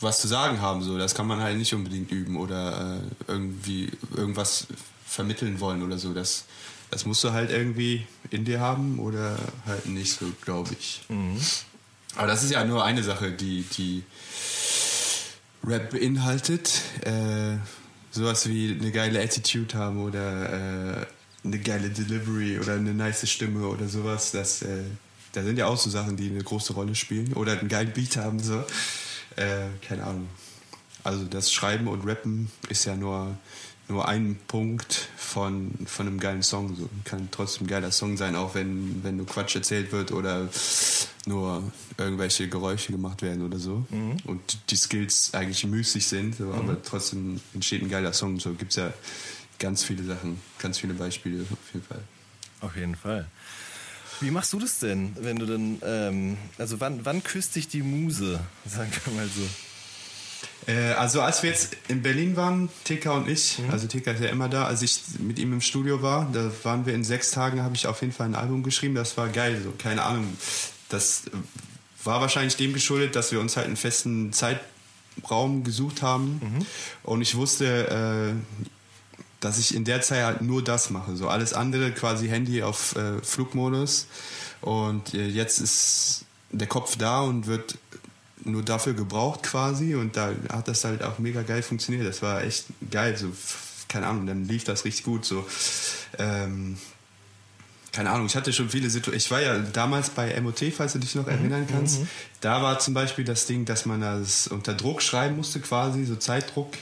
was 0.00 0.20
zu 0.20 0.28
sagen 0.28 0.60
haben, 0.60 0.82
so, 0.82 0.98
das 0.98 1.14
kann 1.14 1.26
man 1.26 1.40
halt 1.40 1.56
nicht 1.58 1.74
unbedingt 1.74 2.10
üben 2.12 2.36
oder 2.36 3.00
äh, 3.00 3.32
irgendwie 3.32 3.90
irgendwas 4.16 4.66
vermitteln 5.04 5.60
wollen 5.60 5.82
oder 5.82 5.98
so. 5.98 6.12
Das, 6.12 6.44
das 6.90 7.06
musst 7.06 7.24
du 7.24 7.32
halt 7.32 7.50
irgendwie 7.50 8.06
in 8.30 8.44
dir 8.44 8.60
haben 8.60 8.98
oder 8.98 9.38
halt 9.66 9.86
nicht 9.86 10.12
so, 10.12 10.26
glaube 10.42 10.70
ich. 10.78 11.02
Mhm. 11.08 11.40
Aber 12.16 12.26
das 12.26 12.44
ist 12.44 12.52
ja 12.52 12.64
nur 12.64 12.84
eine 12.84 13.02
Sache, 13.02 13.32
die, 13.32 13.62
die 13.62 14.04
Rap 15.66 15.90
beinhaltet. 15.90 16.82
Äh, 17.02 17.56
sowas 18.14 18.48
wie 18.48 18.78
eine 18.80 18.92
geile 18.92 19.20
Attitude 19.20 19.74
haben 19.74 20.00
oder 20.00 21.02
äh, 21.02 21.06
eine 21.44 21.58
geile 21.58 21.90
Delivery 21.90 22.60
oder 22.60 22.74
eine 22.74 22.94
nice 22.94 23.28
Stimme 23.28 23.66
oder 23.66 23.88
sowas. 23.88 24.30
Das, 24.30 24.62
äh, 24.62 24.84
da 25.32 25.42
sind 25.42 25.58
ja 25.58 25.66
auch 25.66 25.76
so 25.76 25.90
Sachen, 25.90 26.16
die 26.16 26.30
eine 26.30 26.42
große 26.42 26.74
Rolle 26.74 26.94
spielen. 26.94 27.32
Oder 27.32 27.58
einen 27.58 27.68
geilen 27.68 27.92
Beat 27.92 28.16
haben, 28.16 28.38
so. 28.38 28.64
Äh, 29.36 29.66
keine 29.86 30.04
Ahnung. 30.04 30.28
Also 31.02 31.24
das 31.24 31.52
Schreiben 31.52 31.88
und 31.88 32.06
Rappen 32.06 32.50
ist 32.68 32.84
ja 32.84 32.94
nur 32.94 33.36
nur 33.88 34.08
ein 34.08 34.38
Punkt 34.46 35.08
von, 35.16 35.72
von 35.86 36.06
einem 36.06 36.18
geilen 36.18 36.42
Song. 36.42 36.74
So. 36.76 36.88
Kann 37.04 37.28
trotzdem 37.30 37.66
ein 37.66 37.68
geiler 37.68 37.92
Song 37.92 38.16
sein, 38.16 38.34
auch 38.34 38.54
wenn, 38.54 39.02
wenn 39.04 39.16
nur 39.16 39.26
Quatsch 39.26 39.56
erzählt 39.56 39.92
wird 39.92 40.12
oder 40.12 40.48
nur 41.26 41.62
irgendwelche 41.98 42.48
Geräusche 42.48 42.92
gemacht 42.92 43.22
werden 43.22 43.44
oder 43.44 43.58
so. 43.58 43.84
Mhm. 43.90 44.16
Und 44.24 44.70
die 44.70 44.76
Skills 44.76 45.34
eigentlich 45.34 45.64
müßig 45.66 46.06
sind, 46.06 46.36
so, 46.36 46.44
mhm. 46.44 46.54
aber 46.54 46.82
trotzdem 46.82 47.40
entsteht 47.52 47.82
ein 47.82 47.90
geiler 47.90 48.12
Song. 48.12 48.40
So 48.40 48.52
gibt 48.54 48.70
es 48.70 48.76
ja 48.76 48.92
ganz 49.58 49.84
viele 49.84 50.02
Sachen, 50.04 50.40
ganz 50.58 50.78
viele 50.78 50.94
Beispiele 50.94 51.42
auf 51.42 51.74
jeden 51.74 51.86
Fall. 51.86 52.02
Auf 52.60 52.76
jeden 52.76 52.96
Fall. 52.96 53.28
Wie 54.20 54.30
machst 54.30 54.52
du 54.52 54.58
das 54.58 54.78
denn, 54.78 55.14
wenn 55.20 55.36
du 55.36 55.46
dann, 55.46 55.78
ähm, 55.84 56.38
also 56.56 56.80
wann, 56.80 57.04
wann 57.04 57.22
küsst 57.22 57.56
dich 57.56 57.68
die 57.68 57.82
Muse, 57.82 58.40
sagen 58.66 58.90
wir 59.04 59.12
mal 59.14 59.26
so? 59.26 59.42
Äh, 60.66 60.92
also 60.92 61.20
als 61.20 61.42
wir 61.42 61.50
jetzt 61.50 61.76
in 61.88 62.02
Berlin 62.02 62.36
waren, 62.36 62.68
TK 62.84 63.06
und 63.14 63.28
ich, 63.28 63.58
mhm. 63.58 63.70
also 63.70 63.86
TK 63.86 64.06
ist 64.08 64.22
ja 64.22 64.28
immer 64.28 64.48
da, 64.48 64.64
als 64.64 64.82
ich 64.82 65.00
mit 65.18 65.38
ihm 65.38 65.52
im 65.52 65.60
Studio 65.60 66.02
war, 66.02 66.28
da 66.32 66.50
waren 66.62 66.86
wir 66.86 66.94
in 66.94 67.04
sechs 67.04 67.30
Tagen, 67.30 67.62
habe 67.62 67.74
ich 67.74 67.86
auf 67.86 68.00
jeden 68.00 68.12
Fall 68.12 68.26
ein 68.26 68.34
Album 68.34 68.62
geschrieben, 68.62 68.94
das 68.94 69.16
war 69.16 69.28
geil, 69.28 69.60
so 69.62 69.72
keine 69.76 70.02
Ahnung. 70.02 70.26
Das 70.88 71.24
war 72.02 72.20
wahrscheinlich 72.20 72.56
dem 72.56 72.72
geschuldet, 72.72 73.16
dass 73.16 73.32
wir 73.32 73.40
uns 73.40 73.56
halt 73.56 73.66
einen 73.66 73.76
festen 73.76 74.32
Zeitraum 74.32 75.64
gesucht 75.64 76.02
haben 76.02 76.40
mhm. 76.42 76.66
und 77.02 77.22
ich 77.22 77.36
wusste, 77.36 78.34
äh, 78.34 78.64
dass 79.40 79.58
ich 79.58 79.74
in 79.74 79.84
der 79.84 80.00
Zeit 80.00 80.24
halt 80.24 80.42
nur 80.42 80.64
das 80.64 80.90
mache, 80.90 81.16
so 81.16 81.28
alles 81.28 81.52
andere 81.52 81.92
quasi 81.92 82.28
Handy 82.28 82.62
auf 82.62 82.96
äh, 82.96 83.20
Flugmodus 83.22 84.06
und 84.62 85.12
äh, 85.12 85.26
jetzt 85.26 85.58
ist 85.60 86.24
der 86.50 86.68
Kopf 86.68 86.96
da 86.96 87.20
und 87.20 87.46
wird 87.46 87.76
nur 88.44 88.62
dafür 88.62 88.94
gebraucht 88.94 89.42
quasi 89.42 89.94
und 89.94 90.16
da 90.16 90.32
hat 90.52 90.68
das 90.68 90.84
halt 90.84 91.02
auch 91.02 91.18
mega 91.18 91.42
geil 91.42 91.62
funktioniert. 91.62 92.06
Das 92.06 92.22
war 92.22 92.42
echt 92.42 92.66
geil, 92.90 93.16
so 93.16 93.32
keine 93.88 94.06
Ahnung, 94.06 94.26
dann 94.26 94.44
lief 94.44 94.64
das 94.64 94.84
richtig 94.84 95.04
gut 95.04 95.24
so. 95.24 95.46
Ähm, 96.18 96.76
keine 97.92 98.10
Ahnung, 98.10 98.26
ich 98.26 98.34
hatte 98.34 98.52
schon 98.52 98.68
viele 98.68 98.90
Situationen. 98.90 99.18
Ich 99.18 99.30
war 99.30 99.40
ja 99.40 99.56
damals 99.58 100.10
bei 100.10 100.38
MOT, 100.40 100.64
falls 100.76 100.94
du 100.94 100.98
dich 100.98 101.14
noch 101.14 101.26
mhm. 101.26 101.32
erinnern 101.32 101.66
kannst. 101.70 102.00
Mhm. 102.00 102.08
Da 102.40 102.60
war 102.60 102.80
zum 102.80 102.92
Beispiel 102.92 103.24
das 103.24 103.46
Ding, 103.46 103.64
dass 103.64 103.86
man 103.86 104.00
das 104.00 104.48
unter 104.48 104.74
Druck 104.74 105.00
schreiben 105.00 105.36
musste, 105.36 105.60
quasi, 105.60 106.04
so 106.04 106.16
Zeitdruck, 106.16 106.72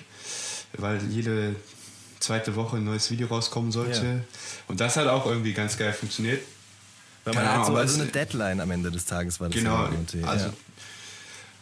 weil 0.79 1.01
jede 1.11 1.55
zweite 2.19 2.57
Woche 2.57 2.79
ein 2.79 2.85
neues 2.85 3.11
Video 3.11 3.27
rauskommen 3.27 3.73
sollte. 3.73 4.07
Ja. 4.07 4.21
Und 4.69 4.81
das 4.81 4.97
hat 4.97 5.07
auch 5.07 5.27
irgendwie 5.27 5.53
ganz 5.53 5.77
geil 5.77 5.93
funktioniert. 5.93 6.43
Weil 7.25 7.35
man 7.35 7.47
hat 7.47 7.67
so 7.67 7.77
also 7.77 8.01
eine 8.01 8.11
Deadline 8.11 8.61
am 8.61 8.71
Ende 8.71 8.91
des 8.91 9.05
Tages 9.05 9.39
war 9.39 9.49
das. 9.49 9.57
Genau, 9.57 9.89
also 10.23 10.47
ja. 10.47 10.53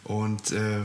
Und 0.03 0.51
äh, 0.51 0.81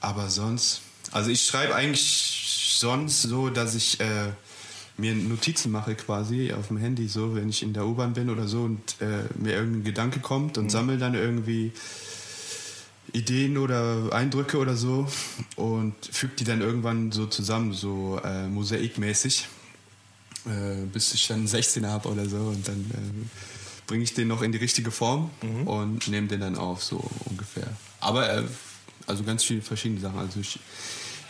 aber 0.00 0.28
sonst, 0.28 0.82
also 1.12 1.30
ich 1.30 1.42
schreibe 1.46 1.74
eigentlich 1.74 2.76
sonst 2.78 3.22
so, 3.22 3.48
dass 3.48 3.74
ich 3.74 4.00
äh, 4.00 4.32
mir 4.96 5.14
Notizen 5.14 5.72
mache 5.72 5.94
quasi 5.94 6.52
auf 6.52 6.68
dem 6.68 6.76
Handy, 6.76 7.08
so 7.08 7.34
wenn 7.34 7.48
ich 7.48 7.62
in 7.62 7.72
der 7.72 7.86
U-Bahn 7.86 8.12
bin 8.12 8.30
oder 8.30 8.46
so 8.46 8.62
und 8.62 8.96
äh, 9.00 9.24
mir 9.36 9.54
irgendein 9.54 9.84
Gedanke 9.84 10.20
kommt 10.20 10.58
und 10.58 10.64
mhm. 10.64 10.70
sammle 10.70 10.98
dann 10.98 11.14
irgendwie 11.14 11.72
Ideen 13.12 13.58
oder 13.58 14.12
Eindrücke 14.12 14.58
oder 14.58 14.76
so 14.76 15.06
und 15.56 15.94
füge 16.10 16.34
die 16.36 16.44
dann 16.44 16.60
irgendwann 16.60 17.12
so 17.12 17.26
zusammen, 17.26 17.72
so 17.72 18.20
äh, 18.24 18.46
mosaikmäßig, 18.46 19.48
äh, 20.46 20.84
bis 20.92 21.14
ich 21.14 21.26
dann 21.26 21.46
16 21.46 21.86
habe 21.86 22.08
oder 22.08 22.28
so 22.28 22.36
und 22.36 22.66
dann 22.66 22.80
äh, 22.92 23.26
bringe 23.86 24.04
ich 24.04 24.14
den 24.14 24.28
noch 24.28 24.42
in 24.42 24.52
die 24.52 24.58
richtige 24.58 24.90
Form 24.90 25.30
mhm. 25.42 25.66
und 25.66 26.08
nehme 26.08 26.28
den 26.28 26.40
dann 26.40 26.56
auf, 26.56 26.82
so 26.82 27.02
ungefähr. 27.24 27.68
Aber 28.04 28.30
äh, 28.30 28.42
also 29.06 29.24
ganz 29.24 29.44
viele 29.44 29.62
verschiedene 29.62 30.00
Sachen. 30.00 30.18
Also 30.18 30.40
ich 30.40 30.58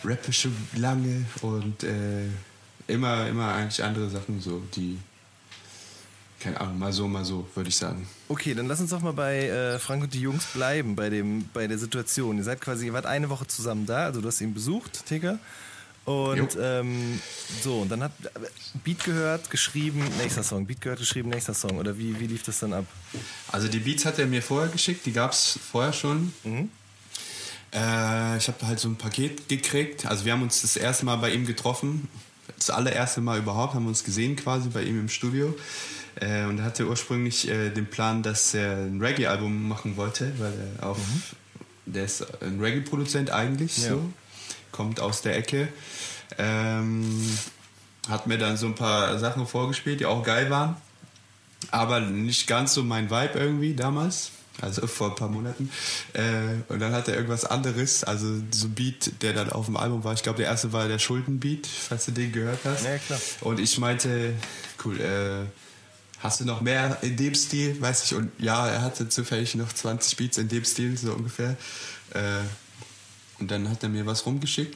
rappe 0.03 0.31
schon 0.31 0.55
lange 0.75 1.25
und 1.41 1.83
äh, 1.83 2.27
immer, 2.87 3.27
immer 3.27 3.53
eigentlich 3.53 3.83
andere 3.83 4.09
Sachen, 4.09 4.39
so 4.39 4.61
die 4.75 4.99
keine 6.45 6.61
Ahnung, 6.61 6.77
mal 6.77 6.93
so, 6.93 7.07
mal 7.07 7.25
so, 7.25 7.47
würde 7.55 7.69
ich 7.69 7.75
sagen. 7.75 8.07
Okay, 8.27 8.53
dann 8.53 8.67
lass 8.67 8.79
uns 8.79 8.91
doch 8.91 9.01
mal 9.01 9.13
bei 9.13 9.47
äh, 9.47 9.79
Frank 9.79 10.03
und 10.03 10.13
die 10.13 10.21
Jungs 10.21 10.45
bleiben, 10.53 10.95
bei, 10.95 11.09
dem, 11.09 11.49
bei 11.53 11.65
der 11.65 11.79
Situation. 11.79 12.37
Ihr 12.37 12.43
seid 12.43 12.61
quasi, 12.61 12.85
ihr 12.85 12.93
wart 12.93 13.07
eine 13.07 13.31
Woche 13.31 13.47
zusammen 13.47 13.87
da, 13.87 14.05
also 14.05 14.21
du 14.21 14.27
hast 14.27 14.41
ihn 14.41 14.53
besucht, 14.53 15.07
Tigger. 15.07 15.39
Und 16.05 16.55
ähm, 16.61 17.19
so, 17.63 17.79
und 17.79 17.89
dann 17.89 18.03
hat 18.03 18.11
Beat 18.83 19.03
gehört, 19.03 19.49
geschrieben, 19.49 20.03
nächster 20.19 20.43
Song. 20.43 20.67
Beat 20.67 20.81
gehört, 20.81 20.99
geschrieben, 20.99 21.29
nächster 21.29 21.55
Song. 21.55 21.77
Oder 21.79 21.97
wie, 21.97 22.19
wie 22.19 22.27
lief 22.27 22.43
das 22.43 22.59
dann 22.59 22.73
ab? 22.73 22.85
Also 23.51 23.67
die 23.67 23.79
Beats 23.79 24.05
hat 24.05 24.19
er 24.19 24.27
mir 24.27 24.43
vorher 24.43 24.69
geschickt, 24.69 25.05
die 25.07 25.11
gab 25.11 25.31
es 25.31 25.59
vorher 25.71 25.93
schon. 25.93 26.31
Mhm. 26.43 26.69
Äh, 27.73 28.37
ich 28.37 28.47
habe 28.47 28.67
halt 28.67 28.79
so 28.79 28.87
ein 28.87 28.97
Paket 28.97 29.49
gekriegt. 29.49 30.05
Also 30.05 30.25
wir 30.25 30.33
haben 30.33 30.43
uns 30.43 30.61
das 30.61 30.77
erste 30.77 31.05
Mal 31.05 31.15
bei 31.15 31.31
ihm 31.31 31.47
getroffen. 31.47 32.07
Das 32.59 32.69
allererste 32.69 33.21
Mal 33.21 33.39
überhaupt 33.39 33.73
haben 33.73 33.85
wir 33.85 33.89
uns 33.89 34.03
gesehen 34.03 34.35
quasi 34.35 34.69
bei 34.69 34.83
ihm 34.83 34.99
im 34.99 35.09
Studio. 35.09 35.55
Äh, 36.21 36.45
und 36.45 36.59
er 36.59 36.65
hatte 36.65 36.87
ursprünglich 36.87 37.49
äh, 37.49 37.71
den 37.71 37.87
Plan, 37.87 38.21
dass 38.21 38.53
er 38.53 38.77
ein 38.77 39.01
Reggae-Album 39.01 39.67
machen 39.67 39.97
wollte, 39.97 40.31
weil 40.37 40.53
er 40.77 40.87
auf, 40.87 40.99
mhm. 40.99 41.93
der 41.93 42.05
ist 42.05 42.25
ein 42.41 42.59
Reggae-Produzent 42.61 43.31
eigentlich 43.31 43.79
ja. 43.79 43.89
so, 43.89 44.13
kommt 44.75 44.99
aus 44.99 45.21
der 45.21 45.37
Ecke. 45.37 45.69
Ähm, 46.37 47.37
hat 48.09 48.27
mir 48.27 48.37
dann 48.37 48.57
so 48.57 48.65
ein 48.67 48.75
paar 48.75 49.17
Sachen 49.19 49.47
vorgespielt, 49.47 50.01
die 50.01 50.05
auch 50.05 50.23
geil 50.23 50.49
waren, 50.49 50.75
aber 51.71 52.01
nicht 52.01 52.47
ganz 52.47 52.73
so 52.73 52.83
mein 52.83 53.09
Vibe 53.09 53.39
irgendwie 53.39 53.73
damals. 53.73 54.31
Also 54.61 54.87
vor 54.87 55.09
ein 55.09 55.15
paar 55.15 55.27
Monaten. 55.27 55.69
Äh, 56.13 56.61
und 56.69 56.79
dann 56.79 56.93
hat 56.93 57.09
er 57.09 57.15
irgendwas 57.15 57.43
anderes, 57.43 58.05
also 58.05 58.41
so 58.51 58.67
ein 58.67 58.73
Beat, 58.73 59.21
der 59.21 59.33
dann 59.33 59.49
auf 59.49 59.65
dem 59.65 59.75
Album 59.75 60.05
war. 60.05 60.13
Ich 60.13 60.23
glaube, 60.23 60.37
der 60.37 60.47
erste 60.47 60.71
war 60.71 60.87
der 60.87 60.97
Schuldenbeat, 60.97 61.67
falls 61.67 62.05
du 62.05 62.11
den 62.11 62.31
gehört 62.31 62.59
hast. 62.63 62.85
Ja, 62.85 62.97
klar. 62.97 63.19
Und 63.41 63.59
ich 63.59 63.77
meinte, 63.79 64.33
cool, 64.85 65.01
äh, 65.01 65.45
hast 66.19 66.39
du 66.39 66.45
noch 66.45 66.61
mehr 66.61 66.97
in 67.01 67.17
dem 67.17 67.35
Stil, 67.35 67.81
weiß 67.81 68.05
ich. 68.05 68.15
Und 68.15 68.31
ja, 68.39 68.65
er 68.67 68.81
hatte 68.81 69.09
zufällig 69.09 69.55
noch 69.55 69.73
20 69.73 70.15
Beats 70.15 70.37
in 70.37 70.47
dem 70.47 70.63
Stil, 70.63 70.97
so 70.97 71.11
ungefähr. 71.11 71.57
Äh, 72.13 72.39
und 73.45 73.51
dann 73.51 73.69
hat 73.69 73.83
er 73.83 73.89
mir 73.89 74.07
was 74.07 74.25
rumgeschickt. 74.25 74.75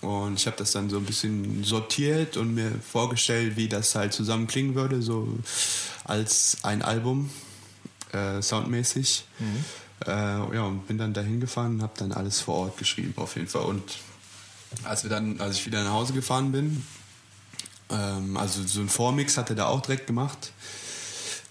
Und 0.00 0.38
ich 0.38 0.46
habe 0.46 0.56
das 0.56 0.70
dann 0.70 0.88
so 0.88 0.96
ein 0.96 1.04
bisschen 1.04 1.64
sortiert 1.64 2.36
und 2.36 2.54
mir 2.54 2.70
vorgestellt, 2.70 3.56
wie 3.56 3.66
das 3.66 3.96
halt 3.96 4.12
zusammen 4.12 4.46
klingen 4.46 4.76
würde, 4.76 5.02
so 5.02 5.26
als 6.04 6.58
ein 6.62 6.82
Album, 6.82 7.30
äh, 8.12 8.40
soundmäßig. 8.40 9.24
Mhm. 9.40 9.64
Äh, 10.06 10.10
ja, 10.10 10.62
und 10.62 10.86
bin 10.86 10.98
dann 10.98 11.14
dahin 11.14 11.40
gefahren 11.40 11.74
und 11.74 11.82
habe 11.82 11.94
dann 11.96 12.12
alles 12.12 12.40
vor 12.40 12.54
Ort 12.54 12.78
geschrieben, 12.78 13.12
auf 13.16 13.34
jeden 13.34 13.48
Fall. 13.48 13.64
Und 13.64 13.82
als 14.84 15.02
wir 15.02 15.10
dann, 15.10 15.40
als 15.40 15.56
ich 15.56 15.66
wieder 15.66 15.82
nach 15.82 15.90
Hause 15.90 16.12
gefahren 16.12 16.52
bin, 16.52 16.86
ähm, 17.90 18.36
also 18.36 18.62
so 18.62 18.82
ein 18.82 18.88
Vormix 18.88 19.36
hat 19.36 19.50
er 19.50 19.56
da 19.56 19.66
auch 19.66 19.80
direkt 19.80 20.06
gemacht. 20.06 20.52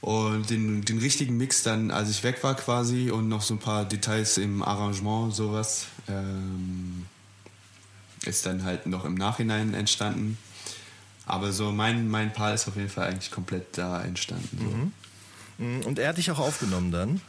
Und 0.01 0.49
den, 0.49 0.85
den 0.85 0.99
richtigen 0.99 1.37
Mix 1.37 1.63
dann, 1.63 1.89
als 1.89 2.09
ich 2.09 2.23
weg 2.23 2.43
war 2.43 2.55
quasi 2.55 3.09
und 3.09 3.27
noch 3.27 3.41
so 3.41 3.55
ein 3.55 3.59
paar 3.59 3.85
Details 3.85 4.37
im 4.37 4.61
Arrangement, 4.61 5.33
sowas, 5.33 5.87
ähm, 6.07 7.05
ist 8.25 8.45
dann 8.45 8.63
halt 8.63 8.85
noch 8.85 9.05
im 9.05 9.15
Nachhinein 9.15 9.73
entstanden. 9.73 10.37
Aber 11.25 11.51
so 11.51 11.71
mein, 11.71 12.07
mein 12.07 12.33
Paar 12.33 12.53
ist 12.53 12.67
auf 12.67 12.75
jeden 12.75 12.89
Fall 12.89 13.07
eigentlich 13.07 13.31
komplett 13.31 13.77
da 13.77 14.01
entstanden. 14.03 14.93
So. 15.57 15.63
Mhm. 15.63 15.81
Und 15.85 15.97
er 15.97 16.09
hat 16.09 16.17
dich 16.17 16.29
auch 16.29 16.39
aufgenommen 16.39 16.91
dann? 16.91 17.21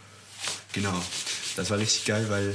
Genau. 0.72 1.02
Das 1.56 1.70
war 1.70 1.78
richtig 1.78 2.04
geil, 2.04 2.26
weil 2.28 2.54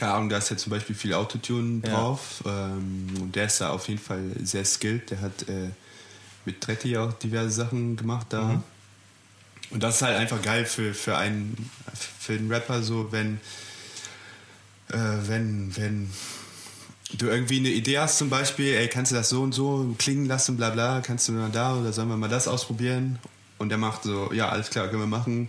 keine 0.00 0.14
Ahnung, 0.14 0.30
da 0.30 0.38
ist 0.38 0.48
ja 0.48 0.56
zum 0.56 0.70
Beispiel 0.70 0.96
viel 0.96 1.12
Autotune 1.12 1.80
drauf. 1.82 2.42
Ja. 2.46 2.68
Ähm, 2.68 3.08
und 3.20 3.36
der 3.36 3.44
ist 3.44 3.60
da 3.60 3.68
auf 3.68 3.86
jeden 3.88 4.00
Fall 4.00 4.30
sehr 4.42 4.64
skilled. 4.64 5.10
Der 5.10 5.20
hat 5.20 5.46
äh, 5.46 5.68
mit 6.44 6.60
Tretti 6.60 6.96
auch 6.96 7.12
diverse 7.12 7.50
Sachen 7.50 7.96
gemacht 7.96 8.28
da. 8.30 8.42
Mhm. 8.42 8.62
Und 9.70 9.82
das 9.82 9.96
ist 9.96 10.02
halt 10.02 10.16
einfach 10.16 10.42
geil 10.42 10.64
für, 10.64 10.94
für 10.94 11.16
einen, 11.16 11.70
für 11.94 12.32
einen 12.32 12.50
Rapper, 12.50 12.82
so 12.82 13.12
wenn, 13.12 13.40
äh, 14.88 14.98
wenn, 15.26 15.76
wenn 15.76 16.10
du 17.12 17.26
irgendwie 17.26 17.58
eine 17.58 17.68
Idee 17.68 17.98
hast 17.98 18.18
zum 18.18 18.30
Beispiel, 18.30 18.74
ey, 18.74 18.88
kannst 18.88 19.12
du 19.12 19.16
das 19.16 19.28
so 19.28 19.42
und 19.42 19.52
so 19.52 19.94
klingen 19.98 20.26
lassen, 20.26 20.56
bla 20.56 20.70
bla, 20.70 21.00
kannst 21.02 21.28
du 21.28 21.32
mal 21.32 21.50
da 21.50 21.76
oder 21.76 21.92
sollen 21.92 22.08
wir 22.08 22.16
mal 22.16 22.28
das 22.28 22.48
ausprobieren? 22.48 23.18
Und 23.58 23.68
der 23.68 23.78
macht 23.78 24.02
so, 24.02 24.32
ja, 24.32 24.48
alles 24.48 24.70
klar, 24.70 24.88
können 24.88 25.02
wir 25.02 25.06
machen 25.06 25.48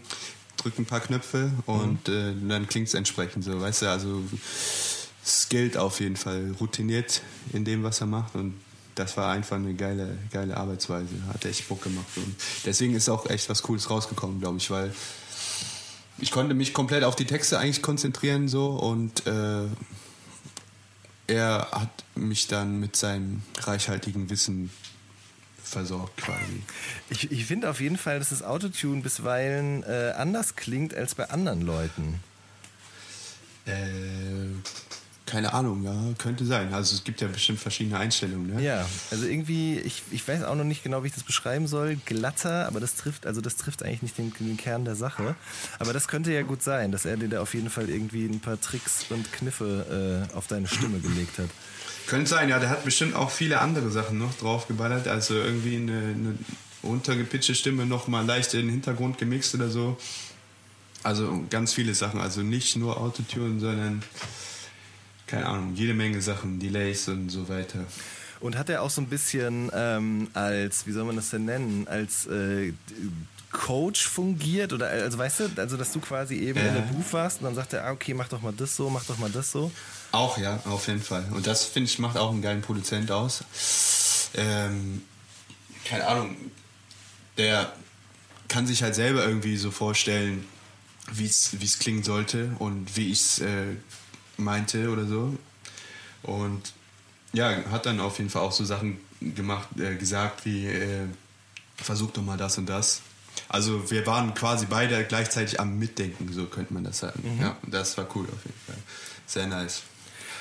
drückt 0.62 0.80
ein 0.80 0.86
paar 0.86 1.00
Knöpfe 1.00 1.52
und 1.66 2.08
mhm. 2.08 2.14
äh, 2.14 2.50
dann 2.50 2.68
klingt 2.68 2.88
es 2.88 2.94
entsprechend 2.94 3.44
so, 3.44 3.60
weißt 3.60 3.84
du, 3.84 3.90
also 3.90 4.24
skilled 5.26 5.78
auf 5.78 6.00
jeden 6.00 6.16
Fall, 6.16 6.56
routiniert 6.60 7.22
in 7.54 7.66
dem, 7.66 7.84
was 7.84 8.02
er 8.02 8.08
macht 8.08 8.36
und 8.36 8.54
das 9.02 9.18
war 9.18 9.32
einfach 9.32 9.56
eine 9.58 9.74
geile, 9.74 10.18
geile 10.32 10.56
Arbeitsweise, 10.58 11.10
hat 11.34 11.46
echt 11.46 11.68
Bock 11.68 11.82
gemacht 11.84 12.18
und 12.18 12.36
deswegen 12.66 12.94
ist 12.94 13.10
auch 13.10 13.30
echt 13.30 13.50
was 13.50 13.64
Cooles 13.64 13.90
rausgekommen, 13.90 14.40
glaube 14.40 14.58
ich, 14.58 14.70
weil 14.70 14.94
ich 16.20 16.32
konnte 16.32 16.54
mich 16.54 16.74
komplett 16.74 17.04
auf 17.04 17.16
die 17.16 17.26
Texte 17.26 17.58
eigentlich 17.58 17.82
konzentrieren 17.82 18.48
so 18.48 18.68
und 18.68 19.26
äh, 19.26 19.66
er 21.28 21.68
hat 21.72 22.04
mich 22.16 22.48
dann 22.48 22.80
mit 22.80 22.96
seinem 22.96 23.42
reichhaltigen 23.58 24.30
Wissen 24.30 24.70
versorgt 25.64 26.18
quasi. 26.18 26.62
Ich, 27.10 27.32
ich 27.32 27.46
finde 27.46 27.70
auf 27.70 27.80
jeden 27.80 27.98
Fall, 27.98 28.20
dass 28.20 28.30
das 28.30 28.44
Autotune 28.44 29.02
bisweilen 29.02 29.84
äh, 29.84 30.14
anders 30.16 30.56
klingt 30.56 30.94
als 30.94 31.16
bei 31.16 31.30
anderen 31.30 31.62
Leuten. 31.62 32.20
Äh, 33.66 33.72
keine 35.32 35.54
Ahnung, 35.54 35.84
ja, 35.84 35.94
könnte 36.17 36.46
sein. 36.46 36.74
Also 36.74 36.94
es 36.94 37.06
gibt 37.06 37.22
ja 37.22 37.28
bestimmt 37.28 37.60
verschiedene 37.60 37.98
Einstellungen, 37.98 38.54
ne? 38.54 38.62
Ja, 38.62 38.86
also 39.12 39.26
irgendwie, 39.26 39.80
ich, 39.80 40.04
ich 40.12 40.28
weiß 40.28 40.44
auch 40.44 40.56
noch 40.56 40.65
nicht 40.65 40.84
genau, 40.84 41.04
wie 41.04 41.08
ich 41.08 41.13
das 41.13 41.24
beschreiben 41.24 41.67
soll. 41.67 41.96
Glatter, 42.06 42.67
aber 42.67 42.82
das 42.82 42.96
trifft, 42.96 43.26
also 43.26 43.39
das 43.39 43.56
trifft 43.56 43.82
eigentlich 43.82 44.02
nicht 44.02 44.17
den, 44.17 44.34
den 44.39 44.58
Kern 44.58 44.84
der 44.84 44.96
Sache. 44.96 45.36
Aber 45.80 45.94
das 45.94 46.10
könnte 46.10 46.34
ja 46.34 46.41
gut 46.41 46.62
sein, 46.62 46.91
dass 46.91 47.06
er 47.06 47.15
dir 47.15 47.30
da 47.30 47.41
auf 47.41 47.54
jeden 47.54 47.70
Fall 47.70 47.89
irgendwie 47.89 48.26
ein 48.26 48.41
paar 48.41 48.60
Tricks 48.60 49.06
und 49.10 49.32
Kniffe 49.32 50.28
äh, 50.30 50.36
auf 50.36 50.48
deine 50.48 50.67
Stimme 50.67 51.00
gelegt 51.00 51.39
hat. 51.39 51.50
Könnte 52.08 52.30
sein, 52.30 52.50
ja, 52.50 52.60
der 52.60 52.70
hat 52.70 52.84
bestimmt 52.84 53.15
auch 53.15 53.32
viele 53.32 53.62
andere 53.62 53.89
Sachen 53.89 54.17
noch 54.17 54.34
draufgeballert, 54.34 55.08
also 55.08 55.36
irgendwie 55.36 55.78
eine, 55.78 55.98
eine 55.98 56.38
untergepitchte 56.82 57.56
Stimme 57.56 57.86
noch 57.86 58.10
mal 58.10 58.26
leicht 58.26 58.54
in 58.54 58.62
den 58.62 58.70
Hintergrund 58.70 59.17
gemixt 59.17 59.56
oder 59.56 59.70
so. 59.70 59.98
Also 61.04 61.46
ganz 61.50 61.74
viele 61.74 61.96
Sachen, 61.96 62.20
also 62.20 62.41
nicht 62.41 62.76
nur 62.76 63.00
Autotune, 63.00 63.62
sondern 63.62 64.04
keine 65.32 65.46
Ahnung, 65.46 65.74
jede 65.76 65.94
Menge 65.94 66.22
Sachen, 66.22 66.60
Delays 66.60 67.08
und 67.08 67.30
so 67.30 67.48
weiter. 67.48 67.86
Und 68.41 68.58
hat 68.58 68.70
er 68.70 68.82
auch 68.82 68.89
so 68.89 69.02
ein 69.02 69.08
bisschen 69.08 69.72
ähm, 69.74 70.28
als, 70.34 70.86
wie 70.86 70.91
soll 70.91 71.06
man 71.06 71.15
das 71.15 71.30
denn 71.30 71.46
nennen, 71.46 71.88
als 71.88 72.28
äh, 72.28 72.74
Coach 73.52 74.08
fungiert 74.08 74.74
oder 74.74 74.89
also 74.89 75.17
weißt 75.17 75.39
du, 75.39 75.50
also 75.58 75.78
dass 75.78 75.94
du 75.94 76.00
quasi 76.00 76.36
eben 76.36 76.60
äh. 76.60 76.67
in 76.67 76.74
der 76.74 76.82
Booth 76.82 77.13
warst 77.13 77.39
und 77.39 77.46
dann 77.46 77.56
sagt 77.56 77.74
er, 77.74 77.86
ah, 77.86 77.91
okay, 77.91 78.13
mach 78.13 78.28
doch 78.28 78.41
mal 78.41 78.54
das 78.54 78.76
so, 78.76 78.89
mach 78.89 79.06
doch 79.06 79.17
mal 79.17 79.30
das 79.30 79.52
so. 79.52 79.72
Auch 80.12 80.38
ja, 80.38 80.60
auf 80.65 80.88
jeden 80.88 81.02
Fall. 81.02 81.24
Und 81.32 81.48
das 81.48 81.63
finde 81.63 81.89
ich 81.89 82.00
macht 82.00 82.17
auch 82.17 82.32
einen 82.32 82.41
geilen 82.41 82.62
Produzent 82.62 83.12
aus. 83.12 83.44
Ähm, 84.34 85.02
keine 85.86 86.08
Ahnung, 86.08 86.36
der 87.38 87.72
kann 88.50 88.67
sich 88.67 88.84
halt 88.84 88.96
selber 88.96 89.26
irgendwie 89.26 89.56
so 89.56 89.72
vorstellen, 89.72 90.46
wie 91.13 91.26
es 91.26 91.80
klingen 91.80 92.04
sollte 92.04 92.52
und 92.60 92.98
wie 92.98 93.12
ich 93.12 93.20
es 93.20 93.39
äh, 93.39 93.76
meinte 94.44 94.90
oder 94.90 95.06
so. 95.06 95.38
Und 96.24 96.74
ja, 97.34 97.64
hat 97.72 97.86
dann 97.86 98.00
auf 98.00 98.18
jeden 98.18 98.30
Fall 98.30 98.42
auch 98.42 98.52
so 98.52 98.66
Sachen 98.66 99.00
gemacht, 99.22 99.68
äh, 99.80 99.96
gesagt 99.96 100.46
wie 100.46 100.68
äh, 100.68 101.06
versuch 101.78 102.12
doch 102.12 102.24
mal 102.24 102.38
das 102.38 102.58
und 102.58 102.68
das. 102.68 103.02
Also 103.48 103.90
wir 103.90 104.06
waren 104.06 104.34
quasi 104.34 104.66
beide 104.70 105.04
gleichzeitig 105.06 105.60
am 105.60 105.80
Mitdenken, 105.80 106.32
so 106.34 106.46
könnte 106.46 106.74
man 106.74 106.84
das 106.84 107.00
sagen. 107.00 107.22
Mhm. 107.24 107.42
Ja, 107.42 107.58
das 107.68 107.98
war 107.98 108.08
cool 108.16 108.26
auf 108.26 108.44
jeden 108.46 108.60
Fall. 108.66 108.78
Sehr 109.26 109.48
nice. 109.48 109.84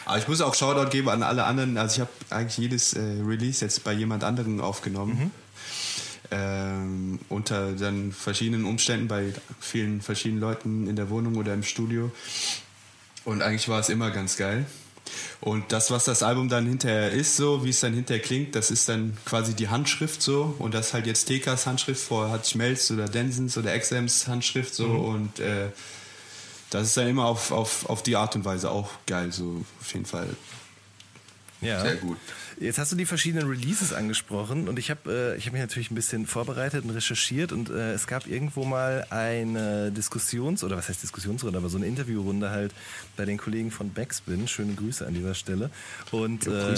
Aber 0.04 0.18
ich 0.18 0.26
muss 0.26 0.40
auch 0.40 0.54
Shoutout 0.54 0.90
geben 0.90 1.08
an 1.08 1.22
alle 1.22 1.44
anderen. 1.44 1.76
Also 1.78 1.94
ich 1.96 2.00
habe 2.00 2.10
eigentlich 2.30 2.58
jedes 2.58 2.94
äh, 2.94 3.00
Release 3.00 3.64
jetzt 3.64 3.84
bei 3.84 3.92
jemand 3.92 4.24
anderem 4.24 4.60
aufgenommen. 4.60 5.18
Mhm. 5.18 5.30
Ähm, 6.32 7.18
unter 7.28 7.72
dann 7.72 8.12
verschiedenen 8.12 8.64
Umständen 8.64 9.08
bei 9.08 9.32
vielen 9.58 10.00
verschiedenen 10.00 10.40
Leuten 10.40 10.86
in 10.86 10.94
der 10.94 11.10
Wohnung 11.10 11.36
oder 11.36 11.52
im 11.54 11.64
Studio. 11.64 12.12
Und 13.24 13.42
eigentlich 13.42 13.68
war 13.68 13.80
es 13.80 13.88
immer 13.88 14.10
ganz 14.10 14.36
geil. 14.36 14.66
Und 15.40 15.72
das, 15.72 15.90
was 15.90 16.04
das 16.04 16.22
Album 16.22 16.48
dann 16.48 16.66
hinterher 16.66 17.10
ist, 17.10 17.36
so 17.36 17.64
wie 17.64 17.70
es 17.70 17.80
dann 17.80 17.94
hinterher 17.94 18.22
klingt, 18.22 18.54
das 18.54 18.70
ist 18.70 18.88
dann 18.88 19.16
quasi 19.24 19.54
die 19.54 19.68
Handschrift 19.68 20.22
so. 20.22 20.54
Und 20.58 20.74
das 20.74 20.92
halt 20.94 21.06
jetzt 21.06 21.24
TKs 21.26 21.66
Handschrift, 21.66 22.02
vorher 22.02 22.32
hatte 22.32 22.44
ich 22.46 22.54
Melz 22.54 22.90
oder 22.90 23.08
Densens 23.08 23.56
oder 23.56 23.76
XMs 23.78 24.28
Handschrift 24.28 24.74
so. 24.74 24.86
Mhm. 24.86 25.00
Und 25.00 25.40
äh, 25.40 25.68
das 26.70 26.88
ist 26.88 26.96
dann 26.96 27.08
immer 27.08 27.24
auf, 27.24 27.52
auf, 27.52 27.88
auf 27.88 28.02
die 28.02 28.16
Art 28.16 28.36
und 28.36 28.44
Weise 28.44 28.70
auch 28.70 28.90
geil, 29.06 29.32
so 29.32 29.64
auf 29.80 29.92
jeden 29.92 30.06
Fall. 30.06 30.28
Ja. 31.60 31.80
Sehr 31.82 31.96
gut. 31.96 32.16
Jetzt 32.58 32.78
hast 32.78 32.92
du 32.92 32.96
die 32.96 33.06
verschiedenen 33.06 33.48
Releases 33.48 33.92
angesprochen 33.92 34.68
und 34.68 34.78
ich 34.78 34.90
habe 34.90 35.36
äh, 35.36 35.40
hab 35.40 35.52
mich 35.52 35.60
natürlich 35.62 35.90
ein 35.90 35.94
bisschen 35.94 36.26
vorbereitet 36.26 36.84
und 36.84 36.90
recherchiert 36.90 37.52
und 37.52 37.70
äh, 37.70 37.92
es 37.92 38.06
gab 38.06 38.26
irgendwo 38.26 38.64
mal 38.64 39.06
eine 39.10 39.90
Diskussions- 39.90 40.62
oder 40.62 40.76
was 40.76 40.88
heißt 40.88 41.02
Diskussionsrunde, 41.02 41.56
aber 41.56 41.68
so 41.68 41.78
eine 41.78 41.86
Interviewrunde 41.86 42.50
halt 42.50 42.74
bei 43.16 43.24
den 43.24 43.38
Kollegen 43.38 43.70
von 43.70 43.92
Backspin. 43.92 44.46
Schöne 44.46 44.74
Grüße 44.74 45.06
an 45.06 45.14
dieser 45.14 45.34
Stelle. 45.34 45.70
Und 46.10 46.46
äh, 46.46 46.74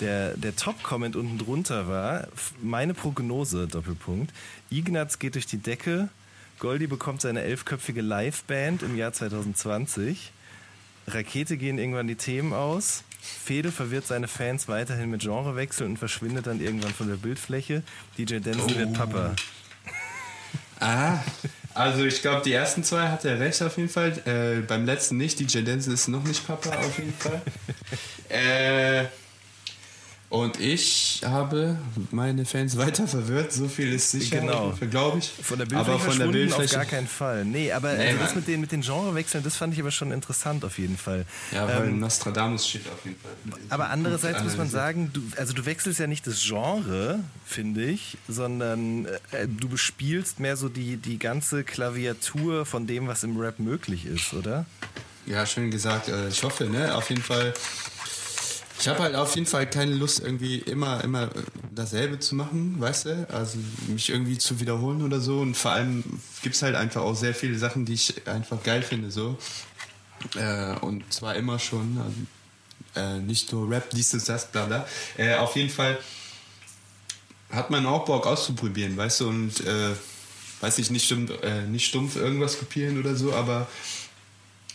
der, 0.00 0.36
der 0.36 0.56
Top-Comment 0.56 1.16
unten 1.16 1.38
drunter 1.38 1.88
war, 1.88 2.28
meine 2.62 2.94
Prognose, 2.94 3.68
Doppelpunkt, 3.68 4.32
Ignaz 4.70 5.18
geht 5.18 5.34
durch 5.34 5.46
die 5.46 5.58
Decke, 5.58 6.08
Goldi 6.58 6.86
bekommt 6.86 7.20
seine 7.20 7.42
elfköpfige 7.42 8.02
Liveband 8.02 8.82
im 8.82 8.96
Jahr 8.96 9.12
2020. 9.12 10.32
Rakete 11.06 11.56
gehen 11.56 11.78
irgendwann 11.78 12.08
die 12.08 12.16
Themen 12.16 12.52
aus. 12.52 13.04
Fede 13.20 13.72
verwirrt 13.72 14.06
seine 14.06 14.28
Fans 14.28 14.68
weiterhin 14.68 15.10
mit 15.10 15.22
Genrewechsel 15.22 15.86
und 15.86 15.98
verschwindet 15.98 16.46
dann 16.46 16.60
irgendwann 16.60 16.92
von 16.92 17.08
der 17.08 17.16
Bildfläche. 17.16 17.82
DJ 18.16 18.38
Denzel 18.38 18.74
oh. 18.74 18.78
wird 18.78 18.92
Papa. 18.94 19.34
Ah, 20.80 21.18
Also 21.74 22.04
ich 22.04 22.22
glaube, 22.22 22.42
die 22.44 22.52
ersten 22.52 22.82
zwei 22.82 23.08
hat 23.08 23.24
er 23.24 23.38
recht 23.38 23.62
auf 23.62 23.76
jeden 23.76 23.88
Fall. 23.88 24.10
Äh, 24.26 24.66
beim 24.66 24.84
letzten 24.84 25.16
nicht. 25.16 25.38
DJ 25.38 25.62
Denzel 25.62 25.94
ist 25.94 26.08
noch 26.08 26.24
nicht 26.24 26.44
Papa 26.46 26.70
auf 26.70 26.98
jeden 26.98 27.14
Fall. 27.14 27.40
äh, 28.28 29.04
und 30.30 30.60
ich 30.60 31.22
habe 31.24 31.78
meine 32.10 32.44
Fans 32.44 32.76
weiter 32.76 33.08
verwirrt, 33.08 33.50
so 33.50 33.66
viel 33.66 33.94
ist 33.94 34.10
sicher, 34.10 34.40
genau. 34.40 34.74
glaube 34.90 35.20
ich. 35.20 35.30
Von 35.30 35.58
der 35.58 35.64
Bildfläche 35.64 35.90
aber 35.90 35.98
von 35.98 36.18
der 36.18 36.26
Bildfläche 36.26 36.76
auf 36.76 36.82
gar 36.82 36.84
keinen 36.84 37.06
Fall. 37.06 37.46
Nee, 37.46 37.72
aber 37.72 37.94
nee, 37.94 38.08
also 38.08 38.18
das 38.18 38.34
mit 38.34 38.46
den, 38.46 38.60
mit 38.60 38.70
den 38.70 38.82
Genrewechseln, 38.82 39.42
das 39.42 39.56
fand 39.56 39.72
ich 39.72 39.80
aber 39.80 39.90
schon 39.90 40.12
interessant 40.12 40.66
auf 40.66 40.78
jeden 40.78 40.98
Fall. 40.98 41.24
Ja, 41.50 41.66
weil 41.66 41.88
ähm, 41.88 42.00
Nostradamus 42.00 42.68
steht 42.68 42.86
auf 42.88 43.02
jeden 43.04 43.16
Fall. 43.18 43.58
Aber 43.70 43.88
andererseits 43.88 44.42
muss 44.42 44.58
man 44.58 44.68
sagen, 44.68 45.10
du, 45.14 45.22
also 45.38 45.54
du 45.54 45.64
wechselst 45.64 45.98
ja 45.98 46.06
nicht 46.06 46.26
das 46.26 46.42
Genre, 46.42 47.20
finde 47.46 47.84
ich, 47.84 48.18
sondern 48.28 49.06
äh, 49.06 49.46
du 49.48 49.68
bespielst 49.68 50.40
mehr 50.40 50.58
so 50.58 50.68
die, 50.68 50.98
die 50.98 51.18
ganze 51.18 51.64
Klaviatur 51.64 52.66
von 52.66 52.86
dem, 52.86 53.08
was 53.08 53.24
im 53.24 53.38
Rap 53.38 53.58
möglich 53.58 54.04
ist, 54.04 54.34
oder? 54.34 54.66
Ja, 55.24 55.46
schön 55.46 55.70
gesagt. 55.70 56.08
Äh, 56.08 56.28
ich 56.28 56.42
hoffe, 56.42 56.64
ne? 56.64 56.94
Auf 56.94 57.08
jeden 57.08 57.22
Fall 57.22 57.54
ich 58.78 58.86
habe 58.88 59.00
halt 59.00 59.14
auf 59.16 59.34
jeden 59.34 59.46
Fall 59.46 59.68
keine 59.68 59.94
Lust, 59.94 60.20
irgendwie 60.20 60.58
immer, 60.58 61.02
immer 61.02 61.30
dasselbe 61.74 62.18
zu 62.18 62.34
machen, 62.34 62.76
weißt 62.78 63.06
du? 63.06 63.28
Also 63.30 63.58
mich 63.88 64.10
irgendwie 64.10 64.38
zu 64.38 64.60
wiederholen 64.60 65.02
oder 65.02 65.20
so. 65.20 65.40
Und 65.40 65.56
vor 65.56 65.72
allem 65.72 66.04
gibt 66.42 66.54
es 66.54 66.62
halt 66.62 66.76
einfach 66.76 67.02
auch 67.02 67.16
sehr 67.16 67.34
viele 67.34 67.58
Sachen, 67.58 67.84
die 67.84 67.94
ich 67.94 68.26
einfach 68.28 68.62
geil 68.62 68.82
finde, 68.82 69.10
so. 69.10 69.36
Äh, 70.36 70.74
und 70.80 71.12
zwar 71.12 71.34
immer 71.34 71.58
schon. 71.58 71.98
Also, 71.98 73.08
äh, 73.16 73.20
nicht 73.20 73.52
nur 73.52 73.68
Rap, 73.70 73.90
dies 73.90 74.14
und 74.14 74.28
das, 74.28 74.50
bla 74.50 74.66
bla. 74.66 74.86
Äh, 75.16 75.36
auf 75.36 75.56
jeden 75.56 75.70
Fall 75.70 75.98
hat 77.50 77.70
man 77.70 77.86
auch 77.86 78.04
Bock 78.04 78.26
auszuprobieren, 78.26 78.96
weißt 78.96 79.20
du? 79.20 79.28
Und 79.28 79.60
äh, 79.66 79.94
weiß 80.60 80.78
ich 80.78 80.90
nicht 80.90 81.06
stumpf, 81.06 81.32
äh, 81.42 81.62
nicht 81.62 81.86
stumpf 81.86 82.16
irgendwas 82.16 82.58
kopieren 82.58 82.98
oder 82.98 83.14
so, 83.14 83.32
aber 83.32 83.66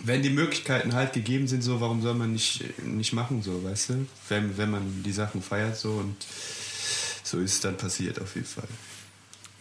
wenn 0.03 0.21
die 0.21 0.29
Möglichkeiten 0.29 0.93
halt 0.93 1.13
gegeben 1.13 1.47
sind, 1.47 1.61
so, 1.61 1.81
warum 1.81 2.01
soll 2.01 2.13
man 2.13 2.33
nicht, 2.33 2.77
nicht 2.83 3.13
machen, 3.13 3.41
so, 3.41 3.63
weißt 3.63 3.89
du? 3.89 4.07
Wenn, 4.29 4.57
wenn 4.57 4.69
man 4.69 5.01
die 5.03 5.13
Sachen 5.13 5.41
feiert, 5.41 5.77
so 5.77 5.93
und 5.93 6.15
so 7.23 7.39
ist 7.39 7.53
es 7.53 7.59
dann 7.61 7.77
passiert 7.77 8.21
auf 8.21 8.35
jeden 8.35 8.47
Fall. 8.47 8.67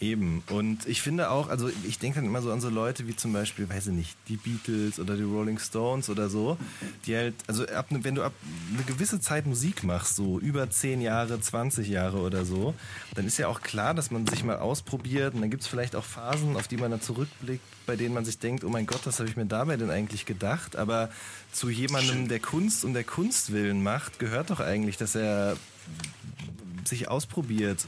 Eben. 0.03 0.42
Und 0.50 0.88
ich 0.88 1.00
finde 1.00 1.30
auch, 1.30 1.48
also 1.48 1.70
ich 1.86 2.00
denke 2.00 2.16
dann 2.16 2.26
immer 2.26 2.42
so 2.42 2.50
an 2.50 2.61
so 2.61 2.68
Leute 2.68 3.07
wie 3.07 3.14
zum 3.14 3.32
Beispiel, 3.32 3.68
weiß 3.70 3.86
ich 3.86 3.92
nicht, 3.92 4.16
die 4.26 4.36
Beatles 4.36 4.98
oder 4.98 5.16
die 5.16 5.22
Rolling 5.22 5.61
Stones 5.61 6.11
oder 6.11 6.28
so, 6.28 6.59
die 7.07 7.14
halt, 7.14 7.34
also 7.46 7.64
ab, 7.68 7.86
wenn 7.90 8.16
du 8.16 8.24
ab 8.24 8.32
eine 8.74 8.82
gewisse 8.82 9.20
Zeit 9.20 9.46
Musik 9.46 9.84
machst, 9.84 10.16
so 10.16 10.40
über 10.40 10.68
10 10.68 11.03
Jahre, 11.03 11.40
20 11.40 11.88
Jahre 11.88 12.18
oder 12.18 12.44
so, 12.44 12.74
dann 13.14 13.28
ist 13.28 13.38
ja 13.38 13.46
auch 13.46 13.61
klar, 13.61 13.94
dass 13.94 14.11
man 14.11 14.26
sich 14.26 14.42
mal 14.42 14.57
ausprobiert 14.57 15.34
und 15.34 15.40
dann 15.40 15.50
gibt 15.50 15.62
es 15.62 15.68
vielleicht 15.68 15.94
auch 15.94 16.05
Phasen, 16.05 16.57
auf 16.57 16.66
die 16.66 16.78
man 16.78 16.90
dann 16.90 17.00
zurückblickt, 17.00 17.64
bei 17.86 17.94
denen 17.94 18.12
man 18.12 18.24
sich 18.24 18.40
denkt, 18.40 18.64
oh 18.64 18.70
mein 18.70 18.86
Gott, 18.86 19.03
was 19.05 19.20
habe 19.20 19.28
ich 19.28 19.36
mir 19.36 19.46
dabei 19.46 19.76
denn 19.76 19.90
eigentlich 19.90 20.26
gedacht? 20.26 20.74
Aber 20.74 21.11
zu 21.53 21.70
jemandem, 21.70 22.26
der 22.26 22.40
Kunst 22.40 22.84
um 22.84 22.92
der 22.92 23.05
Kunst 23.05 23.53
willen 23.53 23.84
macht, 23.84 24.18
gehört 24.18 24.50
doch 24.50 24.59
eigentlich, 24.59 24.96
dass 24.96 25.14
er 25.14 25.57
sich 26.84 27.09
ausprobiert 27.09 27.86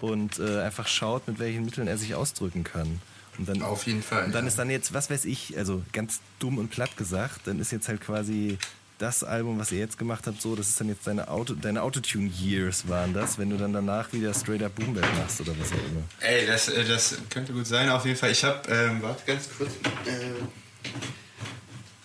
und 0.00 0.38
äh, 0.38 0.60
einfach 0.60 0.86
schaut, 0.86 1.28
mit 1.28 1.38
welchen 1.38 1.64
Mitteln 1.64 1.88
er 1.88 1.98
sich 1.98 2.14
ausdrücken 2.14 2.64
kann. 2.64 3.00
Und 3.38 3.48
dann, 3.48 3.62
Auf 3.62 3.86
jeden 3.86 4.02
Fall. 4.02 4.26
Und 4.26 4.34
dann 4.34 4.44
ja. 4.44 4.48
ist 4.48 4.58
dann 4.58 4.70
jetzt, 4.70 4.94
was 4.94 5.10
weiß 5.10 5.24
ich, 5.24 5.56
also 5.58 5.82
ganz 5.92 6.20
dumm 6.38 6.58
und 6.58 6.70
platt 6.70 6.96
gesagt, 6.96 7.40
dann 7.46 7.58
ist 7.58 7.72
jetzt 7.72 7.88
halt 7.88 8.00
quasi 8.00 8.58
das 8.98 9.24
Album, 9.24 9.58
was 9.58 9.72
ihr 9.72 9.80
jetzt 9.80 9.98
gemacht 9.98 10.26
habt, 10.26 10.40
so, 10.40 10.54
das 10.54 10.68
ist 10.68 10.80
dann 10.80 10.88
jetzt 10.88 11.06
deine, 11.06 11.28
Auto, 11.28 11.54
deine 11.54 11.82
Autotune-Years 11.82 12.88
waren 12.88 13.12
das, 13.12 13.38
wenn 13.38 13.50
du 13.50 13.56
dann 13.56 13.72
danach 13.72 14.12
wieder 14.12 14.32
Straight 14.32 14.62
Up 14.62 14.76
Boom 14.76 14.94
Bap 14.94 15.06
machst 15.18 15.40
oder 15.40 15.52
was 15.58 15.72
auch 15.72 15.74
immer. 15.74 16.02
Ey, 16.20 16.46
das, 16.46 16.68
äh, 16.68 16.84
das 16.84 17.16
könnte 17.28 17.52
gut 17.52 17.66
sein, 17.66 17.88
auf 17.88 18.04
jeden 18.04 18.16
Fall. 18.16 18.30
Ich 18.30 18.44
hab, 18.44 18.70
ähm, 18.70 19.02
warte 19.02 19.24
ganz 19.26 19.48
kurz. 19.56 19.72
Äh, 20.06 20.30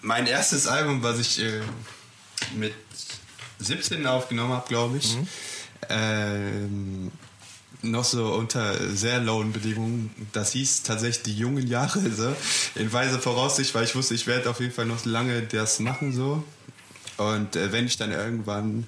mein 0.02 0.26
erstes 0.26 0.66
Album, 0.66 1.04
was 1.04 1.20
ich 1.20 1.44
äh, 1.44 1.62
mit 2.56 2.74
17 3.60 4.06
aufgenommen 4.08 4.54
habe, 4.54 4.68
glaube 4.68 4.98
ich, 4.98 5.16
mhm. 5.16 5.28
ähm, 5.90 7.12
noch 7.82 8.04
so 8.04 8.34
unter 8.34 8.76
sehr 8.96 9.20
lauen 9.20 9.54
Bedingungen. 9.54 10.10
Das 10.34 10.52
hieß 10.52 10.84
tatsächlich 10.84 11.24
die 11.24 11.38
jungen 11.38 11.68
Jahre, 11.68 12.02
so, 12.12 12.36
in 12.76 12.92
weiser 12.92 13.20
Voraussicht, 13.20 13.74
weil 13.76 13.86
ich 13.86 13.96
wusste, 13.96 14.16
ich 14.16 14.28
werde 14.28 14.50
auf 14.50 14.60
jeden 14.60 14.74
Fall 14.74 14.86
noch 14.86 15.06
lange 15.06 15.42
das 15.44 15.80
machen, 15.80 16.14
so. 16.14 16.44
Und 17.18 17.56
äh, 17.56 17.72
wenn 17.72 17.86
ich 17.86 17.98
dann 17.98 18.12
irgendwann 18.12 18.88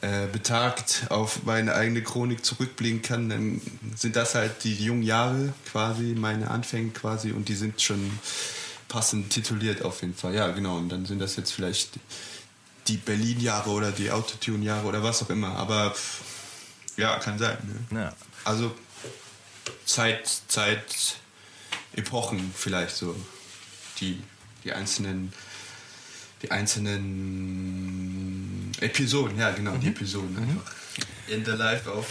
äh, 0.00 0.26
betagt 0.26 1.06
auf 1.10 1.44
meine 1.44 1.74
eigene 1.74 2.02
Chronik 2.02 2.44
zurückblicken 2.44 3.02
kann, 3.02 3.28
dann 3.28 3.60
sind 3.96 4.16
das 4.16 4.34
halt 4.34 4.64
die 4.64 4.74
jungen 4.74 5.02
Jahre 5.02 5.52
quasi, 5.70 6.14
meine 6.16 6.50
Anfänge 6.50 6.90
quasi, 6.90 7.32
und 7.32 7.48
die 7.48 7.54
sind 7.54 7.80
schon 7.80 8.10
passend 8.88 9.30
tituliert 9.30 9.84
auf 9.84 10.02
jeden 10.02 10.14
Fall. 10.14 10.34
Ja, 10.34 10.48
genau. 10.48 10.76
Und 10.76 10.88
dann 10.90 11.06
sind 11.06 11.20
das 11.20 11.36
jetzt 11.36 11.52
vielleicht 11.52 11.90
die 12.88 12.96
Berlin-Jahre 12.96 13.70
oder 13.70 13.92
die 13.92 14.10
Autotune-Jahre 14.10 14.86
oder 14.86 15.02
was 15.02 15.22
auch 15.22 15.30
immer. 15.30 15.56
Aber 15.56 15.92
pff, 15.92 16.20
ja, 16.96 17.18
kann 17.18 17.38
sein. 17.38 17.56
Ne? 17.90 18.02
Ja. 18.02 18.12
Also 18.44 18.74
Zeit, 19.84 20.28
Zeit, 20.48 21.16
Epochen 21.94 22.52
vielleicht 22.56 22.96
so. 22.96 23.14
Die, 24.00 24.22
die 24.64 24.72
einzelnen 24.72 25.32
die 26.42 26.50
einzelnen 26.50 27.52
Episoden, 28.80 29.38
ja 29.38 29.52
genau, 29.52 29.72
mhm. 29.72 29.80
die 29.80 29.88
Episoden 29.88 30.32
mhm. 30.34 30.42
einfach. 30.42 30.72
In 31.28 31.44
the 31.44 31.52
Life 31.52 31.88
of 31.90 32.06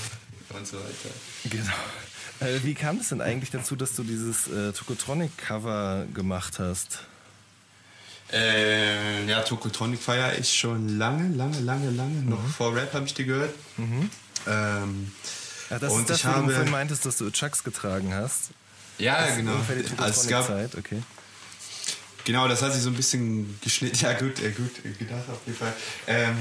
und 0.49 0.65
so 0.67 0.77
weiter. 0.77 1.09
Genau. 1.49 1.73
Äh, 2.39 2.63
wie 2.63 2.73
kam 2.73 2.97
es 2.97 3.09
denn 3.09 3.21
eigentlich 3.21 3.51
dazu, 3.51 3.75
dass 3.75 3.95
du 3.95 4.03
dieses 4.03 4.47
äh, 4.47 4.71
Tokotronic-Cover 4.73 6.05
gemacht 6.13 6.59
hast? 6.59 6.99
Äh, 8.31 9.25
ja, 9.27 9.41
Tokotronic 9.41 10.01
feiere 10.01 10.37
ich 10.37 10.53
schon 10.53 10.97
lange, 10.97 11.35
lange, 11.35 11.59
lange, 11.59 11.89
lange. 11.91 12.21
Mhm. 12.21 12.29
Noch 12.29 12.47
vor 12.47 12.73
Rap 12.75 12.93
habe 12.93 13.05
ich 13.05 13.13
die 13.13 13.25
gehört. 13.25 13.53
Mhm. 13.77 14.09
Ähm, 14.47 15.11
Ach, 15.69 15.79
das 15.79 15.93
und 15.93 16.01
ist 16.01 16.09
das, 16.09 16.17
ich 16.19 16.25
habe, 16.25 16.47
du 16.47 16.53
vorhin 16.53 16.71
meintest, 16.71 17.05
dass 17.05 17.17
du 17.17 17.29
Chucks 17.31 17.63
getragen 17.63 18.13
hast. 18.13 18.51
Ja, 18.97 19.25
das 19.25 19.37
genau. 19.37 19.53
Also 19.97 20.21
es 20.21 20.27
gab, 20.27 20.47
Zeit, 20.47 20.75
okay. 20.75 21.01
Genau, 22.25 22.47
das 22.47 22.61
hat 22.61 22.73
sich 22.73 22.83
so 22.83 22.89
ein 22.89 22.95
bisschen 22.95 23.59
geschnitten. 23.61 23.97
Ja, 23.99 24.13
gut, 24.13 24.39
äh, 24.41 24.51
gut 24.51 24.71
gedacht 24.99 25.23
auf 25.29 25.39
jeden 25.45 25.57
Fall. 25.57 25.73
Ähm, 26.07 26.37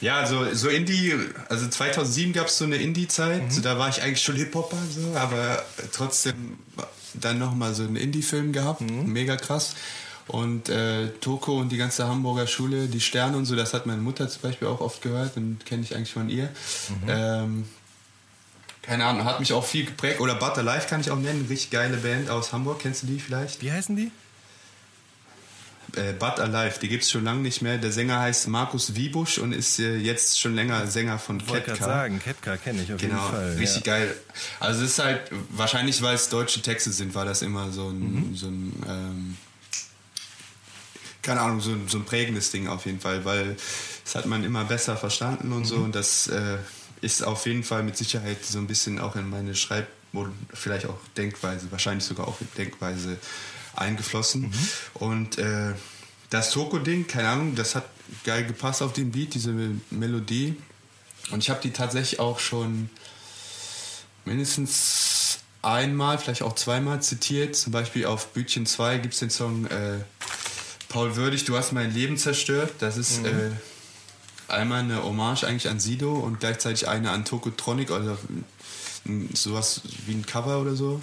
ja, 0.00 0.26
so, 0.26 0.54
so 0.54 0.68
Indie, 0.68 1.14
also 1.48 1.68
2007 1.68 2.32
gab 2.32 2.46
es 2.46 2.58
so 2.58 2.64
eine 2.64 2.76
Indie-Zeit, 2.76 3.44
mhm. 3.44 3.50
so, 3.50 3.60
da 3.60 3.78
war 3.78 3.88
ich 3.88 4.02
eigentlich 4.02 4.22
schon 4.22 4.36
Hip-Hopper, 4.36 4.78
so, 4.90 5.16
aber 5.16 5.64
trotzdem 5.92 6.58
dann 7.14 7.38
nochmal 7.38 7.74
so 7.74 7.82
einen 7.82 7.96
Indie-Film 7.96 8.52
gehabt, 8.52 8.80
mhm. 8.80 9.12
mega 9.12 9.36
krass. 9.36 9.74
Und 10.28 10.68
äh, 10.68 11.08
Toko 11.20 11.58
und 11.58 11.70
die 11.70 11.78
ganze 11.78 12.06
Hamburger 12.06 12.46
Schule, 12.46 12.86
die 12.86 13.00
Sterne 13.00 13.36
und 13.36 13.46
so, 13.46 13.56
das 13.56 13.74
hat 13.74 13.86
meine 13.86 14.02
Mutter 14.02 14.28
zum 14.28 14.42
Beispiel 14.42 14.68
auch 14.68 14.80
oft 14.80 15.02
gehört 15.02 15.36
und 15.36 15.64
kenne 15.64 15.82
ich 15.82 15.96
eigentlich 15.96 16.12
von 16.12 16.28
ihr. 16.28 16.44
Mhm. 16.44 17.08
Ähm, 17.08 17.64
keine 18.82 19.04
Ahnung, 19.04 19.24
hat 19.24 19.40
mich 19.40 19.52
auch 19.52 19.64
viel 19.64 19.86
geprägt. 19.86 20.20
Oder 20.20 20.34
Butter 20.34 20.62
Life 20.62 20.88
kann 20.88 21.00
ich 21.00 21.10
auch 21.10 21.18
nennen, 21.18 21.46
richtig 21.48 21.70
geile 21.70 21.96
Band 21.96 22.30
aus 22.30 22.52
Hamburg, 22.52 22.78
kennst 22.80 23.02
du 23.02 23.06
die 23.06 23.20
vielleicht? 23.20 23.62
Wie 23.62 23.72
heißen 23.72 23.96
die? 23.96 24.10
Äh, 25.96 26.12
But 26.12 26.38
Alive, 26.38 26.78
die 26.80 26.88
gibt 26.88 27.04
es 27.04 27.10
schon 27.10 27.24
lange 27.24 27.40
nicht 27.40 27.62
mehr. 27.62 27.78
Der 27.78 27.92
Sänger 27.92 28.20
heißt 28.20 28.48
Markus 28.48 28.94
Wiebusch 28.94 29.38
und 29.38 29.52
ist 29.52 29.78
äh, 29.78 29.96
jetzt 29.96 30.38
schon 30.38 30.54
länger 30.54 30.86
Sänger 30.86 31.18
von 31.18 31.38
Ketka. 31.38 31.58
Ich 31.58 31.66
wollte 31.68 31.84
sagen, 31.84 32.18
Ketka 32.18 32.56
kenne 32.56 32.82
ich 32.82 32.92
auf 32.92 33.00
genau, 33.00 33.24
jeden 33.24 33.30
Fall. 33.30 33.56
Richtig 33.58 33.86
ja. 33.86 33.92
geil. 33.92 34.16
Also 34.60 34.84
es 34.84 34.90
ist 34.92 34.98
halt, 34.98 35.20
wahrscheinlich 35.50 36.02
weil 36.02 36.14
es 36.14 36.28
deutsche 36.28 36.60
Texte 36.60 36.90
sind, 36.90 37.14
war 37.14 37.24
das 37.24 37.42
immer 37.42 37.70
so 37.70 37.88
ein, 37.88 38.00
mhm. 38.00 38.36
so 38.36 38.46
ein 38.48 38.72
ähm, 38.86 39.36
keine 41.28 41.42
Ahnung, 41.42 41.60
so, 41.60 41.76
so 41.86 41.98
ein 41.98 42.06
prägendes 42.06 42.50
Ding 42.50 42.68
auf 42.68 42.86
jeden 42.86 43.00
Fall, 43.00 43.22
weil 43.26 43.54
das 44.02 44.14
hat 44.14 44.24
man 44.24 44.44
immer 44.44 44.64
besser 44.64 44.96
verstanden 44.96 45.52
und 45.52 45.60
mhm. 45.60 45.64
so 45.66 45.76
und 45.76 45.94
das 45.94 46.26
äh, 46.28 46.56
ist 47.02 47.22
auf 47.22 47.44
jeden 47.44 47.64
Fall 47.64 47.82
mit 47.82 47.98
Sicherheit 47.98 48.42
so 48.42 48.56
ein 48.56 48.66
bisschen 48.66 48.98
auch 48.98 49.14
in 49.14 49.28
meine 49.28 49.54
Schreib- 49.54 49.88
oder 50.14 50.32
vielleicht 50.54 50.86
auch 50.86 50.98
Denkweise, 51.18 51.70
wahrscheinlich 51.70 52.04
sogar 52.04 52.26
auch 52.26 52.40
in 52.40 52.48
Denkweise 52.56 53.18
eingeflossen. 53.76 54.44
Mhm. 54.44 54.54
Und 54.94 55.36
äh, 55.36 55.74
das 56.30 56.50
Toko-Ding, 56.50 57.06
keine 57.06 57.28
Ahnung, 57.28 57.54
das 57.54 57.74
hat 57.74 57.84
geil 58.24 58.46
gepasst 58.46 58.80
auf 58.80 58.94
den 58.94 59.12
Beat, 59.12 59.34
diese 59.34 59.52
Melodie. 59.90 60.56
Und 61.30 61.40
ich 61.40 61.50
habe 61.50 61.60
die 61.60 61.72
tatsächlich 61.72 62.20
auch 62.20 62.38
schon 62.38 62.88
mindestens 64.24 65.40
einmal, 65.60 66.16
vielleicht 66.16 66.40
auch 66.40 66.54
zweimal 66.54 67.02
zitiert. 67.02 67.54
Zum 67.54 67.70
Beispiel 67.70 68.06
auf 68.06 68.28
Bütchen 68.28 68.64
2 68.64 68.96
gibt 68.96 69.12
es 69.12 69.20
den 69.20 69.28
Song 69.30 69.66
äh, 69.66 69.98
Paul 70.88 71.16
Würdig, 71.16 71.44
du 71.44 71.56
hast 71.56 71.72
mein 71.72 71.92
Leben 71.92 72.16
zerstört. 72.16 72.72
Das 72.80 72.96
ist 72.96 73.22
mhm. 73.22 73.26
äh, 73.26 74.52
einmal 74.52 74.80
eine 74.80 75.02
Hommage 75.02 75.44
eigentlich 75.44 75.68
an 75.68 75.80
Sido 75.80 76.14
und 76.14 76.40
gleichzeitig 76.40 76.88
eine 76.88 77.10
an 77.10 77.24
Tokotronic, 77.24 77.90
also 77.90 78.18
sowas 79.34 79.82
wie 80.06 80.12
ein 80.12 80.26
Cover 80.26 80.60
oder 80.60 80.74
so. 80.74 81.00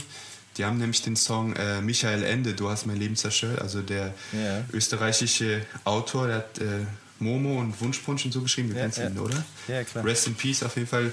Die 0.58 0.66
haben 0.66 0.78
nämlich 0.78 1.02
den 1.02 1.16
Song 1.16 1.54
äh, 1.56 1.82
Michael 1.82 2.24
Ende, 2.24 2.54
Du 2.54 2.70
hast 2.70 2.86
mein 2.86 2.98
Leben 2.98 3.16
zerstört. 3.16 3.62
Also 3.62 3.82
der 3.82 4.14
ja. 4.32 4.64
österreichische 4.72 5.66
Autor, 5.84 6.28
der 6.28 6.36
hat 6.38 6.60
äh, 6.60 6.86
Momo 7.20 7.60
und 7.60 7.80
Wunschpunsch 7.82 8.26
und 8.26 8.32
so 8.32 8.42
geschrieben. 8.42 8.70
Du 8.70 8.76
ja, 8.76 8.84
kennst 8.84 8.98
ja. 8.98 9.08
ihn, 9.08 9.20
oder? 9.20 9.44
Ja, 9.68 9.84
klar. 9.84 10.06
Rest 10.06 10.28
in 10.28 10.36
Peace 10.36 10.64
auf 10.64 10.76
jeden 10.76 10.88
Fall. 10.88 11.12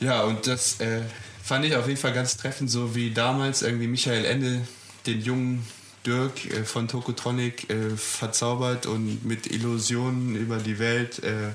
Ja, 0.00 0.22
und 0.22 0.46
das 0.46 0.78
äh, 0.80 1.00
fand 1.42 1.64
ich 1.64 1.74
auf 1.74 1.88
jeden 1.88 1.98
Fall 1.98 2.12
ganz 2.12 2.36
treffend, 2.36 2.70
so 2.70 2.94
wie 2.94 3.10
damals 3.10 3.62
irgendwie 3.62 3.86
Michael 3.86 4.24
Ende 4.24 4.66
den 5.06 5.22
jungen 5.22 5.66
Dirk 6.06 6.44
äh, 6.46 6.64
von 6.64 6.88
Tokotronic 6.88 7.70
äh, 7.70 7.96
verzaubert 7.96 8.86
und 8.86 9.24
mit 9.24 9.46
Illusionen 9.50 10.34
über 10.34 10.58
die 10.58 10.78
Welt 10.78 11.22
äh, 11.22 11.50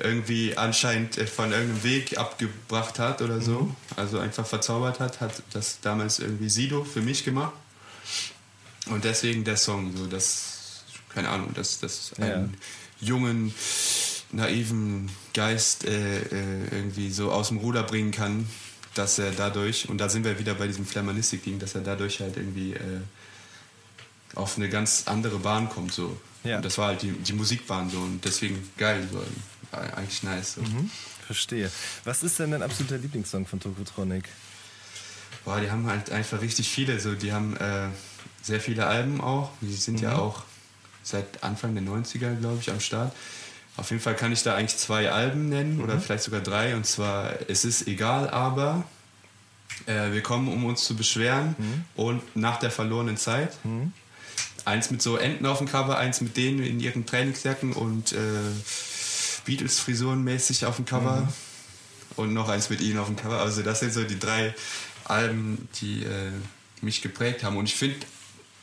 irgendwie 0.00 0.56
anscheinend 0.56 1.18
äh, 1.18 1.26
von 1.26 1.52
irgendeinem 1.52 1.82
Weg 1.82 2.18
abgebracht 2.18 2.98
hat 2.98 3.22
oder 3.22 3.40
so. 3.40 3.60
Mhm. 3.60 3.76
Also 3.96 4.18
einfach 4.18 4.46
verzaubert 4.46 5.00
hat, 5.00 5.20
hat 5.20 5.42
das 5.52 5.80
damals 5.80 6.18
irgendwie 6.18 6.48
Sido 6.48 6.84
für 6.84 7.00
mich 7.00 7.24
gemacht. 7.24 7.52
Und 8.86 9.04
deswegen 9.04 9.44
der 9.44 9.56
Song, 9.56 9.96
so 9.96 10.06
das, 10.06 10.84
keine 11.10 11.28
Ahnung, 11.28 11.52
dass 11.54 11.80
das 11.80 12.12
einen 12.18 12.56
ja. 13.00 13.08
jungen, 13.08 13.54
naiven 14.32 15.10
Geist 15.34 15.84
äh, 15.84 16.20
äh, 16.20 16.64
irgendwie 16.70 17.10
so 17.10 17.30
aus 17.30 17.48
dem 17.48 17.58
Ruder 17.58 17.82
bringen 17.82 18.12
kann, 18.12 18.48
dass 18.94 19.18
er 19.18 19.30
dadurch, 19.30 19.88
und 19.88 19.98
da 19.98 20.08
sind 20.08 20.24
wir 20.24 20.38
wieder 20.38 20.54
bei 20.54 20.66
diesem 20.66 20.86
Flammanistik-Ding, 20.86 21.58
dass 21.58 21.74
er 21.74 21.82
dadurch 21.82 22.20
halt 22.20 22.36
irgendwie 22.36 22.72
äh, 22.72 23.00
auf 24.34 24.56
eine 24.56 24.68
ganz 24.68 25.04
andere 25.06 25.38
Bahn 25.38 25.68
kommt. 25.68 25.92
So. 25.92 26.18
Ja. 26.44 26.56
Und 26.56 26.64
das 26.64 26.78
war 26.78 26.88
halt 26.88 27.02
die, 27.02 27.12
die 27.12 27.32
Musikbahn 27.32 27.90
so 27.90 27.98
und 27.98 28.24
deswegen 28.24 28.70
geil, 28.76 29.08
so. 29.10 29.22
eigentlich 29.72 30.22
nice. 30.22 30.54
So. 30.54 30.62
Mhm, 30.62 30.90
verstehe. 31.26 31.70
Was 32.04 32.22
ist 32.22 32.38
denn 32.38 32.50
dein 32.50 32.62
absoluter 32.62 32.98
Lieblingssong 32.98 33.46
von 33.46 33.60
Tokotronic? 33.60 34.24
Boah, 35.44 35.60
die 35.60 35.70
haben 35.70 35.86
halt 35.86 36.10
einfach 36.10 36.40
richtig 36.40 36.68
viele. 36.68 37.00
So. 37.00 37.14
Die 37.14 37.32
haben 37.32 37.56
äh, 37.56 37.88
sehr 38.42 38.60
viele 38.60 38.86
Alben 38.86 39.20
auch. 39.20 39.50
Die 39.60 39.72
sind 39.72 39.96
mhm. 39.96 40.04
ja 40.04 40.16
auch 40.16 40.42
seit 41.02 41.42
Anfang 41.42 41.74
der 41.74 41.84
90er, 41.84 42.34
glaube 42.36 42.58
ich, 42.60 42.70
am 42.70 42.80
Start. 42.80 43.14
Auf 43.76 43.90
jeden 43.90 44.02
Fall 44.02 44.16
kann 44.16 44.32
ich 44.32 44.42
da 44.42 44.56
eigentlich 44.56 44.76
zwei 44.76 45.10
Alben 45.10 45.48
nennen 45.48 45.76
mhm. 45.76 45.84
oder 45.84 46.00
vielleicht 46.00 46.24
sogar 46.24 46.40
drei. 46.40 46.74
Und 46.74 46.84
zwar 46.84 47.34
Es 47.48 47.64
ist 47.64 47.86
egal, 47.86 48.28
aber 48.28 48.84
äh, 49.86 50.12
wir 50.12 50.22
kommen, 50.22 50.48
um 50.48 50.64
uns 50.64 50.84
zu 50.84 50.96
beschweren 50.96 51.54
mhm. 51.58 51.84
und 51.94 52.36
nach 52.36 52.58
der 52.58 52.70
verlorenen 52.70 53.16
Zeit. 53.16 53.56
Mhm. 53.64 53.92
Eins 54.68 54.90
mit 54.90 55.00
so 55.00 55.16
Enten 55.16 55.46
auf 55.46 55.58
dem 55.58 55.66
Cover, 55.66 55.96
eins 55.96 56.20
mit 56.20 56.36
denen 56.36 56.62
in 56.62 56.78
ihren 56.78 57.06
Trainingsjacken 57.06 57.72
und 57.72 58.12
äh, 58.12 58.16
Beatles-Frisuren 59.46 60.22
mäßig 60.22 60.66
auf 60.66 60.76
dem 60.76 60.84
Cover. 60.84 61.22
Mhm. 61.22 61.28
Und 62.16 62.34
noch 62.34 62.50
eins 62.50 62.68
mit 62.68 62.82
ihnen 62.82 62.98
auf 62.98 63.06
dem 63.06 63.16
Cover. 63.16 63.40
Also 63.40 63.62
das 63.62 63.80
sind 63.80 63.94
so 63.94 64.04
die 64.04 64.18
drei 64.18 64.54
Alben, 65.04 65.68
die 65.80 66.02
äh, 66.02 66.32
mich 66.82 67.00
geprägt 67.00 67.44
haben. 67.44 67.56
Und 67.56 67.64
ich 67.64 67.76
finde, 67.76 67.96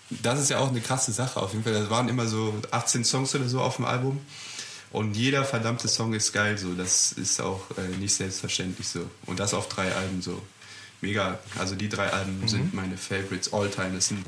das 0.10 0.40
ist 0.40 0.50
ja 0.50 0.60
auch 0.60 0.70
eine 0.70 0.82
krasse 0.82 1.12
Sache 1.12 1.40
auf 1.40 1.54
jeden 1.54 1.64
Fall. 1.64 1.74
Das 1.74 1.90
waren 1.90 2.08
immer 2.08 2.28
so 2.28 2.54
18 2.70 3.04
Songs 3.04 3.34
oder 3.34 3.50
so 3.50 3.62
auf 3.62 3.78
dem 3.78 3.86
Album. 3.86 4.22
Und 4.92 5.18
jeder 5.18 5.44
verdammte 5.44 5.88
Song 5.88 6.14
ist 6.14 6.34
geil 6.34 6.58
so. 6.60 6.74
Das 6.76 7.14
ist 7.14 7.42
auch 7.42 7.64
äh, 7.78 7.98
nicht 7.98 8.14
selbstverständlich 8.14 8.88
so. 8.88 9.10
Und 9.26 9.40
das 9.40 9.56
auf 9.56 9.70
drei 9.70 9.92
Alben 9.92 10.22
so. 10.22 10.40
Mega. 11.02 11.40
Also 11.58 11.74
die 11.76 11.90
drei 11.90 12.14
Alben 12.14 12.42
mhm. 12.42 12.48
sind 12.48 12.74
meine 12.76 12.96
Favorites 12.96 13.52
all 13.52 13.70
time. 13.72 13.96
Das 13.96 14.10
sind 14.10 14.24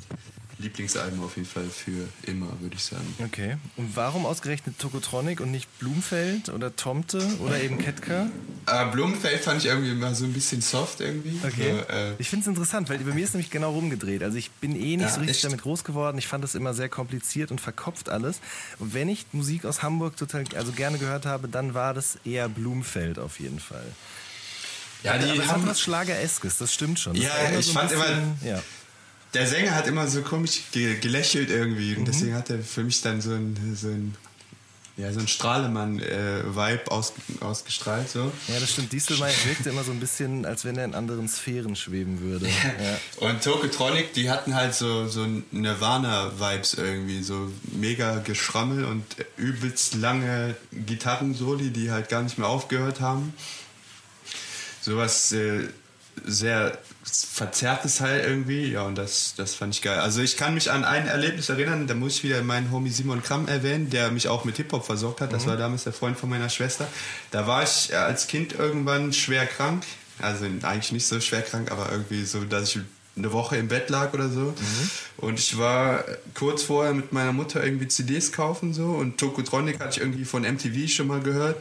Lieblingsalben 0.60 1.24
auf 1.24 1.36
jeden 1.36 1.48
Fall 1.48 1.70
für 1.70 2.08
immer, 2.24 2.48
würde 2.60 2.76
ich 2.76 2.84
sagen. 2.84 3.16
Okay. 3.24 3.58
Und 3.76 3.96
warum 3.96 4.26
ausgerechnet 4.26 4.80
Tokotronic 4.80 5.40
und 5.40 5.52
nicht 5.52 5.68
Blumfeld 5.78 6.50
oder 6.50 6.76
Tomte 6.76 7.20
oder 7.40 7.62
eben 7.62 7.78
Ketka? 7.78 8.30
Äh, 8.66 8.86
Blumfeld 8.92 9.42
fand 9.42 9.62
ich 9.62 9.68
irgendwie 9.68 9.92
immer 9.92 10.16
so 10.16 10.26
ein 10.26 10.34
bisschen 10.34 10.62
soft 10.62 11.00
irgendwie. 11.00 11.40
Okay. 11.46 11.74
So, 11.74 11.94
äh 11.94 12.14
ich 12.18 12.30
finde 12.30 12.42
es 12.42 12.48
interessant, 12.48 12.90
weil 12.90 12.98
bei 12.98 13.14
mir 13.14 13.24
ist 13.24 13.34
nämlich 13.34 13.52
genau 13.52 13.72
rumgedreht. 13.72 14.24
Also 14.24 14.38
ich 14.38 14.50
bin 14.50 14.76
eh 14.76 14.98
nicht 14.98 15.02
ja, 15.02 15.10
so 15.10 15.20
richtig 15.20 15.36
echt? 15.38 15.44
damit 15.44 15.62
groß 15.62 15.84
geworden. 15.84 16.18
Ich 16.18 16.28
fand 16.28 16.44
das 16.44 16.56
immer 16.56 16.74
sehr 16.74 16.90
kompliziert 16.90 17.52
und 17.52 17.62
verkopft 17.62 18.10
alles. 18.10 18.40
Und 18.80 18.96
wenn 18.96 19.10
ich 19.10 19.28
Musik 19.34 19.64
aus 19.64 19.84
Hamburg 19.84 20.18
total, 20.18 20.44
also 20.56 20.72
gerne 20.72 20.98
gehört 20.98 21.28
habe, 21.28 21.48
dann 21.48 21.76
war 21.76 21.94
das 21.94 22.18
eher 22.26 22.50
Blumfeld 22.50 23.20
auf 23.20 23.40
jeden 23.40 23.60
Fall. 23.60 23.86
Ja, 25.04 25.20
die 25.20 25.30
aber 25.30 25.48
haben 25.48 25.68
was 25.68 25.80
Schlagereskes, 25.80 26.58
das 26.58 26.74
stimmt 26.74 27.00
schon. 27.00 27.14
Das 27.14 27.24
ja, 27.24 27.60
ich 27.60 27.68
so 27.68 27.74
fand 27.74 27.92
bisschen, 27.92 28.08
immer, 28.08 28.36
ja 28.44 28.64
der 29.38 29.48
Sänger 29.48 29.76
hat 29.76 29.88
immer 29.88 30.08
so 30.08 30.22
komisch 30.24 30.64
ge 30.72 30.98
gelächelt 31.00 31.50
irgendwie 31.50 31.94
und 31.96 32.02
mhm. 32.02 32.06
deswegen 32.06 32.34
hat 32.34 32.50
er 32.50 32.60
für 32.60 32.84
mich 32.84 33.02
dann 33.02 33.22
so 33.22 33.32
ein, 33.32 33.56
so 33.76 33.88
ein 33.88 34.16
ja, 34.98 35.14
so 35.14 35.20
ein 35.20 35.28
Strahlemann-Vibe 35.28 36.82
äh, 36.86 36.90
aus, 36.90 37.14
ausgestrahlt. 37.40 38.10
So. 38.10 38.32
Ja, 38.48 38.60
das 38.60 38.72
stimmt. 38.72 38.92
Dieselmeier 38.92 39.36
wirkte 39.46 39.70
immer 39.70 39.84
so 39.84 39.92
ein 39.92 40.00
bisschen, 40.00 40.44
als 40.44 40.66
wenn 40.66 40.76
er 40.76 40.86
in 40.86 40.96
anderen 40.96 41.28
Sphären 41.28 41.76
schweben 41.76 42.20
würde. 42.20 42.48
Ja. 42.48 43.28
Und 43.28 43.44
Tokotronic, 43.44 44.14
die 44.14 44.32
hatten 44.32 44.56
halt 44.56 44.74
so, 44.74 45.08
so 45.08 45.28
Nirvana-Vibes 45.52 46.74
irgendwie. 46.74 47.22
So 47.22 47.52
mega 47.74 48.18
Geschrammel 48.18 48.86
und 48.86 49.04
übelst 49.38 49.94
lange 49.94 50.56
Gitarrensoli, 50.72 51.70
die 51.70 51.92
halt 51.92 52.10
gar 52.10 52.24
nicht 52.24 52.40
mehr 52.40 52.48
aufgehört 52.48 53.00
haben. 53.00 53.36
Sowas 54.82 55.32
äh, 55.32 55.68
sehr 56.26 56.80
verzerrtes 57.10 58.02
halt 58.02 58.26
irgendwie. 58.26 58.72
Ja, 58.72 58.84
und 58.84 58.98
das, 58.98 59.34
das 59.36 59.56
fand 59.56 59.74
ich 59.74 59.82
geil. 59.82 60.00
Also 60.00 60.22
ich 60.22 60.38
kann 60.38 60.54
mich 60.54 60.72
an 60.72 60.84
ein 60.84 61.08
Erlebnis 61.08 61.50
erinnern, 61.50 61.88
da 61.88 61.96
muss 61.96 62.16
ich 62.18 62.24
wieder 62.24 62.42
meinen 62.44 62.72
Homie 62.72 62.90
Simon 62.90 63.24
Kramm 63.24 63.48
erwähnen, 63.48 63.90
der 63.90 64.12
mich 64.12 64.28
auch 64.28 64.46
mit 64.46 64.58
Hip-Hop 64.58 64.86
versorgt 64.86 65.22
hat. 65.22 65.34
Das 65.34 65.46
mhm. 65.46 65.50
war 65.50 65.58
damals 65.58 65.84
der 65.84 65.94
Freund 65.94 66.18
von 66.18 66.30
meiner 66.30 66.50
Schwester. 66.50 66.88
Da 67.32 67.48
war 67.48 67.64
ich 67.64 67.96
als 67.96 68.28
Kind 68.28 68.54
irgendwann 68.54 69.14
schwer 69.14 69.46
krank. 69.46 69.84
Also 70.20 70.46
eigentlich 70.46 70.92
nicht 70.92 71.06
so 71.06 71.20
schwer 71.22 71.42
krank, 71.42 71.72
aber 71.72 71.92
irgendwie 71.92 72.24
so, 72.26 72.44
dass 72.44 72.76
ich 72.76 72.82
eine 73.16 73.32
Woche 73.32 73.58
im 73.58 73.68
Bett 73.68 73.90
lag 73.90 74.14
oder 74.14 74.30
so. 74.30 74.42
Mhm. 74.42 74.90
Und 75.18 75.40
ich 75.40 75.58
war 75.58 76.04
kurz 76.34 76.64
vorher 76.64 76.94
mit 76.94 77.14
meiner 77.14 77.34
Mutter 77.34 77.64
irgendwie 77.64 77.88
CDs 77.88 78.32
kaufen 78.32 78.74
so 78.74 78.86
und 78.86 79.18
Tokotronic 79.18 79.80
hatte 79.80 79.92
ich 79.92 80.00
irgendwie 80.00 80.26
von 80.26 80.44
MTV 80.44 80.90
schon 80.90 81.08
mal 81.08 81.22
gehört. 81.22 81.58